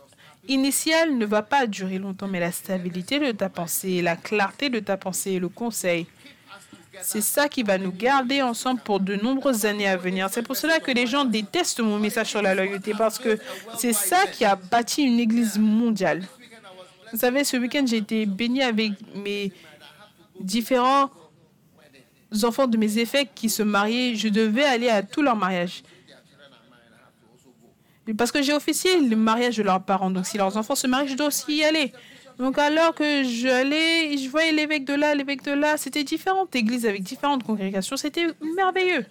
initiale 0.47 1.17
ne 1.17 1.25
va 1.25 1.41
pas 1.41 1.67
durer 1.67 1.99
longtemps, 1.99 2.29
mais 2.29 2.39
la 2.39 2.53
stabilité 2.53 3.19
de 3.19 3.33
ta 3.33 3.49
pensée, 3.49 4.03
la 4.03 4.15
clarté 4.15 4.69
de 4.69 4.79
ta 4.79 4.99
pensée, 4.99 5.39
le 5.39 5.49
conseil, 5.49 6.07
c'est 7.01 7.23
ça 7.23 7.49
qui 7.49 7.63
va 7.63 7.79
nous 7.79 7.93
garder 7.93 8.43
ensemble 8.43 8.81
pour 8.81 9.01
de 9.01 9.15
nombreuses 9.17 9.65
années 9.65 9.89
à 9.89 9.97
venir. 9.97 10.29
C'est 10.31 10.43
pour 10.43 10.55
cela 10.55 10.81
que 10.81 10.91
les 10.91 11.07
gens 11.07 11.25
détestent 11.25 11.81
mon 11.81 11.99
message 11.99 12.27
sur 12.27 12.43
la 12.43 12.55
loyauté 12.55 12.93
parce 12.93 13.19
que 13.19 13.39
c'est 13.79 13.95
ça 13.95 14.27
qui 14.27 14.45
a 14.45 14.55
bâti 14.55 15.03
une 15.03 15.19
église 15.19 15.59
mondiale. 15.59 16.23
Vous 17.11 17.19
savez, 17.19 17.43
ce 17.43 17.57
week-end, 17.57 17.85
j'ai 17.87 17.97
été 17.97 18.27
béni 18.27 18.63
avec 18.63 18.93
mes 19.15 19.51
différents 20.39 21.11
enfants 22.43 22.67
de 22.67 22.77
mes 22.77 22.99
effets 22.99 23.27
qui 23.35 23.49
se 23.49 23.63
mariaient. 23.63 24.15
Je 24.15 24.29
devais 24.29 24.65
aller 24.65 24.91
à 24.91 25.03
tous 25.03 25.23
leurs 25.23 25.37
mariages. 25.37 25.83
Parce 28.19 28.31
que 28.33 28.43
j'ai 28.43 28.53
officié 28.53 29.01
le 29.01 29.17
mariage 29.17 29.57
de 29.57 29.63
leurs 29.63 29.83
parents. 29.83 30.11
Donc, 30.11 30.27
si 30.27 30.37
leurs 30.37 30.57
enfants 30.57 30.75
se 30.75 30.87
marient, 30.87 31.09
je 31.09 31.17
dois 31.17 31.29
aussi 31.29 31.57
y 31.57 31.65
aller. 31.65 31.93
Donc, 32.39 32.59
alors 32.59 32.95
que 32.95 33.23
j'allais, 33.23 34.17
je 34.19 34.29
voyais 34.29 34.53
l'évêque 34.53 34.85
de 34.85 34.95
là, 34.95 35.15
l'évêque 35.15 35.45
de 35.45 35.53
là, 35.53 35.77
c'était 35.77 36.05
différentes 36.05 36.55
églises 36.55 36.85
avec 36.85 37.03
différentes 37.03 37.45
congrégations. 37.45 37.97
C'était 37.97 38.27
merveilleux. 38.57 39.07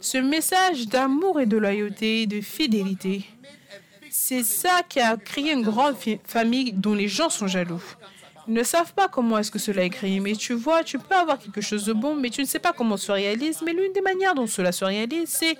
Ce 0.00 0.18
message 0.18 0.88
d'amour 0.88 1.40
et 1.40 1.46
de 1.46 1.56
loyauté, 1.56 2.26
de 2.26 2.40
fidélité, 2.40 3.24
c'est 4.10 4.42
ça 4.42 4.82
qui 4.88 5.00
a 5.00 5.16
créé 5.16 5.52
une 5.52 5.62
grande 5.62 5.94
famille 6.24 6.72
dont 6.72 6.94
les 6.94 7.08
gens 7.08 7.30
sont 7.30 7.46
jaloux. 7.46 7.82
Ils 8.48 8.54
ne 8.54 8.62
savent 8.62 8.92
pas 8.92 9.08
comment 9.08 9.38
est-ce 9.38 9.50
que 9.50 9.58
cela 9.58 9.82
est 9.82 9.90
créé, 9.90 10.20
mais 10.20 10.34
tu 10.34 10.52
vois, 10.52 10.84
tu 10.84 10.98
peux 10.98 11.14
avoir 11.14 11.38
quelque 11.38 11.60
chose 11.60 11.84
de 11.84 11.92
bon, 11.92 12.14
mais 12.14 12.30
tu 12.30 12.40
ne 12.40 12.46
sais 12.46 12.60
pas 12.60 12.72
comment 12.72 12.96
se 12.96 13.10
réalise. 13.10 13.60
Mais 13.64 13.72
l'une 13.72 13.92
des 13.92 14.00
manières 14.00 14.34
dont 14.34 14.46
cela 14.46 14.70
se 14.70 14.84
réalise, 14.84 15.28
c'est 15.28 15.56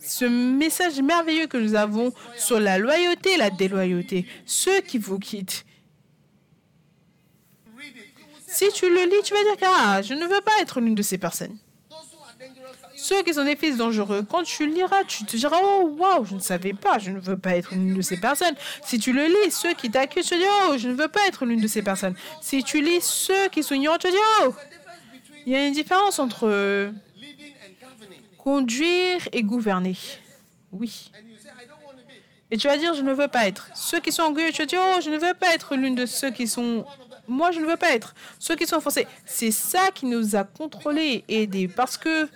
ce 0.00 0.24
message 0.24 1.00
merveilleux 1.00 1.46
que 1.46 1.56
nous 1.56 1.74
avons 1.74 2.12
sur 2.36 2.58
la 2.58 2.78
loyauté 2.78 3.34
et 3.34 3.36
la 3.36 3.50
déloyauté. 3.50 4.26
Ceux 4.46 4.80
qui 4.80 4.98
vous 4.98 5.18
quittent. 5.18 5.64
Si 8.46 8.68
tu 8.72 8.88
le 8.88 9.04
lis, 9.04 9.22
tu 9.22 9.32
vas 9.32 9.42
dire 9.42 9.68
ah, 9.78 10.02
je 10.02 10.14
ne 10.14 10.26
veux 10.26 10.40
pas 10.40 10.52
être 10.60 10.80
l'une 10.80 10.94
de 10.94 11.02
ces 11.02 11.18
personnes. 11.18 11.56
Ceux 12.96 13.22
qui 13.22 13.32
sont 13.32 13.44
des 13.44 13.56
fils 13.56 13.78
dangereux, 13.78 14.26
quand 14.28 14.42
tu 14.42 14.66
liras, 14.66 15.04
tu 15.04 15.24
te 15.24 15.36
diras 15.36 15.56
Oh, 15.62 15.96
waouh, 15.98 16.26
je 16.26 16.34
ne 16.34 16.40
savais 16.40 16.74
pas, 16.74 16.98
je 16.98 17.10
ne 17.10 17.18
veux 17.18 17.38
pas 17.38 17.56
être 17.56 17.74
l'une 17.74 17.94
de 17.94 18.02
ces 18.02 18.18
personnes. 18.18 18.54
Si 18.84 18.98
tu 18.98 19.12
le 19.12 19.24
lis, 19.24 19.50
ceux 19.50 19.72
qui 19.72 19.90
t'accusent, 19.90 20.26
tu 20.26 20.38
te 20.38 20.44
Oh, 20.68 20.76
je 20.76 20.88
ne 20.88 20.94
veux 20.94 21.08
pas 21.08 21.26
être 21.26 21.46
l'une 21.46 21.60
de 21.60 21.66
ces 21.66 21.80
personnes. 21.80 22.14
Si 22.42 22.62
tu 22.62 22.82
lis 22.82 23.00
ceux 23.00 23.48
qui 23.50 23.62
sont 23.62 23.74
ignorants, 23.74 23.96
tu 23.96 24.08
te 24.08 24.12
dis 24.12 24.18
Oh, 24.42 24.54
il 25.46 25.52
y 25.52 25.56
a 25.56 25.66
une 25.66 25.72
différence 25.72 26.18
entre 26.18 26.46
euh, 26.46 26.90
conduire 28.50 29.28
et 29.30 29.44
gouverner. 29.44 29.96
Oui. 30.72 31.12
Et 32.50 32.56
tu 32.56 32.66
vas 32.66 32.76
dire, 32.76 32.94
je 32.94 33.02
ne 33.02 33.12
veux 33.12 33.28
pas 33.28 33.46
être. 33.46 33.68
Ceux 33.76 34.00
qui 34.00 34.10
sont 34.10 34.24
orgueilleux, 34.24 34.50
tu 34.50 34.62
vas 34.62 34.66
dire, 34.66 34.80
oh, 34.82 35.00
je 35.00 35.08
ne 35.08 35.18
veux 35.18 35.34
pas 35.34 35.54
être 35.54 35.76
l'une 35.76 35.94
de 35.94 36.04
ceux 36.04 36.32
qui 36.32 36.48
sont... 36.48 36.84
Moi, 37.28 37.52
je 37.52 37.60
ne 37.60 37.66
veux 37.66 37.76
pas 37.76 37.92
être. 37.92 38.12
Ceux 38.40 38.56
qui 38.56 38.66
sont 38.66 38.74
enfoncés. 38.74 39.06
C'est 39.24 39.52
ça 39.52 39.92
qui 39.94 40.06
nous 40.06 40.34
a 40.34 40.42
contrôlés 40.42 41.24
et 41.28 41.42
aidés. 41.44 41.68
Parce 41.68 41.96
que 41.96 42.26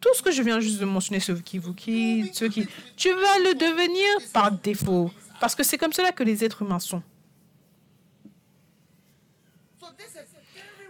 tout 0.00 0.12
ce 0.16 0.22
que 0.22 0.32
je 0.32 0.42
viens 0.42 0.58
juste 0.58 0.80
de 0.80 0.84
mentionner, 0.84 1.20
ceux 1.20 1.36
qui 1.36 1.58
vous 1.58 1.74
quittent, 1.74 2.34
ceux 2.34 2.48
qui... 2.48 2.66
Tu 2.96 3.10
vas 3.10 3.38
le 3.46 3.54
devenir 3.54 4.32
par 4.32 4.50
défaut. 4.50 5.12
Parce 5.38 5.54
que 5.54 5.62
c'est 5.62 5.78
comme 5.78 5.92
cela 5.92 6.10
que 6.10 6.24
les 6.24 6.44
êtres 6.44 6.62
humains 6.62 6.80
sont. 6.80 7.04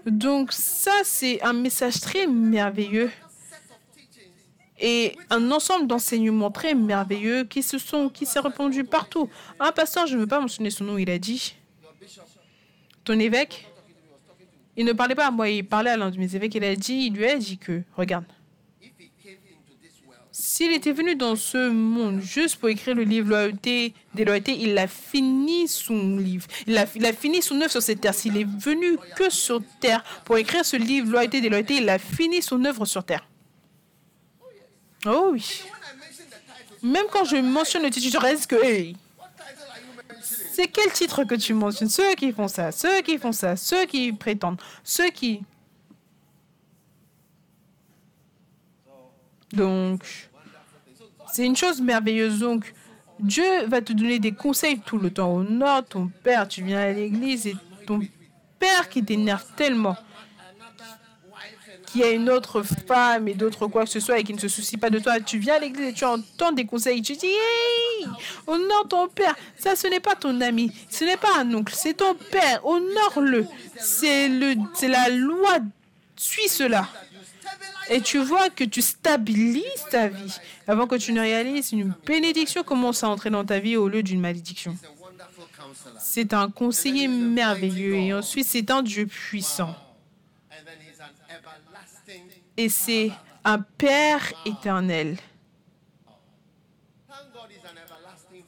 Donc 0.06 0.50
ça, 0.50 1.02
c'est 1.04 1.42
un 1.42 1.52
message 1.52 2.00
très 2.00 2.26
merveilleux 2.26 3.10
et 4.82 5.16
un 5.30 5.50
ensemble 5.52 5.86
d'enseignements 5.86 6.50
très 6.50 6.74
merveilleux 6.74 7.44
qui 7.44 7.62
se 7.62 7.78
sont, 7.78 8.08
qui 8.08 8.26
s'est 8.26 8.40
répandu 8.40 8.84
partout. 8.84 9.30
Un 9.60 9.70
pasteur, 9.70 10.06
je 10.08 10.16
ne 10.16 10.20
veux 10.20 10.26
pas 10.26 10.40
mentionner 10.40 10.70
son 10.70 10.84
nom, 10.84 10.98
il 10.98 11.08
a 11.08 11.18
dit, 11.18 11.54
ton 13.04 13.18
évêque, 13.18 13.68
il 14.76 14.84
ne 14.84 14.92
parlait 14.92 15.14
pas 15.14 15.28
à 15.28 15.30
moi, 15.30 15.48
il 15.48 15.64
parlait 15.64 15.90
à 15.90 15.96
l'un 15.96 16.10
de 16.10 16.18
mes 16.18 16.34
évêques, 16.34 16.56
il 16.56 16.64
a 16.64 16.74
dit, 16.74 17.06
il 17.06 17.14
lui 17.14 17.26
a 17.26 17.38
dit 17.38 17.58
que, 17.58 17.82
regarde, 17.96 18.24
s'il 20.34 20.72
était 20.72 20.92
venu 20.92 21.14
dans 21.14 21.36
ce 21.36 21.70
monde 21.70 22.20
juste 22.20 22.56
pour 22.56 22.68
écrire 22.70 22.94
le 22.94 23.04
livre 23.04 23.28
Loyauté, 23.28 23.94
déloyauté, 24.14 24.56
il 24.58 24.76
a 24.78 24.88
fini 24.88 25.68
son 25.68 26.16
livre. 26.16 26.46
Il 26.66 26.76
a, 26.78 26.86
il 26.96 27.04
a 27.04 27.12
fini 27.12 27.42
son 27.42 27.60
œuvre 27.60 27.70
sur 27.70 27.82
cette 27.82 28.00
terre. 28.00 28.14
S'il 28.14 28.38
est 28.38 28.48
venu 28.48 28.96
que 29.14 29.28
sur 29.28 29.62
terre 29.80 30.02
pour 30.24 30.38
écrire 30.38 30.64
ce 30.64 30.76
livre 30.76 31.10
Loyauté, 31.10 31.42
déloyauté, 31.42 31.76
il 31.76 31.88
a 31.90 31.98
fini 31.98 32.40
son 32.40 32.64
œuvre 32.64 32.86
sur 32.86 33.04
terre. 33.04 33.28
Oh 35.06 35.30
oui. 35.32 35.62
Même 36.82 37.06
quand 37.12 37.24
je 37.24 37.36
mentionne 37.36 37.82
le 37.82 37.90
titre, 37.90 38.10
je 38.12 38.18
reste 38.18 38.48
que, 38.48 38.56
c'est 40.52 40.66
quel 40.68 40.92
titre 40.92 41.24
que 41.24 41.34
tu 41.34 41.54
mentionnes? 41.54 41.88
Ceux 41.88 42.14
qui 42.14 42.32
font 42.32 42.48
ça, 42.48 42.72
ceux 42.72 43.00
qui 43.02 43.18
font 43.18 43.32
ça, 43.32 43.56
ceux 43.56 43.86
qui 43.86 44.12
prétendent, 44.12 44.60
ceux 44.84 45.10
qui... 45.10 45.42
Donc, 49.52 50.02
c'est 51.32 51.46
une 51.46 51.56
chose 51.56 51.80
merveilleuse. 51.80 52.38
Donc, 52.40 52.74
Dieu 53.18 53.66
va 53.66 53.80
te 53.80 53.92
donner 53.92 54.18
des 54.18 54.32
conseils 54.32 54.80
tout 54.80 54.98
le 54.98 55.10
temps. 55.10 55.32
Au 55.32 55.42
nord, 55.42 55.84
ton 55.84 56.10
père, 56.22 56.48
tu 56.48 56.62
viens 56.62 56.80
à 56.80 56.90
l'église 56.90 57.46
et 57.46 57.56
ton 57.86 58.00
père 58.58 58.88
qui 58.88 59.04
t'énerve 59.04 59.44
tellement, 59.56 59.96
qui 61.92 62.02
a 62.02 62.10
une 62.10 62.30
autre 62.30 62.62
femme 62.62 63.28
et 63.28 63.34
d'autres 63.34 63.66
quoi 63.66 63.84
que 63.84 63.90
ce 63.90 64.00
soit 64.00 64.18
et 64.18 64.24
qui 64.24 64.32
ne 64.32 64.38
se 64.38 64.48
soucie 64.48 64.78
pas 64.78 64.88
de 64.88 64.98
toi, 64.98 65.20
tu 65.20 65.38
viens 65.38 65.56
à 65.56 65.58
l'église 65.58 65.88
et 65.88 65.92
tu 65.92 66.04
entends 66.04 66.52
des 66.52 66.64
conseils. 66.64 67.02
Tu 67.02 67.12
dis, 67.14 67.26
hey, 67.26 68.06
honore 68.46 68.88
ton 68.88 69.08
père. 69.08 69.34
Ça, 69.58 69.76
ce 69.76 69.86
n'est 69.88 70.00
pas 70.00 70.14
ton 70.14 70.40
ami, 70.40 70.72
ce 70.88 71.04
n'est 71.04 71.18
pas 71.18 71.36
un 71.38 71.52
oncle, 71.54 71.74
c'est 71.76 71.94
ton 71.94 72.14
père. 72.14 72.64
Honore-le. 72.64 73.46
C'est 73.78 74.28
le, 74.28 74.54
c'est 74.74 74.88
la 74.88 75.10
loi. 75.10 75.58
Suis 76.16 76.48
cela. 76.48 76.88
Et 77.90 78.00
tu 78.00 78.18
vois 78.18 78.48
que 78.48 78.64
tu 78.64 78.80
stabilises 78.80 79.62
ta 79.90 80.08
vie 80.08 80.38
avant 80.66 80.86
que 80.86 80.94
tu 80.94 81.12
ne 81.12 81.20
réalises 81.20 81.72
une 81.72 81.92
bénédiction 82.06 82.62
commence 82.62 83.04
à 83.04 83.08
entrer 83.08 83.28
dans 83.28 83.44
ta 83.44 83.58
vie 83.58 83.76
au 83.76 83.88
lieu 83.88 84.02
d'une 84.02 84.20
malédiction. 84.20 84.76
C'est 86.00 86.32
un 86.32 86.48
conseiller 86.48 87.08
merveilleux 87.08 87.94
et 87.94 88.14
ensuite 88.14 88.46
c'est 88.46 88.70
un 88.70 88.82
Dieu 88.82 89.06
puissant. 89.06 89.74
Et 92.56 92.68
c'est 92.68 93.10
un 93.44 93.60
Père 93.60 94.32
éternel. 94.44 95.16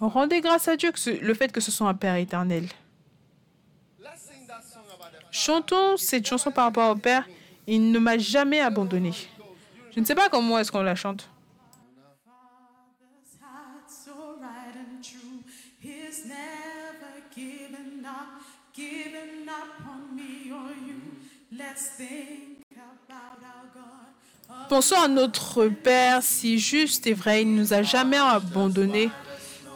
Rendez 0.00 0.40
grâce 0.40 0.68
à 0.68 0.76
Dieu 0.76 0.92
que 0.92 1.10
le 1.10 1.34
fait 1.34 1.50
que 1.50 1.60
ce 1.60 1.70
soit 1.70 1.88
un 1.88 1.94
Père 1.94 2.16
éternel. 2.16 2.68
Chantons 5.30 5.96
cette 5.96 6.26
chanson 6.26 6.50
par 6.52 6.66
rapport 6.66 6.90
au 6.90 6.96
Père. 6.96 7.26
Il 7.66 7.90
ne 7.90 7.98
m'a 7.98 8.18
jamais 8.18 8.60
abandonné. 8.60 9.12
Je 9.94 10.00
ne 10.00 10.04
sais 10.04 10.14
pas 10.14 10.28
comment 10.28 10.58
est-ce 10.58 10.70
qu'on 10.70 10.82
la 10.82 10.94
chante. 10.94 11.28
Pensons 24.68 25.00
à 25.00 25.08
notre 25.08 25.66
Père 25.68 26.22
si 26.22 26.58
juste 26.58 27.06
et 27.06 27.12
vrai, 27.12 27.42
il 27.42 27.54
ne 27.54 27.60
nous 27.60 27.72
a 27.72 27.82
jamais 27.82 28.16
abandonnés. 28.16 29.10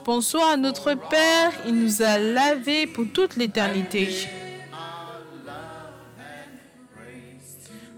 Pensons 0.05 0.45
à 0.45 0.57
notre 0.57 0.95
Père, 0.95 1.53
il 1.67 1.75
nous 1.75 2.03
a 2.03 2.19
lavés 2.19 2.87
pour 2.87 3.05
toute 3.13 3.37
l'éternité. 3.37 4.29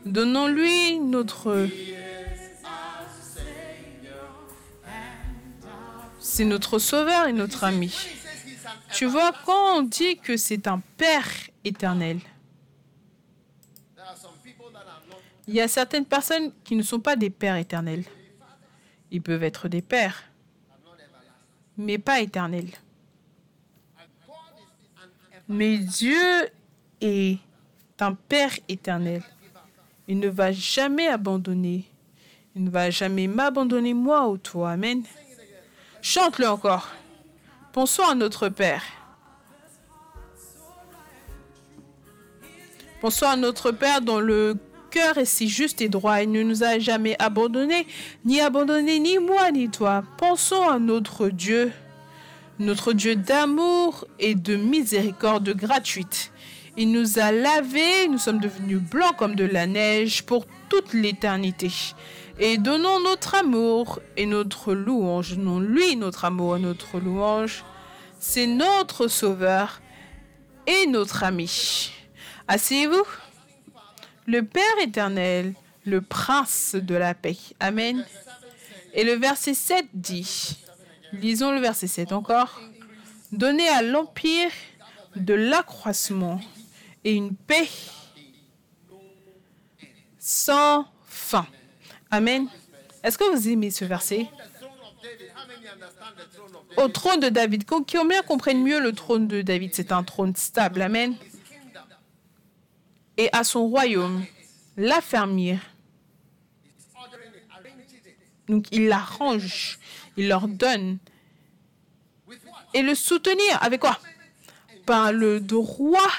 Donnons-lui 0.04 0.98
notre... 0.98 1.68
C'est 6.18 6.44
notre 6.44 6.78
sauveur 6.78 7.28
et 7.28 7.32
notre 7.32 7.64
ami. 7.64 7.94
Tu 8.92 9.06
vois, 9.06 9.32
quand 9.46 9.78
on 9.78 9.82
dit 9.82 10.16
que 10.16 10.36
c'est 10.36 10.66
un 10.66 10.82
Père 10.96 11.28
éternel, 11.64 12.18
il 15.46 15.54
y 15.54 15.60
a 15.60 15.68
certaines 15.68 16.04
personnes 16.04 16.52
qui 16.64 16.76
ne 16.76 16.82
sont 16.82 17.00
pas 17.00 17.16
des 17.16 17.30
pères 17.30 17.56
éternels. 17.56 18.04
Ils 19.10 19.22
peuvent 19.22 19.42
être 19.42 19.68
des 19.68 19.82
pères, 19.82 20.22
mais 21.76 21.98
pas 21.98 22.20
éternels. 22.20 22.70
Mais 25.48 25.78
Dieu 25.78 26.48
est 27.00 27.38
un 27.98 28.14
Père 28.14 28.52
éternel. 28.68 29.22
Il 30.06 30.18
ne 30.18 30.28
va 30.28 30.52
jamais 30.52 31.08
abandonner. 31.08 31.84
Il 32.54 32.64
ne 32.64 32.70
va 32.70 32.90
jamais 32.90 33.26
m'abandonner 33.26 33.94
moi 33.94 34.28
ou 34.28 34.38
toi. 34.38 34.70
Amen. 34.72 35.02
Chante-le 36.02 36.48
encore. 36.48 36.88
Pensons 37.72 38.06
à 38.06 38.14
notre 38.14 38.48
Père. 38.48 38.82
Pensons 43.00 43.26
à 43.26 43.36
notre 43.36 43.72
Père 43.72 44.00
dans 44.00 44.20
le 44.20 44.56
cœur 44.90 45.18
est 45.18 45.24
si 45.24 45.48
juste 45.48 45.80
et 45.80 45.88
droit. 45.88 46.22
Il 46.22 46.32
ne 46.32 46.42
nous 46.42 46.62
a 46.62 46.78
jamais 46.78 47.16
abandonnés, 47.18 47.86
ni 48.24 48.40
abandonné 48.40 48.98
ni 48.98 49.18
moi 49.18 49.50
ni 49.50 49.68
toi. 49.68 50.02
Pensons 50.18 50.68
à 50.68 50.78
notre 50.78 51.28
Dieu, 51.28 51.72
notre 52.58 52.92
Dieu 52.92 53.16
d'amour 53.16 54.06
et 54.18 54.34
de 54.34 54.56
miséricorde 54.56 55.50
gratuite. 55.54 56.32
Il 56.76 56.92
nous 56.92 57.18
a 57.18 57.32
lavés, 57.32 58.08
nous 58.08 58.18
sommes 58.18 58.40
devenus 58.40 58.80
blancs 58.80 59.16
comme 59.16 59.34
de 59.34 59.44
la 59.44 59.66
neige 59.66 60.22
pour 60.22 60.46
toute 60.68 60.92
l'éternité. 60.92 61.70
Et 62.38 62.58
donnons 62.58 63.00
notre 63.00 63.34
amour 63.34 64.00
et 64.16 64.26
notre 64.26 64.72
louange. 64.72 65.36
Non, 65.36 65.60
lui, 65.60 65.96
notre 65.96 66.24
amour 66.24 66.56
et 66.56 66.60
notre 66.60 66.98
louange. 66.98 67.64
C'est 68.18 68.46
notre 68.46 69.08
Sauveur 69.08 69.80
et 70.66 70.86
notre 70.86 71.24
ami. 71.24 71.92
Asseyez-vous. 72.48 73.04
Le 74.30 74.44
Père 74.44 74.62
éternel, 74.80 75.54
le 75.84 76.00
Prince 76.00 76.76
de 76.76 76.94
la 76.94 77.14
paix. 77.14 77.36
Amen. 77.58 78.06
Et 78.94 79.02
le 79.02 79.14
verset 79.14 79.54
7 79.54 79.86
dit, 79.92 80.56
lisons 81.12 81.50
le 81.50 81.58
verset 81.58 81.88
7 81.88 82.12
encore, 82.12 82.60
Donnez 83.32 83.68
à 83.68 83.82
l'Empire 83.82 84.52
de 85.16 85.34
l'accroissement 85.34 86.40
et 87.02 87.12
une 87.12 87.34
paix 87.34 87.68
sans 90.20 90.86
fin. 91.08 91.48
Amen. 92.12 92.46
Est-ce 93.02 93.18
que 93.18 93.24
vous 93.34 93.48
aimez 93.48 93.72
ce 93.72 93.84
verset? 93.84 94.28
Au 96.76 96.86
trône 96.86 97.18
de 97.18 97.30
David, 97.30 97.64
combien 97.66 98.22
comprennent 98.22 98.62
mieux 98.62 98.80
le 98.80 98.92
trône 98.92 99.26
de 99.26 99.42
David 99.42 99.74
C'est 99.74 99.90
un 99.90 100.04
trône 100.04 100.36
stable. 100.36 100.82
Amen. 100.82 101.16
Et 103.20 103.28
à 103.32 103.44
son 103.44 103.68
royaume, 103.68 104.24
l'affermir. 104.78 105.60
Donc 108.48 108.64
il 108.72 108.88
l'arrange, 108.88 109.78
il 110.16 110.26
leur 110.26 110.48
donne. 110.48 110.96
Et 112.72 112.80
le 112.80 112.94
soutenir 112.94 113.62
avec 113.62 113.82
quoi? 113.82 114.00
Par 114.86 115.12
le 115.12 115.38
droit 115.38 116.10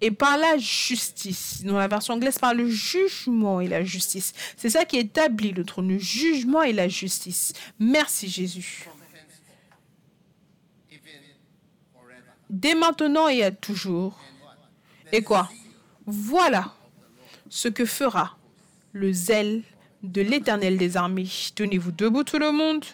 et 0.00 0.10
par 0.10 0.36
la 0.36 0.58
justice. 0.58 1.62
Dans 1.62 1.78
la 1.78 1.86
version 1.86 2.14
anglaise, 2.14 2.40
par 2.40 2.54
le 2.54 2.68
jugement 2.68 3.60
et 3.60 3.68
la 3.68 3.84
justice. 3.84 4.32
C'est 4.56 4.70
ça 4.70 4.84
qui 4.84 4.98
établit 4.98 5.52
le 5.52 5.64
trône, 5.64 5.88
le 5.90 5.98
jugement 5.98 6.62
et 6.64 6.72
la 6.72 6.88
justice. 6.88 7.52
Merci 7.78 8.28
Jésus. 8.28 8.88
Dès 12.50 12.74
maintenant 12.74 13.28
et 13.28 13.44
à 13.44 13.52
toujours. 13.52 14.18
Et 15.12 15.22
quoi? 15.22 15.48
Voilà 16.10 16.72
ce 17.50 17.68
que 17.68 17.84
fera 17.84 18.38
le 18.94 19.12
zèle 19.12 19.62
de 20.02 20.22
l'Éternel 20.22 20.78
des 20.78 20.96
armées. 20.96 21.28
Tenez-vous 21.54 21.92
debout 21.92 22.24
tout 22.24 22.38
le 22.38 22.50
monde. 22.50 22.86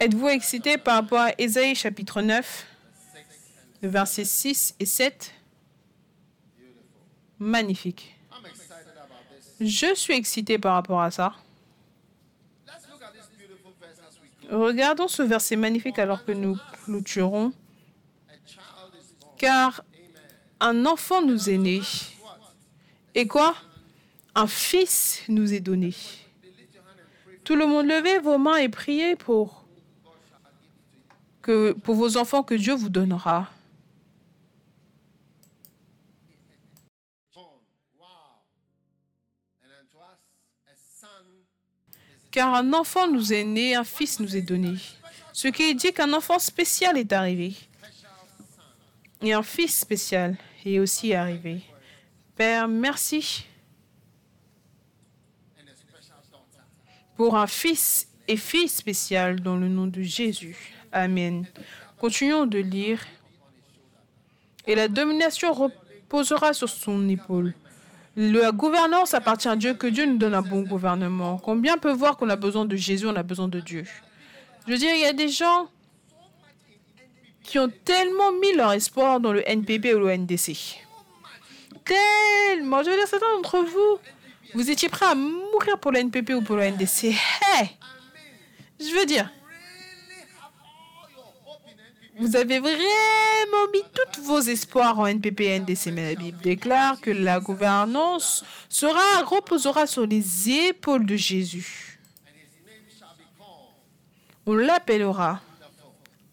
Êtes-vous 0.00 0.28
excité 0.28 0.78
par 0.78 0.94
rapport 0.94 1.20
à 1.20 1.32
Ésaïe 1.36 1.74
chapitre 1.74 2.22
9, 2.22 2.66
versets 3.82 4.24
6 4.24 4.74
et 4.80 4.86
7 4.86 5.34
Magnifique. 7.38 8.18
Je 9.60 9.94
suis 9.94 10.14
excité 10.14 10.58
par 10.58 10.72
rapport 10.72 11.02
à 11.02 11.10
ça. 11.10 11.34
Regardons 14.50 15.08
ce 15.08 15.22
verset 15.22 15.56
magnifique 15.56 15.98
alors 15.98 16.24
que 16.24 16.32
nous 16.32 16.56
clôturons. 16.84 17.52
Car 19.38 19.82
un 20.58 20.86
enfant 20.86 21.22
nous 21.22 21.48
est 21.48 21.58
né. 21.58 21.80
Et 23.14 23.26
quoi? 23.26 23.54
Un 24.34 24.46
fils 24.46 25.22
nous 25.28 25.54
est 25.54 25.60
donné. 25.60 25.94
Tout 27.44 27.56
le 27.56 27.66
monde 27.66 27.86
levez 27.86 28.18
vos 28.18 28.38
mains 28.38 28.56
et 28.56 28.68
priez 28.68 29.16
pour 29.16 29.60
pour 31.82 31.94
vos 31.94 32.16
enfants 32.16 32.42
que 32.42 32.54
Dieu 32.54 32.74
vous 32.74 32.90
donnera. 32.90 33.48
Car 42.30 42.54
un 42.54 42.72
enfant 42.72 43.08
nous 43.08 43.32
est 43.32 43.44
né, 43.44 43.74
un 43.74 43.84
fils 43.84 44.20
nous 44.20 44.36
est 44.36 44.42
donné. 44.42 44.76
Ce 45.32 45.48
qui 45.48 45.74
dit 45.74 45.92
qu'un 45.92 46.12
enfant 46.12 46.38
spécial 46.38 46.96
est 46.96 47.12
arrivé. 47.12 47.54
Et 49.22 49.32
un 49.32 49.42
fils 49.42 49.78
spécial 49.78 50.36
est 50.64 50.78
aussi 50.78 51.12
arrivé. 51.12 51.62
Père, 52.36 52.68
merci 52.68 53.46
pour 57.16 57.36
un 57.36 57.46
fils 57.46 58.08
et 58.26 58.36
fille 58.36 58.68
spécial 58.68 59.40
dans 59.40 59.56
le 59.56 59.68
nom 59.68 59.86
de 59.86 60.00
Jésus. 60.02 60.56
Amen. 60.92 61.46
Continuons 61.98 62.46
de 62.46 62.58
lire. 62.58 63.04
Et 64.66 64.74
la 64.74 64.88
domination 64.88 65.52
reposera 65.52 66.54
sur 66.54 66.68
son 66.68 67.08
épaule. 67.08 67.54
La 68.16 68.50
gouvernance 68.52 69.14
appartient 69.14 69.48
à 69.48 69.56
Dieu, 69.56 69.74
que 69.74 69.86
Dieu 69.86 70.04
nous 70.04 70.18
donne 70.18 70.34
un 70.34 70.42
bon 70.42 70.62
gouvernement. 70.62 71.38
Combien 71.38 71.78
peut 71.78 71.92
voir 71.92 72.16
qu'on 72.16 72.28
a 72.28 72.36
besoin 72.36 72.64
de 72.64 72.76
Jésus, 72.76 73.06
on 73.06 73.14
a 73.14 73.22
besoin 73.22 73.48
de 73.48 73.60
Dieu? 73.60 73.84
Je 74.66 74.72
veux 74.72 74.78
dire, 74.78 74.92
il 74.94 75.00
y 75.00 75.06
a 75.06 75.12
des 75.12 75.28
gens 75.28 75.68
qui 77.42 77.58
ont 77.58 77.70
tellement 77.84 78.32
mis 78.32 78.52
leur 78.54 78.72
espoir 78.72 79.20
dans 79.20 79.32
le 79.32 79.48
NPP 79.48 79.94
ou 79.94 80.00
le 80.00 80.16
NDC. 80.16 80.56
Tellement. 81.84 82.82
Je 82.82 82.90
veux 82.90 82.96
dire, 82.96 83.06
certains 83.06 83.26
d'entre 83.36 83.58
vous, 83.58 83.98
vous 84.54 84.70
étiez 84.70 84.88
prêts 84.88 85.06
à 85.06 85.14
mourir 85.14 85.78
pour 85.80 85.92
le 85.92 86.00
NPP 86.00 86.30
ou 86.34 86.42
pour 86.42 86.56
le 86.56 86.64
NDC. 86.64 87.04
Hey! 87.04 87.70
Je 88.78 88.94
veux 88.98 89.06
dire, 89.06 89.30
vous 92.20 92.36
avez 92.36 92.58
vraiment 92.58 93.72
mis 93.72 93.82
tous 93.94 94.22
vos 94.22 94.40
espoirs 94.40 94.98
en 94.98 95.06
NPP 95.06 95.60
NDC, 95.60 95.86
mais 95.86 96.14
la 96.14 96.20
Bible 96.20 96.38
déclare 96.42 97.00
que 97.00 97.10
la 97.10 97.40
gouvernance 97.40 98.44
sera, 98.68 99.22
reposera 99.24 99.86
sur 99.86 100.06
les 100.06 100.50
épaules 100.50 101.06
de 101.06 101.16
Jésus. 101.16 101.98
On 104.44 104.54
l'appellera 104.54 105.40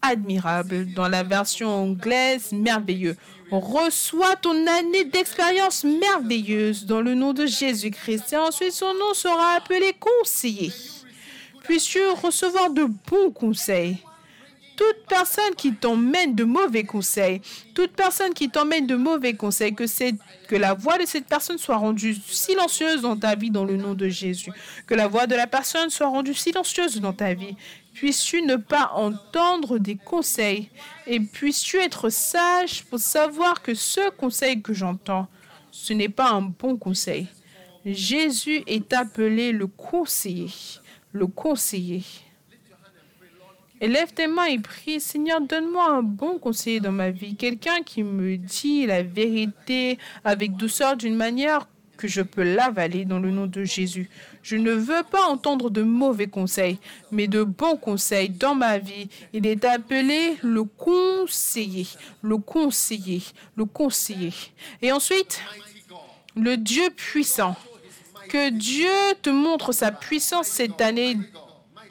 admirable 0.02 0.92
dans 0.92 1.08
la 1.08 1.22
version 1.22 1.68
anglaise 1.70 2.52
merveilleux. 2.52 3.16
Reçois 3.50 4.36
ton 4.36 4.66
année 4.66 5.06
d'expérience 5.06 5.84
merveilleuse 5.84 6.84
dans 6.84 7.00
le 7.00 7.14
nom 7.14 7.32
de 7.32 7.46
Jésus-Christ 7.46 8.34
et 8.34 8.36
ensuite 8.36 8.72
son 8.72 8.92
nom 8.92 9.14
sera 9.14 9.54
appelé 9.56 9.94
conseiller. 9.98 10.70
Puisses-tu 11.64 12.00
recevoir 12.22 12.70
de 12.70 12.84
bons 12.84 13.30
conseils 13.30 13.98
toute 14.78 15.06
personne 15.08 15.56
qui 15.56 15.74
t'emmène 15.74 16.36
de 16.36 16.44
mauvais 16.44 16.84
conseils, 16.84 17.40
toute 17.74 17.90
personne 17.90 18.32
qui 18.32 18.48
t'emmène 18.48 18.86
de 18.86 18.94
mauvais 18.94 19.34
conseils, 19.34 19.74
que, 19.74 19.84
que 20.46 20.54
la 20.54 20.72
voix 20.74 20.96
de 20.98 21.04
cette 21.04 21.26
personne 21.26 21.58
soit 21.58 21.78
rendue 21.78 22.14
silencieuse 22.14 23.02
dans 23.02 23.16
ta 23.16 23.34
vie 23.34 23.50
dans 23.50 23.64
le 23.64 23.76
nom 23.76 23.94
de 23.94 24.08
Jésus. 24.08 24.52
Que 24.86 24.94
la 24.94 25.08
voix 25.08 25.26
de 25.26 25.34
la 25.34 25.48
personne 25.48 25.90
soit 25.90 26.06
rendue 26.06 26.32
silencieuse 26.32 27.00
dans 27.00 27.12
ta 27.12 27.34
vie. 27.34 27.56
Puisses-tu 27.92 28.42
ne 28.42 28.54
pas 28.54 28.92
entendre 28.94 29.78
des 29.78 29.96
conseils 29.96 30.70
et 31.08 31.18
puisses-tu 31.18 31.78
être 31.78 32.08
sage 32.08 32.84
pour 32.84 33.00
savoir 33.00 33.62
que 33.62 33.74
ce 33.74 34.10
conseil 34.10 34.62
que 34.62 34.72
j'entends, 34.72 35.26
ce 35.72 35.92
n'est 35.92 36.08
pas 36.08 36.30
un 36.30 36.42
bon 36.42 36.76
conseil? 36.76 37.26
Jésus 37.84 38.62
est 38.68 38.92
appelé 38.92 39.50
le 39.50 39.66
conseiller, 39.66 40.52
le 41.12 41.26
conseiller. 41.26 42.04
Élève 43.80 44.12
tes 44.12 44.26
mains 44.26 44.46
et 44.46 44.58
prie, 44.58 45.00
Seigneur, 45.00 45.40
donne-moi 45.40 45.88
un 45.88 46.02
bon 46.02 46.38
conseiller 46.38 46.80
dans 46.80 46.92
ma 46.92 47.10
vie, 47.10 47.36
quelqu'un 47.36 47.82
qui 47.84 48.02
me 48.02 48.36
dit 48.36 48.86
la 48.86 49.02
vérité 49.02 49.98
avec 50.24 50.56
douceur 50.56 50.96
d'une 50.96 51.14
manière 51.14 51.68
que 51.96 52.08
je 52.08 52.22
peux 52.22 52.42
l'avaler 52.42 53.04
dans 53.04 53.18
le 53.18 53.30
nom 53.30 53.46
de 53.46 53.64
Jésus. 53.64 54.08
Je 54.42 54.56
ne 54.56 54.72
veux 54.72 55.02
pas 55.02 55.26
entendre 55.26 55.70
de 55.70 55.82
mauvais 55.82 56.28
conseils, 56.28 56.78
mais 57.10 57.26
de 57.26 57.42
bons 57.42 57.76
conseils 57.76 58.30
dans 58.30 58.54
ma 58.54 58.78
vie. 58.78 59.08
Il 59.32 59.46
est 59.46 59.64
appelé 59.64 60.36
le 60.42 60.64
conseiller, 60.64 61.86
le 62.22 62.38
conseiller, 62.38 63.22
le 63.56 63.64
conseiller. 63.64 64.32
Et 64.80 64.92
ensuite, 64.92 65.40
le 66.36 66.56
Dieu 66.56 66.88
puissant. 66.96 67.56
Que 68.28 68.50
Dieu 68.50 68.90
te 69.22 69.30
montre 69.30 69.72
sa 69.72 69.90
puissance 69.90 70.48
cette 70.48 70.80
année 70.82 71.16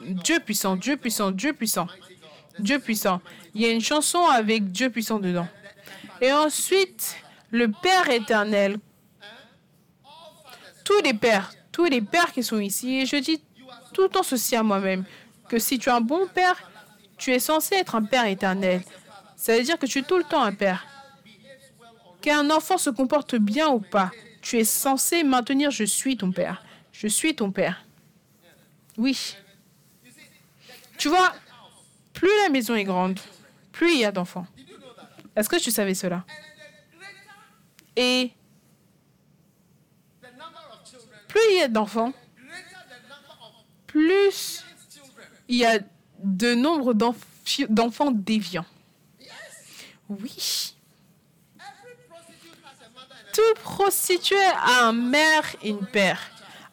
Dieu 0.08 0.40
puissant, 0.40 0.76
Dieu 0.76 0.98
puissant, 0.98 1.32
Dieu 1.32 1.54
puissant, 1.54 1.88
Dieu 2.60 2.80
puissant. 2.80 3.22
Il 3.54 3.62
y 3.62 3.66
a 3.66 3.72
une 3.72 3.82
chanson 3.82 4.26
avec 4.26 4.72
Dieu 4.72 4.90
puissant 4.90 5.20
dedans. 5.20 5.48
Et 6.22 6.32
ensuite, 6.32 7.18
le 7.52 7.72
Père 7.72 8.10
éternel. 8.10 8.78
Tous 10.84 11.02
les 11.04 11.14
pères, 11.14 11.52
tous 11.74 11.84
les 11.86 12.02
pères 12.02 12.32
qui 12.32 12.42
sont 12.44 12.60
ici, 12.60 13.00
et 13.02 13.06
je 13.06 13.18
dis 13.18 13.42
tout 13.94 14.04
le 14.04 14.10
temps 14.10 14.24
ceci 14.24 14.56
à 14.56 14.64
moi-même, 14.64 15.04
que 15.50 15.60
si 15.60 15.78
tu 15.78 15.90
es 15.90 15.92
un 15.92 16.02
bon 16.02 16.28
père, 16.28 16.56
Tu 17.18 17.32
es 17.32 17.40
censé 17.40 17.76
être 17.76 17.96
un 17.96 18.04
Père 18.04 18.26
éternel. 18.26 18.84
Ça 19.36 19.58
veut 19.58 19.64
dire 19.64 19.80
que 19.80 19.88
tu 19.88 20.00
es 20.00 20.04
tout 20.04 20.18
le 20.18 20.24
temps 20.24 20.44
un 20.44 20.54
Père. 20.54 20.86
Qu'un 22.22 22.50
enfant 22.52 22.78
se 22.78 22.90
comporte 22.90 23.36
bien 23.36 23.70
ou 23.70 23.80
pas, 23.80 24.12
tu 24.42 24.58
es 24.58 24.64
censé 24.64 25.24
maintenir 25.24 25.72
je 25.72 25.84
suis 25.84 26.16
ton 26.16 26.32
Père. 26.32 26.64
Je 26.92 27.08
suis 27.08 27.36
ton 27.36 27.52
Père. 27.52 27.86
Oui. 28.98 29.36
Tu 30.98 31.10
vois, 31.10 31.34
plus 32.14 32.30
la 32.44 32.50
maison 32.50 32.76
est 32.76 32.84
grande, 32.84 33.20
plus 33.72 33.94
il 33.94 34.00
y 34.00 34.06
a 34.06 34.12
d'enfants. 34.12 34.48
Est-ce 35.36 35.48
que 35.50 35.58
tu 35.58 35.70
savais 35.72 35.94
cela? 35.94 36.26
Et 37.96 38.32
plus 41.28 41.42
il 41.52 41.58
y 41.58 41.62
a 41.62 41.68
d'enfants, 41.68 42.14
plus 43.86 44.64
il 45.48 45.58
y 45.58 45.66
a 45.66 45.80
de 46.24 46.54
nombre 46.56 46.94
d'enf- 46.94 47.68
d'enfants 47.70 48.12
déviants. 48.12 48.66
Oui. 50.10 50.76
Tout 53.34 53.54
prostitué 53.62 54.38
a 54.40 54.86
un 54.88 54.94
mère 54.94 55.44
et 55.62 55.74
père. 55.74 56.20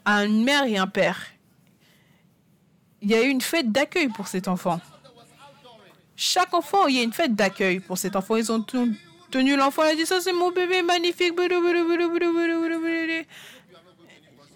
A 0.05 0.25
une 0.25 0.45
mère 0.45 0.65
et 0.65 0.79
un 0.79 0.87
père. 0.87 1.21
Il 3.05 3.11
y 3.11 3.15
a 3.15 3.23
eu 3.23 3.29
une 3.29 3.43
fête 3.43 3.71
d'accueil 3.71 4.09
pour 4.09 4.29
cet 4.29 4.49
enfant. 4.49 4.81
Chaque 6.17 6.55
enfant, 6.55 6.87
il 6.87 6.97
y 6.97 7.01
a 7.01 7.03
une 7.03 7.13
fête 7.13 7.35
d'accueil 7.35 7.81
pour 7.81 7.99
cet 7.99 8.17
enfant. 8.17 8.37
Ils 8.37 8.51
ont 8.51 8.65
tenu 9.31 9.57
l'enfant 9.57 9.85
et 9.85 9.95
dit 9.95 10.07
ça 10.07 10.23
c'est 10.23 10.33
mon 10.33 10.51
bébé 10.51 10.81
magnifique. 10.81 11.35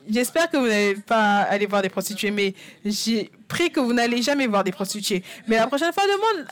J'espère 0.08 0.50
que 0.50 0.56
vous 0.56 0.66
n'allez 0.66 0.94
pas 0.94 1.40
aller 1.42 1.66
voir 1.66 1.82
des 1.82 1.90
prostituées, 1.90 2.30
mais 2.30 2.54
j'ai 2.86 3.30
pris 3.48 3.70
que 3.70 3.80
vous 3.80 3.92
n'allez 3.92 4.22
jamais 4.22 4.46
voir 4.46 4.64
des 4.64 4.72
prostituées. 4.72 5.22
Mais 5.46 5.56
la 5.56 5.66
prochaine 5.66 5.92
fois, 5.92 6.04
demande 6.04 6.48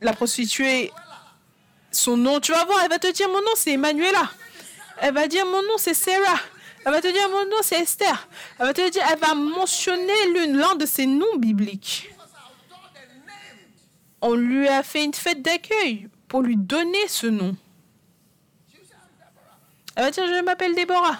la 0.00 0.12
prostituée 0.12 0.90
son 1.92 2.16
nom. 2.16 2.40
Tu 2.40 2.50
vas 2.50 2.64
voir, 2.64 2.80
elle 2.82 2.90
va 2.90 2.98
te 2.98 3.12
dire 3.12 3.28
mon 3.28 3.40
nom 3.40 3.52
c'est 3.54 3.72
Emmanuela. 3.72 4.28
Elle 5.00 5.14
va 5.14 5.28
dire 5.28 5.46
mon 5.46 5.62
nom 5.62 5.78
c'est 5.78 5.94
Sarah. 5.94 6.40
Elle 6.86 6.92
va 6.92 7.00
te 7.00 7.08
dire 7.08 7.28
mon 7.28 7.44
nom 7.46 7.56
c'est 7.62 7.80
Esther. 7.80 8.28
Elle 8.60 8.66
va 8.66 8.72
te 8.72 8.88
dire, 8.88 9.02
elle 9.10 9.18
va 9.18 9.34
mentionner 9.34 10.46
l'un 10.52 10.76
de 10.76 10.86
ses 10.86 11.04
noms 11.04 11.36
bibliques. 11.36 12.08
On 14.22 14.34
lui 14.34 14.68
a 14.68 14.84
fait 14.84 15.02
une 15.02 15.12
fête 15.12 15.42
d'accueil 15.42 16.08
pour 16.28 16.42
lui 16.42 16.56
donner 16.56 17.08
ce 17.08 17.26
nom. 17.26 17.56
Elle 19.96 20.04
va 20.04 20.10
dire, 20.12 20.28
je 20.28 20.44
m'appelle 20.44 20.76
Déborah. 20.76 21.18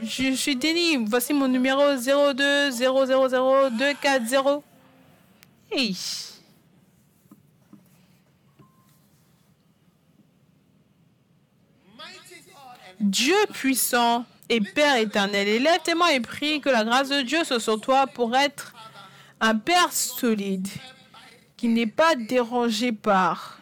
Je 0.00 0.32
suis 0.34 0.56
Denis. 0.56 0.96
Voici 1.06 1.32
mon 1.32 1.46
numéro 1.46 1.80
02 1.80 2.72
000 2.72 3.06
240. 3.06 4.64
Hey. 5.70 5.96
Dieu 13.00 13.36
puissant 13.52 14.24
et 14.48 14.60
Père 14.60 14.96
éternel, 14.96 15.46
élève 15.46 15.80
tes 15.84 15.92
et 16.14 16.20
prie 16.20 16.60
que 16.60 16.68
la 16.68 16.84
grâce 16.84 17.10
de 17.10 17.22
Dieu 17.22 17.44
soit 17.44 17.60
sur 17.60 17.80
toi 17.80 18.06
pour 18.06 18.34
être 18.36 18.74
un 19.40 19.56
Père 19.56 19.92
solide 19.92 20.68
qui 21.56 21.68
n'est 21.68 21.86
pas 21.86 22.14
dérangé 22.14 22.92
par, 22.92 23.60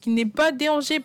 qui 0.00 0.10
n'est 0.10 0.26
pas 0.26 0.52
dérangé 0.52 1.04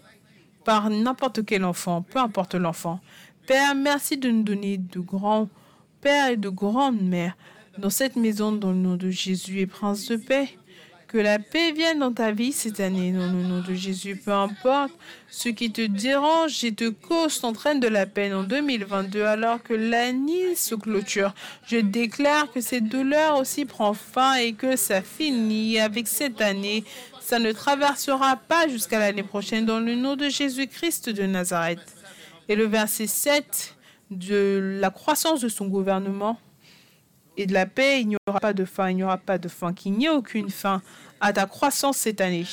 par 0.63 0.89
n'importe 0.89 1.45
quel 1.45 1.65
enfant, 1.65 2.01
peu 2.01 2.19
importe 2.19 2.55
l'enfant. 2.55 2.99
Père, 3.45 3.75
merci 3.75 4.17
de 4.17 4.29
nous 4.29 4.43
donner 4.43 4.77
de 4.77 4.99
grands 4.99 5.49
pères 6.01 6.29
et 6.29 6.37
de 6.37 6.49
grandes 6.49 7.01
mères 7.01 7.37
dans 7.77 7.89
cette 7.89 8.15
maison 8.15 8.51
dans 8.51 8.71
le 8.71 8.77
nom 8.77 8.95
de 8.95 9.09
Jésus 9.09 9.59
et 9.59 9.67
Prince 9.67 10.07
de 10.07 10.17
paix. 10.17 10.57
Que 11.15 11.21
la 11.21 11.39
paix 11.39 11.71
vienne 11.71 11.99
dans 11.99 12.11
ta 12.11 12.33
vie 12.33 12.51
cette 12.51 12.81
année 12.81 13.13
dans 13.13 13.27
le 13.27 13.41
nom 13.41 13.61
de 13.61 13.73
Jésus. 13.73 14.17
Peu 14.17 14.33
importe 14.33 14.91
ce 15.29 15.47
qui 15.47 15.71
te 15.71 15.79
dérange 15.79 16.61
et 16.65 16.73
te 16.73 16.89
cause 16.89 17.39
t'entraîne 17.39 17.79
de 17.79 17.87
la 17.87 18.05
peine 18.05 18.33
en 18.33 18.43
2022 18.43 19.23
alors 19.23 19.63
que 19.63 19.73
l'année 19.73 20.55
se 20.57 20.75
clôture. 20.75 21.33
Je 21.67 21.77
déclare 21.77 22.51
que 22.51 22.59
cette 22.59 22.89
douleur 22.89 23.37
aussi 23.37 23.63
prend 23.63 23.93
fin 23.93 24.33
et 24.33 24.51
que 24.51 24.75
ça 24.75 25.01
finit 25.01 25.79
avec 25.79 26.09
cette 26.09 26.41
année. 26.41 26.83
Ça 27.21 27.39
ne 27.39 27.53
traversera 27.53 28.35
pas 28.35 28.67
jusqu'à 28.67 28.99
l'année 28.99 29.23
prochaine 29.23 29.65
dans 29.65 29.79
le 29.79 29.95
nom 29.95 30.17
de 30.17 30.27
Jésus-Christ 30.27 31.11
de 31.11 31.23
Nazareth. 31.23 31.95
Et 32.49 32.57
le 32.57 32.65
verset 32.65 33.07
7 33.07 33.77
de 34.11 34.79
la 34.81 34.89
croissance 34.89 35.39
de 35.39 35.47
son 35.47 35.67
gouvernement 35.67 36.37
et 37.37 37.45
de 37.45 37.53
la 37.53 37.65
paix, 37.65 38.01
il 38.01 38.07
n'y 38.09 38.17
aura 38.27 38.39
pas 38.39 38.53
de 38.53 38.65
fin, 38.65 38.89
il 38.89 38.95
n'y 38.97 39.03
aura 39.03 39.17
pas 39.17 39.37
de 39.37 39.47
fin, 39.47 39.73
qu'il 39.73 39.93
n'y 39.93 40.05
ait 40.05 40.09
aucune 40.09 40.49
fin 40.49 40.81
à 41.19 41.33
ta 41.33 41.45
croissance 41.45 41.97
cette 41.97 42.21
année. 42.21 42.45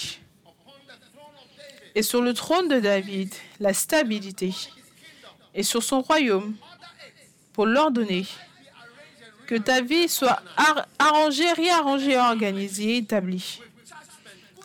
Et 1.95 2.03
sur 2.03 2.23
le 2.23 2.33
trône 2.35 2.69
de 2.69 2.81
David, 2.81 3.33
la 3.61 3.75
stabilité, 3.75 4.55
et 5.55 5.63
sur 5.63 5.83
son 5.83 6.01
royaume, 6.01 6.55
pour 7.53 7.67
l'ordonner, 7.67 8.25
que 9.47 9.57
ta 9.57 9.83
vie 9.83 10.09
soit 10.09 10.43
ar- 10.57 10.87
arrangée, 10.99 11.53
réarrangée, 11.53 12.17
organisée, 12.17 12.97
établie, 12.97 13.61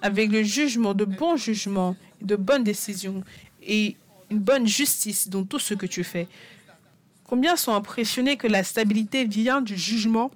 avec 0.01 0.31
le 0.31 0.43
jugement, 0.43 0.93
de 0.93 1.03
bons 1.03 1.35
jugements, 1.35 1.95
de 2.21 2.35
bonnes 2.35 2.63
décisions 2.63 3.23
et 3.61 3.97
une 4.31 4.39
bonne 4.39 4.67
justice 4.67 5.27
dans 5.27 5.43
tout 5.43 5.59
ce 5.59 5.73
que 5.73 5.85
tu 5.85 6.03
fais. 6.03 6.27
Combien 7.27 7.57
sont 7.57 7.73
impressionnés 7.73 8.37
que 8.37 8.47
la 8.47 8.63
stabilité 8.63 9.25
vient 9.25 9.61
du 9.61 9.77
jugement 9.77 10.31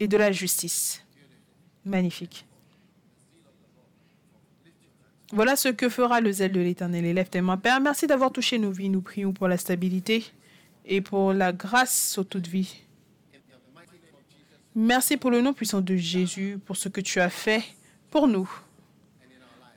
et 0.00 0.08
de 0.08 0.16
la 0.16 0.32
justice 0.32 1.02
Magnifique. 1.84 2.46
Voilà 5.32 5.56
ce 5.56 5.68
que 5.68 5.88
fera 5.88 6.20
le 6.20 6.30
zèle 6.30 6.52
de 6.52 6.60
l'Éternel. 6.60 7.04
Élève 7.04 7.28
tes 7.28 7.40
mains. 7.40 7.56
Père, 7.56 7.80
merci 7.80 8.06
d'avoir 8.06 8.30
touché 8.30 8.58
nos 8.58 8.70
vies. 8.70 8.88
Nous 8.88 9.02
prions 9.02 9.32
pour 9.32 9.48
la 9.48 9.58
stabilité 9.58 10.24
et 10.84 11.00
pour 11.00 11.32
la 11.32 11.52
grâce 11.52 12.12
sur 12.12 12.26
toute 12.26 12.46
vie. 12.46 12.82
Merci 14.74 15.16
pour 15.16 15.30
le 15.30 15.40
nom 15.40 15.52
puissant 15.52 15.80
de 15.80 15.96
Jésus, 15.96 16.58
pour 16.64 16.76
ce 16.76 16.88
que 16.88 17.00
tu 17.00 17.18
as 17.18 17.30
fait 17.30 17.64
pour 18.10 18.28
nous, 18.28 18.48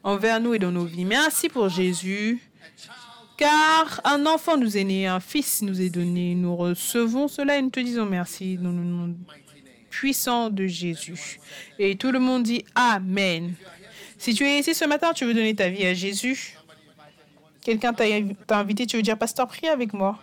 envers 0.04 0.40
nous 0.42 0.54
et 0.54 0.60
dans 0.60 0.72
nos 0.72 0.84
vies. 0.84 1.06
Merci 1.06 1.48
pour 1.48 1.70
Jésus, 1.70 2.40
car 3.40 4.02
un 4.04 4.26
enfant 4.26 4.58
nous 4.58 4.76
est 4.76 4.84
né, 4.84 5.08
un 5.08 5.22
fils 5.22 5.62
nous 5.62 5.80
est 5.80 5.90
donné. 5.90 6.36
Nous 6.36 6.58
recevons 6.58 7.30
cela 7.30 7.58
et 7.58 7.62
nous 7.62 7.70
te 7.70 7.80
disons 7.80 8.06
merci 8.06 8.58
dans 8.58 8.72
le 8.72 8.84
nom 8.84 9.16
puissant 9.90 10.50
de 10.50 10.68
Jésus. 10.68 11.40
Et 11.80 11.96
tout 11.96 12.12
le 12.12 12.20
monde 12.20 12.44
dit 12.44 12.66
Amen. 12.76 13.54
Si 14.18 14.34
tu 14.34 14.46
es 14.46 14.60
ici 14.60 14.76
ce 14.76 14.84
matin, 14.84 15.14
tu 15.14 15.24
veux 15.24 15.34
donner 15.34 15.56
ta 15.56 15.70
vie 15.70 15.86
à 15.86 15.94
Jésus, 15.94 16.58
quelqu'un 17.62 17.94
t'a 17.94 18.58
invité, 18.58 18.86
tu 18.86 18.98
veux 18.98 19.04
dire, 19.04 19.18
Pasteur, 19.18 19.48
prie 19.48 19.70
avec 19.70 19.94
moi. 19.94 20.20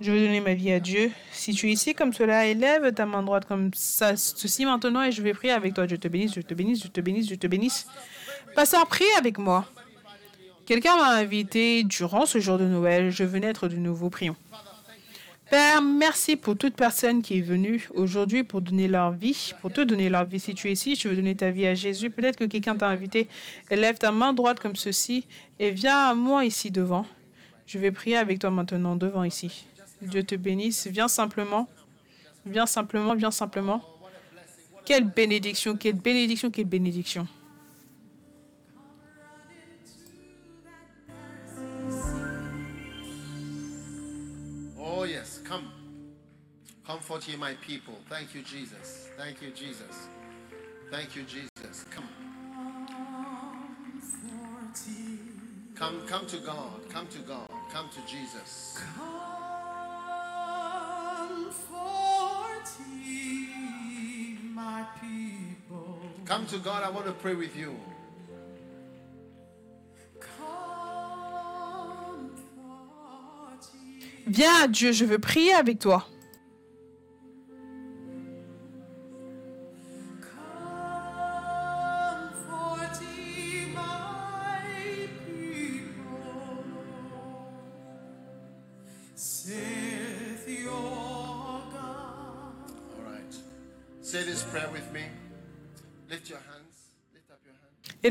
Je 0.00 0.12
veux 0.12 0.20
donner 0.20 0.40
ma 0.40 0.54
vie 0.54 0.70
à 0.70 0.78
Dieu. 0.78 1.10
Si 1.32 1.54
tu 1.54 1.68
es 1.68 1.72
ici 1.72 1.92
comme 1.92 2.12
cela, 2.12 2.46
élève 2.46 2.92
ta 2.92 3.04
main 3.04 3.24
droite 3.24 3.46
comme 3.46 3.70
ça, 3.74 4.16
ceci 4.16 4.64
maintenant, 4.64 5.02
et 5.02 5.10
je 5.10 5.22
vais 5.22 5.34
prier 5.34 5.52
avec 5.52 5.74
toi. 5.74 5.88
Je 5.88 5.96
te 5.96 6.06
bénisse, 6.06 6.34
je 6.34 6.40
te 6.40 6.54
bénisse, 6.54 6.84
je 6.84 6.88
te 6.88 7.00
bénisse, 7.00 7.28
je 7.28 7.34
te 7.34 7.48
bénisse. 7.48 7.88
Pasteur, 8.54 8.86
prie 8.86 9.04
avec 9.18 9.38
moi. 9.38 9.66
Quelqu'un 10.66 10.96
m'a 10.96 11.10
invité 11.10 11.84
durant 11.84 12.24
ce 12.24 12.38
jour 12.38 12.56
de 12.56 12.64
Noël. 12.64 13.10
Je 13.10 13.24
veux 13.24 13.38
naître 13.38 13.68
de 13.68 13.76
nouveau. 13.76 14.08
Prions. 14.08 14.36
Père, 15.50 15.82
merci 15.82 16.36
pour 16.36 16.56
toute 16.56 16.74
personne 16.74 17.20
qui 17.20 17.38
est 17.38 17.42
venue 17.42 17.86
aujourd'hui 17.94 18.44
pour 18.44 18.62
donner 18.62 18.88
leur 18.88 19.12
vie, 19.12 19.52
pour 19.60 19.70
te 19.70 19.82
donner 19.82 20.08
leur 20.08 20.24
vie. 20.24 20.40
Si 20.40 20.54
tu 20.54 20.68
es 20.68 20.72
ici, 20.72 20.96
tu 20.96 21.08
veux 21.08 21.16
donner 21.16 21.36
ta 21.36 21.50
vie 21.50 21.66
à 21.66 21.74
Jésus, 21.74 22.08
peut-être 22.08 22.36
que 22.36 22.44
quelqu'un 22.44 22.76
t'a 22.76 22.88
invité. 22.88 23.28
Lève 23.70 23.98
ta 23.98 24.10
main 24.10 24.32
droite 24.32 24.58
comme 24.58 24.74
ceci 24.74 25.26
et 25.58 25.70
viens 25.70 26.08
à 26.08 26.14
moi 26.14 26.46
ici 26.46 26.70
devant. 26.70 27.04
Je 27.66 27.78
vais 27.78 27.92
prier 27.92 28.16
avec 28.16 28.38
toi 28.38 28.50
maintenant 28.50 28.96
devant 28.96 29.22
ici. 29.22 29.66
Dieu 30.00 30.22
te 30.22 30.34
bénisse. 30.34 30.86
Viens 30.86 31.08
simplement. 31.08 31.68
Viens 32.46 32.66
simplement, 32.66 33.14
viens 33.14 33.30
simplement. 33.30 33.82
Quelle 34.86 35.04
bénédiction, 35.04 35.76
quelle 35.76 35.94
bénédiction, 35.94 36.50
quelle 36.50 36.66
bénédiction. 36.66 37.26
Comfort 46.86 47.26
ye 47.28 47.36
my 47.36 47.54
people. 47.54 47.98
Thank 48.10 48.34
you, 48.34 48.42
Jesus. 48.42 49.08
Thank 49.16 49.40
you, 49.40 49.50
Jesus. 49.50 50.08
Thank 50.90 51.16
you, 51.16 51.22
Jesus. 51.22 51.86
Come. 51.90 52.04
Come, 55.74 56.06
come 56.06 56.26
to 56.26 56.36
God. 56.38 56.88
Come 56.90 57.06
to 57.08 57.18
God. 57.20 57.48
Come 57.72 57.88
to 57.88 58.00
Jesus. 58.06 58.76
Comfort 58.76 59.08
ye 63.02 64.36
my 64.52 64.84
people. 65.00 65.98
Come 66.26 66.46
to 66.46 66.58
God. 66.58 66.82
I 66.82 66.90
want 66.90 67.06
to 67.06 67.12
pray 67.12 67.34
with 67.34 67.56
you. 67.56 67.74
Comfort 70.20 70.44
ye 73.74 74.24
Viens 74.26 74.64
à 74.64 74.68
Dieu, 74.68 74.92
je 74.92 75.06
veux 75.06 75.18
prier 75.18 75.54
avec 75.54 75.78
toi. 75.78 76.06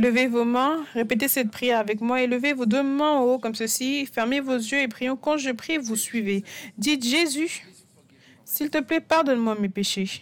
Élevez 0.03 0.27
vos 0.27 0.43
mains, 0.43 0.85
répétez 0.93 1.29
cette 1.29 1.49
prière 1.49 1.79
avec 1.79 2.01
moi. 2.01 2.21
Élevez 2.21 2.51
vos 2.51 2.65
deux 2.65 2.83
mains 2.83 3.11
en 3.11 3.21
haut 3.21 3.39
comme 3.39 3.55
ceci. 3.55 4.05
Fermez 4.05 4.41
vos 4.41 4.57
yeux 4.57 4.81
et 4.81 4.89
prions. 4.89 5.15
Quand 5.15 5.37
je 5.37 5.49
prie, 5.51 5.77
vous 5.77 5.95
suivez. 5.95 6.43
Dites 6.77 7.05
Jésus, 7.05 7.65
s'il 8.43 8.69
te 8.69 8.79
plaît, 8.79 8.99
pardonne-moi 8.99 9.55
mes 9.57 9.69
péchés. 9.69 10.21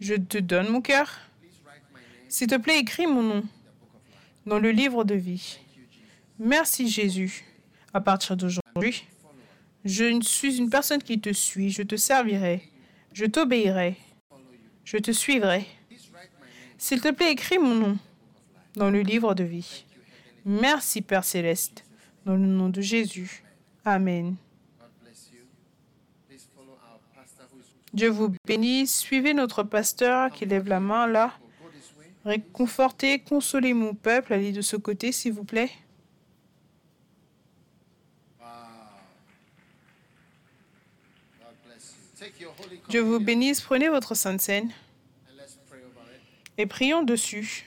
Je 0.00 0.14
te 0.14 0.38
donne 0.38 0.70
mon 0.70 0.80
cœur. 0.80 1.20
S'il 2.28 2.46
te 2.46 2.54
plaît, 2.54 2.78
écris 2.78 3.06
mon 3.06 3.20
nom 3.20 3.44
dans 4.46 4.58
le 4.58 4.70
livre 4.70 5.04
de 5.04 5.14
vie. 5.14 5.58
Merci 6.38 6.88
Jésus. 6.88 7.44
À 7.92 8.00
partir 8.00 8.34
d'aujourd'hui, 8.34 9.04
je 9.84 10.18
suis 10.22 10.56
une 10.56 10.70
personne 10.70 11.02
qui 11.02 11.20
te 11.20 11.34
suit. 11.34 11.68
Je 11.68 11.82
te 11.82 11.96
servirai. 11.96 12.62
Je 13.12 13.26
t'obéirai. 13.26 13.96
Je 14.86 14.96
te 14.96 15.10
suivrai. 15.10 15.66
S'il 16.78 17.02
te 17.02 17.10
plaît, 17.10 17.32
écris 17.32 17.58
mon 17.58 17.74
nom 17.74 17.98
dans 18.76 18.90
le 18.90 19.00
livre 19.00 19.34
de 19.34 19.42
vie. 19.42 19.84
Merci 20.44 21.02
Père 21.02 21.24
céleste. 21.24 21.84
Dans 22.24 22.34
le 22.34 22.46
nom 22.46 22.68
de 22.68 22.80
Jésus. 22.80 23.42
Amen. 23.84 24.36
Dieu 27.92 28.10
vous 28.10 28.34
bénisse. 28.46 28.98
Suivez 28.98 29.32
notre 29.32 29.62
pasteur 29.62 30.30
qui 30.30 30.44
lève 30.44 30.68
la 30.68 30.80
main 30.80 31.06
là. 31.06 31.32
Réconfortez, 32.24 33.20
consolez 33.20 33.72
mon 33.72 33.94
peuple. 33.94 34.32
Allez 34.32 34.52
de 34.52 34.60
ce 34.60 34.76
côté, 34.76 35.12
s'il 35.12 35.32
vous 35.32 35.44
plaît. 35.44 35.70
Dieu 42.88 43.00
vous 43.00 43.20
bénisse. 43.20 43.60
Prenez 43.60 43.88
votre 43.88 44.14
sainte 44.14 44.46
it. 44.48 44.64
et 46.58 46.66
prions 46.66 47.02
dessus. 47.02 47.64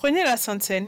Prenez 0.00 0.24
la 0.24 0.38
sainte 0.38 0.86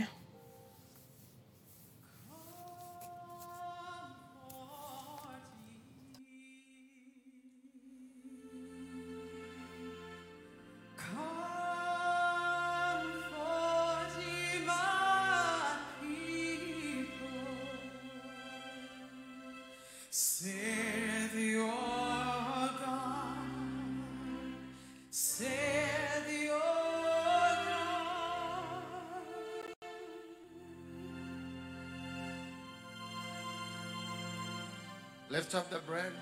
Lift 35.53 35.66
up 35.66 35.70
the 35.70 35.86
bread. 35.86 36.12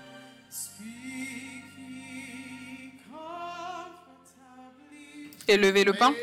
Élevez 5.47 5.85
le 5.85 5.93
pain. 5.93 6.13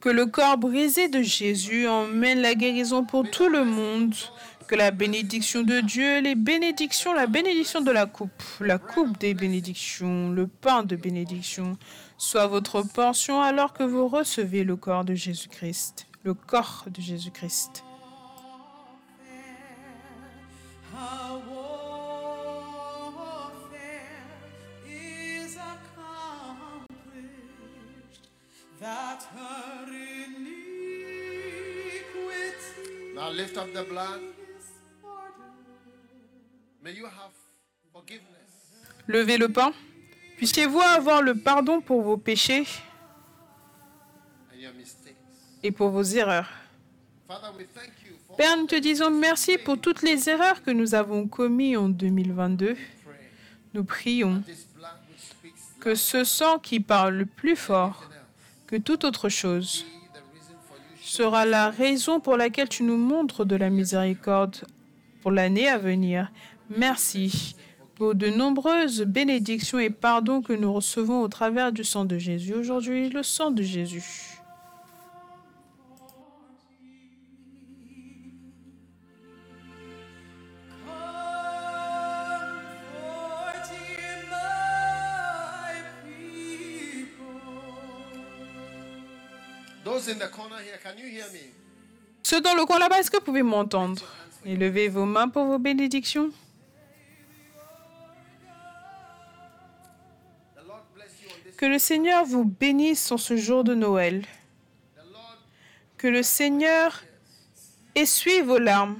Que 0.00 0.08
le 0.08 0.26
corps 0.26 0.58
brisé 0.58 1.08
de 1.08 1.22
Jésus 1.22 1.86
emmène 1.86 2.40
la 2.40 2.54
guérison 2.54 3.04
pour 3.04 3.30
tout 3.30 3.48
le 3.48 3.64
monde. 3.64 4.14
Que 4.66 4.74
la 4.74 4.90
bénédiction 4.90 5.62
de 5.62 5.80
Dieu, 5.80 6.20
les 6.20 6.34
bénédictions, 6.34 7.12
la 7.12 7.26
bénédiction 7.26 7.82
de 7.82 7.92
la 7.92 8.06
coupe, 8.06 8.42
la 8.58 8.78
coupe 8.78 9.16
des 9.18 9.34
bénédictions, 9.34 10.30
le 10.30 10.48
pain 10.48 10.82
de 10.82 10.96
bénédiction, 10.96 11.76
soit 12.16 12.46
votre 12.48 12.82
portion 12.82 13.42
alors 13.42 13.74
que 13.74 13.84
vous 13.84 14.08
recevez 14.08 14.64
le 14.64 14.76
corps 14.76 15.04
de 15.04 15.14
Jésus-Christ. 15.14 16.08
Le 16.24 16.34
corps 16.34 16.86
de 16.88 17.00
Jésus-Christ. 17.00 17.84
The 33.72 33.84
blood. 33.88 34.20
May 36.82 36.92
you 36.94 37.04
have 37.06 37.32
forgiveness 37.92 38.42
Levez 39.06 39.38
le 39.38 39.48
pain. 39.48 39.72
Puissiez-vous 40.36 40.80
avoir 40.80 41.22
le 41.22 41.34
pardon 41.34 41.80
pour 41.80 42.02
vos 42.02 42.16
péchés 42.16 42.66
et 45.62 45.70
pour 45.70 45.90
vos 45.90 46.02
erreurs. 46.02 46.48
Père, 48.36 48.56
nous 48.56 48.66
te 48.66 48.76
disons 48.76 49.10
merci 49.10 49.58
pour 49.58 49.80
toutes 49.80 50.02
les 50.02 50.28
erreurs 50.28 50.62
que 50.62 50.70
nous 50.70 50.94
avons 50.94 51.28
commises 51.28 51.76
en 51.76 51.88
2022. 51.88 52.74
pray. 52.74 52.80
Nous 53.74 53.84
prions 53.84 54.42
que 55.80 55.94
ce 55.94 56.24
sang 56.24 56.58
qui 56.58 56.80
parle 56.80 57.14
le 57.14 57.26
plus 57.26 57.56
fort 57.56 58.08
que 58.66 58.76
toute 58.76 59.04
autre 59.04 59.28
chose 59.28 59.84
sera 61.12 61.44
la 61.44 61.68
raison 61.68 62.20
pour 62.20 62.38
laquelle 62.38 62.70
tu 62.70 62.84
nous 62.84 62.96
montres 62.96 63.44
de 63.44 63.54
la 63.54 63.68
miséricorde 63.68 64.56
pour 65.20 65.30
l'année 65.30 65.68
à 65.68 65.76
venir. 65.76 66.32
Merci 66.74 67.54
pour 67.96 68.14
de 68.14 68.28
nombreuses 68.28 69.02
bénédictions 69.02 69.78
et 69.78 69.90
pardons 69.90 70.40
que 70.40 70.54
nous 70.54 70.72
recevons 70.72 71.20
au 71.20 71.28
travers 71.28 71.70
du 71.70 71.84
sang 71.84 72.06
de 72.06 72.16
Jésus. 72.16 72.54
Aujourd'hui, 72.54 73.10
le 73.10 73.22
sang 73.22 73.50
de 73.50 73.62
Jésus. 73.62 74.31
Ceux 92.22 92.40
dans 92.40 92.54
le 92.54 92.64
coin 92.66 92.78
là-bas, 92.78 92.98
est-ce 92.98 93.10
que 93.10 93.18
vous 93.18 93.24
pouvez 93.24 93.42
m'entendre? 93.42 94.02
Élevez 94.44 94.88
vos 94.88 95.04
mains 95.04 95.28
pour 95.28 95.44
vos 95.44 95.58
bénédictions. 95.58 96.30
Que 101.56 101.66
le 101.66 101.78
Seigneur 101.78 102.24
vous 102.24 102.44
bénisse 102.44 103.12
en 103.12 103.18
ce 103.18 103.36
jour 103.36 103.62
de 103.62 103.74
Noël. 103.74 104.24
Que 105.96 106.08
le 106.08 106.24
Seigneur 106.24 107.04
essuie 107.94 108.40
vos 108.40 108.58
larmes. 108.58 108.98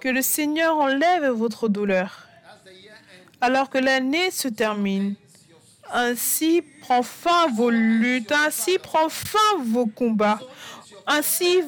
Que 0.00 0.08
le 0.08 0.22
Seigneur 0.22 0.76
enlève 0.78 1.26
votre 1.26 1.68
douleur. 1.68 2.26
Alors 3.42 3.68
que 3.68 3.76
l'année 3.76 4.30
se 4.30 4.48
termine. 4.48 5.16
Ainsi 5.92 6.62
prend 6.80 7.02
fin 7.02 7.48
vos 7.48 7.70
luttes, 7.70 8.32
ainsi 8.32 8.78
prend 8.78 9.08
fin 9.08 9.38
vos 9.60 9.86
combats, 9.86 10.40
ainsi 11.06 11.60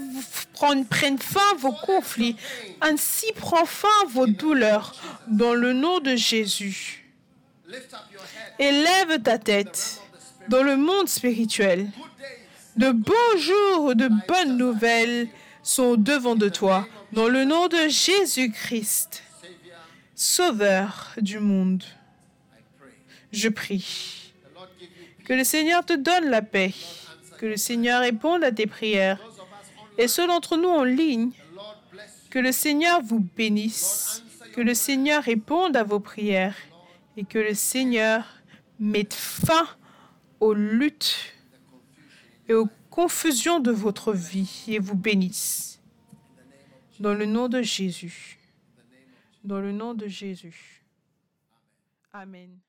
prennent 0.89 1.19
fin 1.19 1.55
vos 1.59 1.73
conflits, 1.73 2.37
ainsi 2.81 3.27
prend 3.37 3.67
fin 3.67 4.05
vos 4.09 4.27
douleurs. 4.27 4.95
Dans 5.27 5.55
le 5.55 5.73
nom 5.73 6.01
de 6.01 6.17
Jésus, 6.17 7.05
élève 8.59 9.23
ta 9.23 9.39
tête 9.39 10.01
dans 10.49 10.63
le 10.63 10.77
monde 10.77 11.09
spirituel. 11.09 11.91
De 12.77 12.91
beaux 12.91 13.39
jours, 13.39 13.95
de 13.95 14.09
bonnes 14.27 14.57
nouvelles 14.57 15.29
sont 15.63 15.97
devant 15.97 16.35
de 16.35 16.49
toi. 16.49 16.87
Dans 17.13 17.29
le 17.29 17.45
nom 17.45 17.69
de 17.69 17.89
Jésus-Christ, 17.89 19.23
Sauveur 20.17 21.13
du 21.17 21.41
monde. 21.41 21.83
Je 23.35 23.49
prie. 23.49 24.33
Que 25.25 25.33
le 25.33 25.45
Seigneur 25.45 25.85
te 25.85 25.95
donne 25.95 26.31
la 26.31 26.43
paix. 26.43 26.73
Que 27.39 27.47
le 27.47 27.57
Seigneur 27.57 28.01
réponde 28.01 28.45
à 28.45 28.53
tes 28.53 28.67
prières. 28.67 29.19
Et 29.99 30.09
ceux 30.09 30.27
d'entre 30.27 30.57
nous 30.57 30.69
en 30.69 30.85
ligne, 30.85 31.31
que 32.31 32.39
le 32.39 32.53
Seigneur 32.53 33.01
vous 33.03 33.21
bénisse. 33.21 34.23
Que 34.55 34.61
le 34.61 34.75
Seigneur 34.75 35.23
réponde 35.23 35.77
à 35.77 35.83
vos 35.83 36.01
prières. 36.01 36.57
Et 37.17 37.25
que 37.25 37.39
le 37.39 37.55
Seigneur 37.55 38.25
mette 38.79 39.15
fin 39.15 39.67
aux 40.41 40.55
luttes 40.55 41.35
et 42.49 42.55
aux 42.55 42.69
confusions 42.91 43.61
de 43.61 43.71
votre 43.71 44.13
vie 44.13 44.65
et 44.69 44.79
vous 44.79 44.97
bénisse. 44.97 45.81
Dans 47.01 47.15
le 47.15 47.27
nom 47.27 47.49
de 47.49 47.63
Jésus. 47.63 48.39
Dans 49.43 49.61
le 49.61 49.73
nom 49.73 49.95
de 49.95 50.07
Jésus. 50.07 50.83
Amen. 52.13 52.64